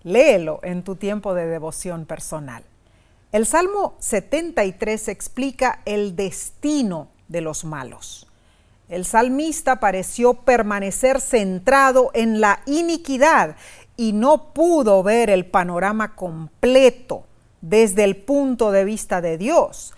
Léelo 0.03 0.59
en 0.63 0.83
tu 0.83 0.95
tiempo 0.95 1.33
de 1.33 1.47
devoción 1.47 2.05
personal. 2.05 2.63
El 3.31 3.45
Salmo 3.45 3.95
73 3.99 5.07
explica 5.09 5.81
el 5.85 6.15
destino 6.15 7.09
de 7.27 7.41
los 7.41 7.65
malos. 7.65 8.30
El 8.91 9.05
salmista 9.05 9.79
pareció 9.79 10.33
permanecer 10.33 11.21
centrado 11.21 12.11
en 12.13 12.41
la 12.41 12.59
iniquidad 12.65 13.55
y 13.95 14.11
no 14.11 14.51
pudo 14.51 15.01
ver 15.01 15.29
el 15.29 15.45
panorama 15.45 16.13
completo 16.13 17.23
desde 17.61 18.03
el 18.03 18.17
punto 18.17 18.69
de 18.69 18.83
vista 18.83 19.21
de 19.21 19.37
Dios. 19.37 19.93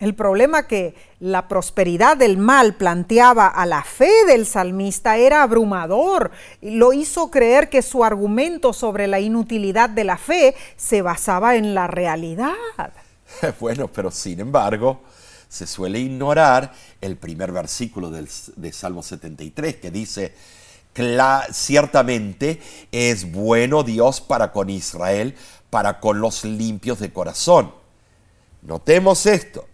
El 0.00 0.16
problema 0.16 0.66
que 0.66 0.96
la 1.20 1.46
prosperidad 1.46 2.16
del 2.16 2.36
mal 2.36 2.74
planteaba 2.74 3.46
a 3.46 3.66
la 3.66 3.84
fe 3.84 4.10
del 4.26 4.46
salmista 4.46 5.16
era 5.16 5.44
abrumador. 5.44 6.32
Lo 6.60 6.92
hizo 6.92 7.30
creer 7.30 7.68
que 7.68 7.82
su 7.82 8.02
argumento 8.02 8.72
sobre 8.72 9.06
la 9.06 9.20
inutilidad 9.20 9.90
de 9.90 10.02
la 10.02 10.16
fe 10.16 10.56
se 10.76 11.02
basaba 11.02 11.54
en 11.54 11.72
la 11.72 11.86
realidad. 11.86 12.52
Bueno, 13.60 13.88
pero 13.88 14.12
sin 14.12 14.38
embargo, 14.38 15.00
se 15.54 15.66
suele 15.66 16.00
ignorar 16.00 16.74
el 17.00 17.16
primer 17.16 17.52
versículo 17.52 18.10
del, 18.10 18.28
de 18.56 18.72
Salmo 18.72 19.02
73 19.02 19.76
que 19.76 19.90
dice, 19.90 20.34
ciertamente 21.52 22.60
es 22.90 23.30
bueno 23.30 23.84
Dios 23.84 24.20
para 24.20 24.50
con 24.50 24.68
Israel, 24.68 25.36
para 25.70 26.00
con 26.00 26.20
los 26.20 26.44
limpios 26.44 26.98
de 26.98 27.12
corazón. 27.12 27.72
Notemos 28.62 29.26
esto 29.26 29.66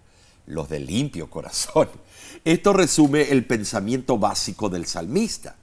los 0.47 0.69
de 0.69 0.81
limpio 0.81 1.31
corazón. 1.31 1.89
Esto 2.45 2.73
resume 2.73 3.31
el 3.31 3.47
pensamiento 3.47 4.19
básico 4.19 4.69
del 4.69 4.87
salmista. 4.87 5.57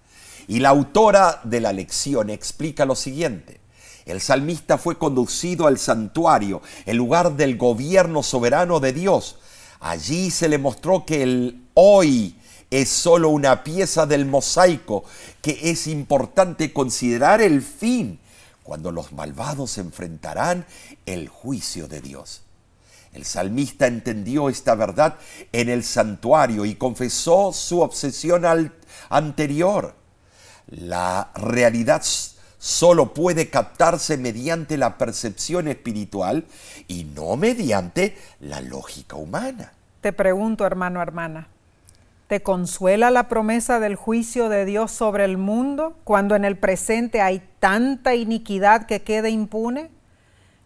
Y 0.47 0.59
la 0.59 0.69
autora 0.69 1.41
de 1.43 1.59
la 1.59 1.73
lección 1.73 2.29
explica 2.29 2.85
lo 2.85 2.95
siguiente. 2.95 3.59
El 4.05 4.21
salmista 4.21 4.77
fue 4.77 4.97
conducido 4.97 5.67
al 5.67 5.77
santuario, 5.77 6.61
el 6.85 6.95
lugar 6.95 7.35
del 7.35 7.57
gobierno 7.57 8.23
soberano 8.23 8.79
de 8.79 8.93
Dios. 8.93 9.37
Allí 9.79 10.31
se 10.31 10.49
le 10.49 10.57
mostró 10.57 11.05
que 11.05 11.23
el 11.23 11.61
hoy 11.73 12.35
es 12.69 12.89
solo 12.89 13.29
una 13.29 13.63
pieza 13.63 14.05
del 14.05 14.25
mosaico, 14.25 15.03
que 15.41 15.71
es 15.71 15.87
importante 15.87 16.73
considerar 16.73 17.41
el 17.41 17.61
fin, 17.61 18.19
cuando 18.63 18.91
los 18.91 19.13
malvados 19.13 19.77
enfrentarán 19.77 20.65
el 21.05 21.29
juicio 21.29 21.87
de 21.87 22.01
Dios. 22.01 22.41
El 23.13 23.23
salmista 23.23 23.87
entendió 23.87 24.49
esta 24.49 24.75
verdad 24.75 25.15
en 25.51 25.69
el 25.69 25.83
santuario 25.83 26.65
y 26.65 26.75
confesó 26.75 27.53
su 27.53 27.79
obsesión 27.79 28.45
al 28.45 28.75
anterior. 29.09 29.95
La 30.67 31.31
realidad 31.33 32.03
solo 32.57 33.13
puede 33.13 33.49
captarse 33.49 34.17
mediante 34.17 34.77
la 34.77 34.97
percepción 34.97 35.67
espiritual 35.67 36.45
y 36.87 37.03
no 37.03 37.35
mediante 37.37 38.17
la 38.39 38.61
lógica 38.61 39.15
humana. 39.15 39.73
Te 40.01 40.13
pregunto, 40.13 40.65
hermano, 40.65 41.01
hermana, 41.01 41.47
¿te 42.27 42.41
consuela 42.41 43.11
la 43.11 43.27
promesa 43.27 43.79
del 43.79 43.95
juicio 43.95 44.49
de 44.49 44.65
Dios 44.65 44.91
sobre 44.91 45.25
el 45.25 45.37
mundo 45.37 45.97
cuando 46.03 46.35
en 46.35 46.45
el 46.45 46.57
presente 46.57 47.21
hay 47.21 47.41
tanta 47.59 48.15
iniquidad 48.15 48.85
que 48.85 49.01
quede 49.01 49.29
impune? 49.29 49.89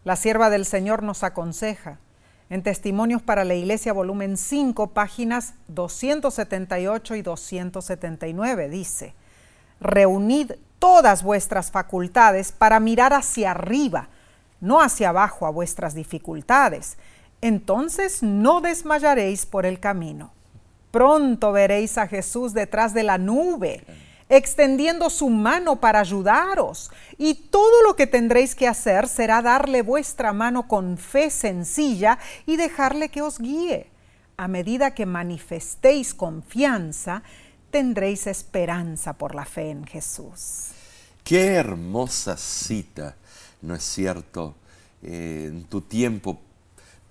La 0.04 0.16
sierva 0.16 0.50
del 0.50 0.66
Señor 0.66 1.02
nos 1.02 1.22
aconseja 1.22 1.98
en 2.50 2.62
Testimonios 2.62 3.22
para 3.22 3.44
la 3.44 3.54
Iglesia, 3.54 3.94
volumen 3.94 4.36
5, 4.36 4.88
páginas 4.88 5.54
278 5.68 7.14
y 7.14 7.22
279. 7.22 8.68
Dice, 8.68 9.14
reunid 9.80 10.52
todas 10.82 11.22
vuestras 11.22 11.70
facultades 11.70 12.50
para 12.50 12.80
mirar 12.80 13.12
hacia 13.12 13.52
arriba, 13.52 14.08
no 14.60 14.80
hacia 14.80 15.10
abajo 15.10 15.46
a 15.46 15.50
vuestras 15.50 15.94
dificultades. 15.94 16.98
Entonces 17.40 18.20
no 18.24 18.60
desmayaréis 18.60 19.46
por 19.46 19.64
el 19.64 19.78
camino. 19.78 20.32
Pronto 20.90 21.52
veréis 21.52 21.98
a 21.98 22.08
Jesús 22.08 22.52
detrás 22.52 22.94
de 22.94 23.04
la 23.04 23.16
nube 23.16 23.84
extendiendo 24.28 25.08
su 25.10 25.28
mano 25.28 25.76
para 25.76 26.00
ayudaros. 26.00 26.90
Y 27.16 27.34
todo 27.34 27.82
lo 27.82 27.94
que 27.94 28.08
tendréis 28.08 28.56
que 28.56 28.66
hacer 28.66 29.06
será 29.06 29.40
darle 29.40 29.82
vuestra 29.82 30.32
mano 30.32 30.66
con 30.66 30.98
fe 30.98 31.30
sencilla 31.30 32.18
y 32.44 32.56
dejarle 32.56 33.10
que 33.10 33.22
os 33.22 33.38
guíe. 33.38 33.88
A 34.36 34.48
medida 34.48 34.94
que 34.94 35.06
manifestéis 35.06 36.14
confianza, 36.14 37.22
tendréis 37.70 38.26
esperanza 38.26 39.12
por 39.12 39.34
la 39.34 39.44
fe 39.44 39.70
en 39.70 39.84
Jesús. 39.84 40.71
Qué 41.24 41.54
hermosa 41.54 42.36
cita, 42.36 43.16
¿no 43.60 43.76
es 43.76 43.84
cierto? 43.84 44.56
Eh, 45.02 45.46
en 45.48 45.64
tu 45.64 45.80
tiempo 45.80 46.40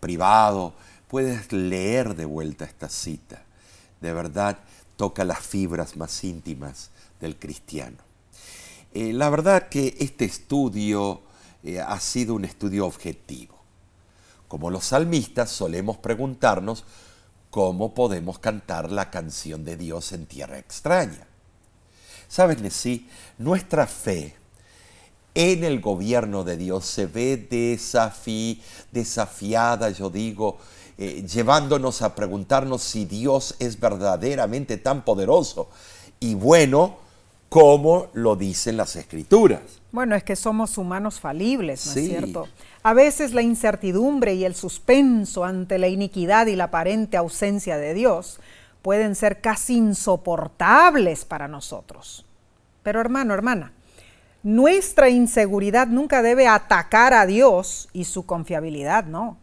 privado 0.01 0.73
puedes 1.07 1.51
leer 1.53 2.15
de 2.15 2.25
vuelta 2.25 2.65
esta 2.65 2.89
cita. 2.89 3.43
De 4.01 4.11
verdad, 4.11 4.59
toca 4.97 5.23
las 5.23 5.39
fibras 5.39 5.95
más 5.95 6.23
íntimas 6.25 6.89
del 7.21 7.37
cristiano. 7.37 7.97
Eh, 8.93 9.13
la 9.13 9.29
verdad 9.29 9.69
que 9.69 9.95
este 9.99 10.25
estudio 10.25 11.21
eh, 11.63 11.79
ha 11.79 11.99
sido 12.01 12.35
un 12.35 12.43
estudio 12.43 12.85
objetivo. 12.85 13.55
Como 14.49 14.69
los 14.69 14.85
salmistas 14.85 15.49
solemos 15.49 15.97
preguntarnos 15.97 16.83
cómo 17.49 17.93
podemos 17.93 18.39
cantar 18.39 18.91
la 18.91 19.09
canción 19.09 19.63
de 19.63 19.77
Dios 19.77 20.11
en 20.11 20.25
tierra 20.25 20.57
extraña. 20.57 21.30
¿Sabes, 22.31 22.59
sí 22.73 23.09
Nuestra 23.39 23.85
fe 23.85 24.33
en 25.35 25.65
el 25.65 25.81
gobierno 25.81 26.45
de 26.45 26.55
Dios 26.55 26.85
se 26.85 27.05
ve 27.05 27.35
desafiada, 28.89 29.89
yo 29.89 30.09
digo, 30.09 30.57
eh, 30.97 31.25
llevándonos 31.27 32.01
a 32.01 32.15
preguntarnos 32.15 32.83
si 32.83 33.03
Dios 33.03 33.57
es 33.59 33.77
verdaderamente 33.77 34.77
tan 34.77 35.03
poderoso 35.03 35.69
y 36.21 36.35
bueno 36.35 36.99
como 37.49 38.07
lo 38.13 38.37
dicen 38.37 38.77
las 38.77 38.95
escrituras. 38.95 39.59
Bueno, 39.91 40.15
es 40.15 40.23
que 40.23 40.37
somos 40.37 40.77
humanos 40.77 41.19
falibles, 41.19 41.85
¿no 41.85 41.91
es 41.91 42.07
cierto? 42.07 42.47
A 42.81 42.93
veces 42.93 43.33
la 43.33 43.41
incertidumbre 43.41 44.35
y 44.35 44.45
el 44.45 44.55
suspenso 44.55 45.43
ante 45.43 45.77
la 45.77 45.89
iniquidad 45.89 46.47
y 46.47 46.55
la 46.55 46.63
aparente 46.65 47.17
ausencia 47.17 47.75
de 47.77 47.93
Dios 47.93 48.39
pueden 48.81 49.15
ser 49.15 49.41
casi 49.41 49.77
insoportables 49.77 51.25
para 51.25 51.47
nosotros. 51.47 52.25
Pero 52.83 52.99
hermano, 52.99 53.33
hermana, 53.33 53.73
nuestra 54.43 55.09
inseguridad 55.09 55.87
nunca 55.87 56.21
debe 56.21 56.47
atacar 56.47 57.13
a 57.13 57.25
Dios 57.25 57.89
y 57.93 58.05
su 58.05 58.25
confiabilidad, 58.25 59.05
no. 59.05 59.37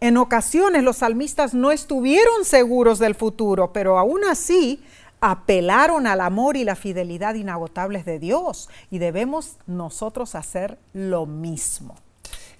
En 0.00 0.16
ocasiones 0.16 0.84
los 0.84 0.98
salmistas 0.98 1.54
no 1.54 1.72
estuvieron 1.72 2.44
seguros 2.44 2.98
del 2.98 3.14
futuro, 3.14 3.72
pero 3.72 3.98
aún 3.98 4.24
así 4.24 4.82
apelaron 5.20 6.06
al 6.06 6.20
amor 6.20 6.56
y 6.56 6.64
la 6.64 6.76
fidelidad 6.76 7.34
inagotables 7.34 8.04
de 8.04 8.18
Dios 8.18 8.68
y 8.90 8.98
debemos 8.98 9.56
nosotros 9.66 10.34
hacer 10.34 10.78
lo 10.92 11.26
mismo. 11.26 11.96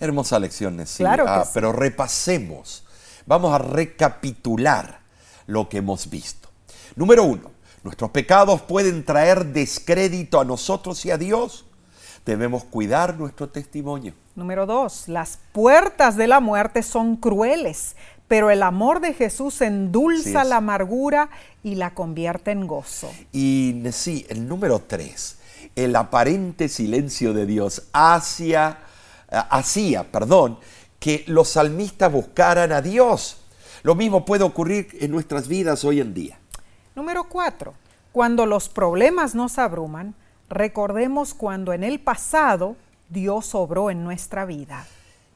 Hermosa 0.01 0.39
lección, 0.39 0.85
sí. 0.87 1.05
Ah, 1.05 1.45
pero 1.53 1.73
repasemos. 1.73 2.85
Vamos 3.27 3.55
a 3.55 3.59
recapitular 3.59 5.04
lo 5.47 5.69
que 5.69 5.79
hemos 5.79 6.11
visto. 6.11 6.49
Número 6.97 7.25
uno, 7.25 7.51
nuestros 7.83 8.11
pecados 8.11 8.63
pueden 8.63 9.05
traer 9.05 9.47
descrédito 9.47 10.41
a 10.41 10.45
nosotros 10.45 11.05
y 11.05 11.11
a 11.11 11.19
Dios. 11.19 11.67
Debemos 12.25 12.65
cuidar 12.65 13.19
nuestro 13.19 13.51
testimonio. 13.51 14.15
Número 14.35 14.65
dos, 14.65 15.09
las 15.09 15.39
puertas 15.53 16.17
de 16.17 16.27
la 16.27 16.41
muerte 16.41 16.83
son 16.83 17.17
crueles, 17.17 17.97
pero 18.27 18.51
el 18.51 18.63
amor 18.63 19.01
de 19.01 19.13
Jesús 19.13 19.61
endulza 19.61 20.45
la 20.45 20.57
amargura 20.57 21.29
y 21.63 21.75
la 21.75 21.93
convierte 21.95 22.51
en 22.51 22.67
gozo. 22.67 23.13
Y 23.33 23.83
sí, 23.93 24.25
el 24.31 24.49
número 24.49 24.81
tres, 24.81 25.39
el 25.77 25.95
aparente 25.95 26.69
silencio 26.69 27.35
de 27.35 27.45
Dios 27.45 27.83
hacia, 27.93 28.79
eh, 29.31 29.39
hacía 29.51 30.11
perdón, 30.11 30.59
que 30.99 31.25
los 31.27 31.51
salmistas 31.51 32.11
buscaran 32.11 32.73
a 32.73 32.81
Dios. 32.81 33.44
Lo 33.85 33.95
mismo 33.95 34.25
puede 34.25 34.45
ocurrir 34.45 34.89
en 34.99 35.11
nuestras 35.11 35.47
vidas 35.47 35.85
hoy 35.85 36.01
en 36.01 36.15
día. 36.15 36.39
Número 36.97 37.25
cuatro, 37.25 37.75
cuando 38.13 38.47
los 38.47 38.71
problemas 38.71 39.35
nos 39.35 39.59
abruman, 39.59 40.15
recordemos 40.49 41.35
cuando 41.35 41.75
en 41.75 41.85
el 41.85 42.01
pasado 42.01 42.77
Dios 43.11 43.55
obró 43.55 43.91
en 43.91 44.03
nuestra 44.03 44.47
vida. 44.47 44.87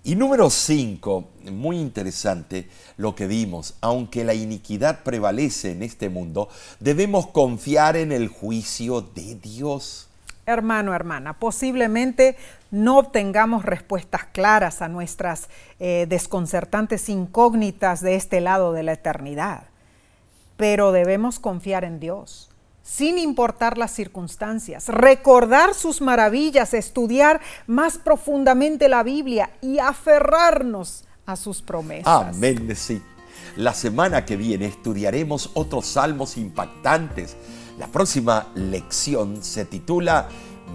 Y 0.02 0.16
número 0.16 0.48
5, 0.48 1.28
muy 1.52 1.78
interesante 1.78 2.70
lo 2.96 3.14
que 3.14 3.26
vimos, 3.26 3.74
aunque 3.82 4.24
la 4.24 4.32
iniquidad 4.32 5.02
prevalece 5.02 5.72
en 5.72 5.82
este 5.82 6.08
mundo, 6.08 6.48
debemos 6.80 7.26
confiar 7.26 7.98
en 7.98 8.12
el 8.12 8.28
juicio 8.28 9.02
de 9.02 9.34
Dios. 9.34 10.08
Hermano, 10.46 10.94
hermana, 10.94 11.38
posiblemente 11.38 12.38
no 12.70 12.98
obtengamos 12.98 13.64
respuestas 13.64 14.24
claras 14.32 14.82
a 14.82 14.88
nuestras 14.88 15.48
eh, 15.78 16.06
desconcertantes 16.08 17.08
incógnitas 17.08 18.00
de 18.00 18.14
este 18.14 18.40
lado 18.40 18.72
de 18.72 18.82
la 18.82 18.92
eternidad, 18.92 19.64
pero 20.56 20.92
debemos 20.92 21.38
confiar 21.38 21.84
en 21.84 22.00
Dios 22.00 22.50
sin 22.88 23.18
importar 23.18 23.76
las 23.76 23.90
circunstancias, 23.90 24.88
recordar 24.88 25.74
sus 25.74 26.00
maravillas, 26.00 26.72
estudiar 26.72 27.38
más 27.66 27.98
profundamente 27.98 28.88
la 28.88 29.02
Biblia 29.02 29.50
y 29.60 29.78
aferrarnos 29.78 31.04
a 31.26 31.36
sus 31.36 31.60
promesas. 31.60 32.34
Amén, 32.34 32.74
sí. 32.74 33.02
La 33.56 33.74
semana 33.74 34.24
que 34.24 34.36
viene 34.36 34.64
estudiaremos 34.66 35.50
otros 35.52 35.84
salmos 35.86 36.38
impactantes. 36.38 37.36
La 37.78 37.88
próxima 37.88 38.46
lección 38.54 39.42
se 39.42 39.66
titula 39.66 40.28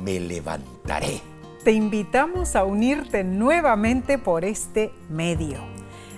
Me 0.04 0.20
levantaré. 0.20 1.33
Te 1.64 1.72
invitamos 1.72 2.58
a 2.58 2.66
unirte 2.66 3.24
nuevamente 3.24 4.18
por 4.18 4.44
este 4.44 4.92
medio. 5.10 5.60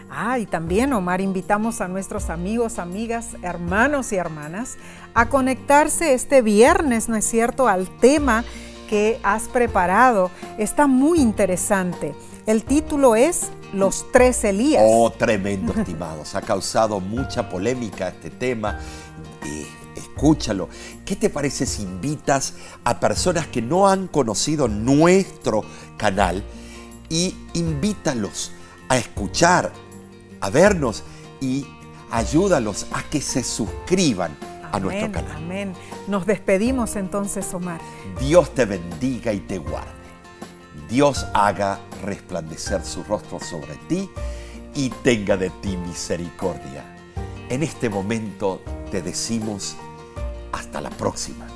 Ah, 0.10 0.40
y 0.40 0.48
también, 0.48 0.92
Omar, 0.92 1.22
invitamos 1.22 1.82
a 1.82 1.88
nuestros 1.88 2.32
amigos, 2.32 2.80
amigas, 2.80 3.36
hermanos 3.44 4.12
y 4.12 4.16
hermanas 4.16 4.78
a 5.14 5.30
conectarse 5.30 6.16
este 6.16 6.42
viernes, 6.42 7.10
¿no 7.10 7.16
es 7.16 7.26
cierto?, 7.26 7.68
al 7.68 7.88
tema 8.00 8.44
que 8.90 9.20
has 9.22 9.44
preparado. 9.44 10.32
Está 10.58 10.88
muy 10.88 11.20
interesante. 11.20 12.16
El 12.48 12.64
título 12.64 13.16
es 13.16 13.52
Los 13.72 14.12
tres 14.12 14.44
Elías. 14.44 14.84
Oh, 14.84 15.12
tremendo, 15.12 15.74
estimados. 15.78 16.34
Ha 16.34 16.42
causado 16.42 17.00
mucha 17.00 17.50
polémica 17.50 18.08
este 18.08 18.32
tema. 18.32 18.80
Escúchalo. 20.16 20.70
¿Qué 21.06 21.16
te 21.16 21.30
parece 21.30 21.66
si 21.66 21.84
invitas 21.84 22.54
a 22.84 23.00
personas 23.00 23.48
que 23.48 23.62
no 23.62 23.88
han 23.88 24.08
conocido 24.08 24.68
nuestro 24.68 25.64
canal 25.98 26.44
y 27.10 27.36
invítalos 27.54 28.52
a 28.88 28.98
escuchar 28.98 29.72
a 30.40 30.50
vernos 30.50 31.04
y 31.42 31.66
ayúdalos 32.12 32.88
a 32.92 33.04
que 33.04 33.22
se 33.22 33.44
suscriban 33.44 34.36
a 34.72 34.80
nuestro 34.80 35.12
canal. 35.12 35.38
Amén. 35.38 35.74
Nos 36.08 36.26
despedimos 36.26 36.96
entonces, 36.96 37.54
Omar. 37.54 37.80
Dios 38.20 38.54
te 38.54 38.66
bendiga 38.66 39.32
y 39.34 39.40
te 39.40 39.58
guarde. 39.58 39.92
Dios 40.90 41.26
haga 41.34 41.80
resplandecer 42.04 42.84
su 42.84 43.04
rostro 43.04 43.40
sobre 43.40 43.76
ti 43.88 44.10
y 44.76 44.90
tenga 44.90 45.38
de 45.38 45.50
ti 45.50 45.78
misericordia. 45.78 46.84
En 47.50 47.64
este 47.64 47.90
momento 47.90 48.62
te 48.92 49.02
decimos 49.02 49.76
hasta 50.56 50.82
la 50.82 50.90
próxima. 50.90 51.55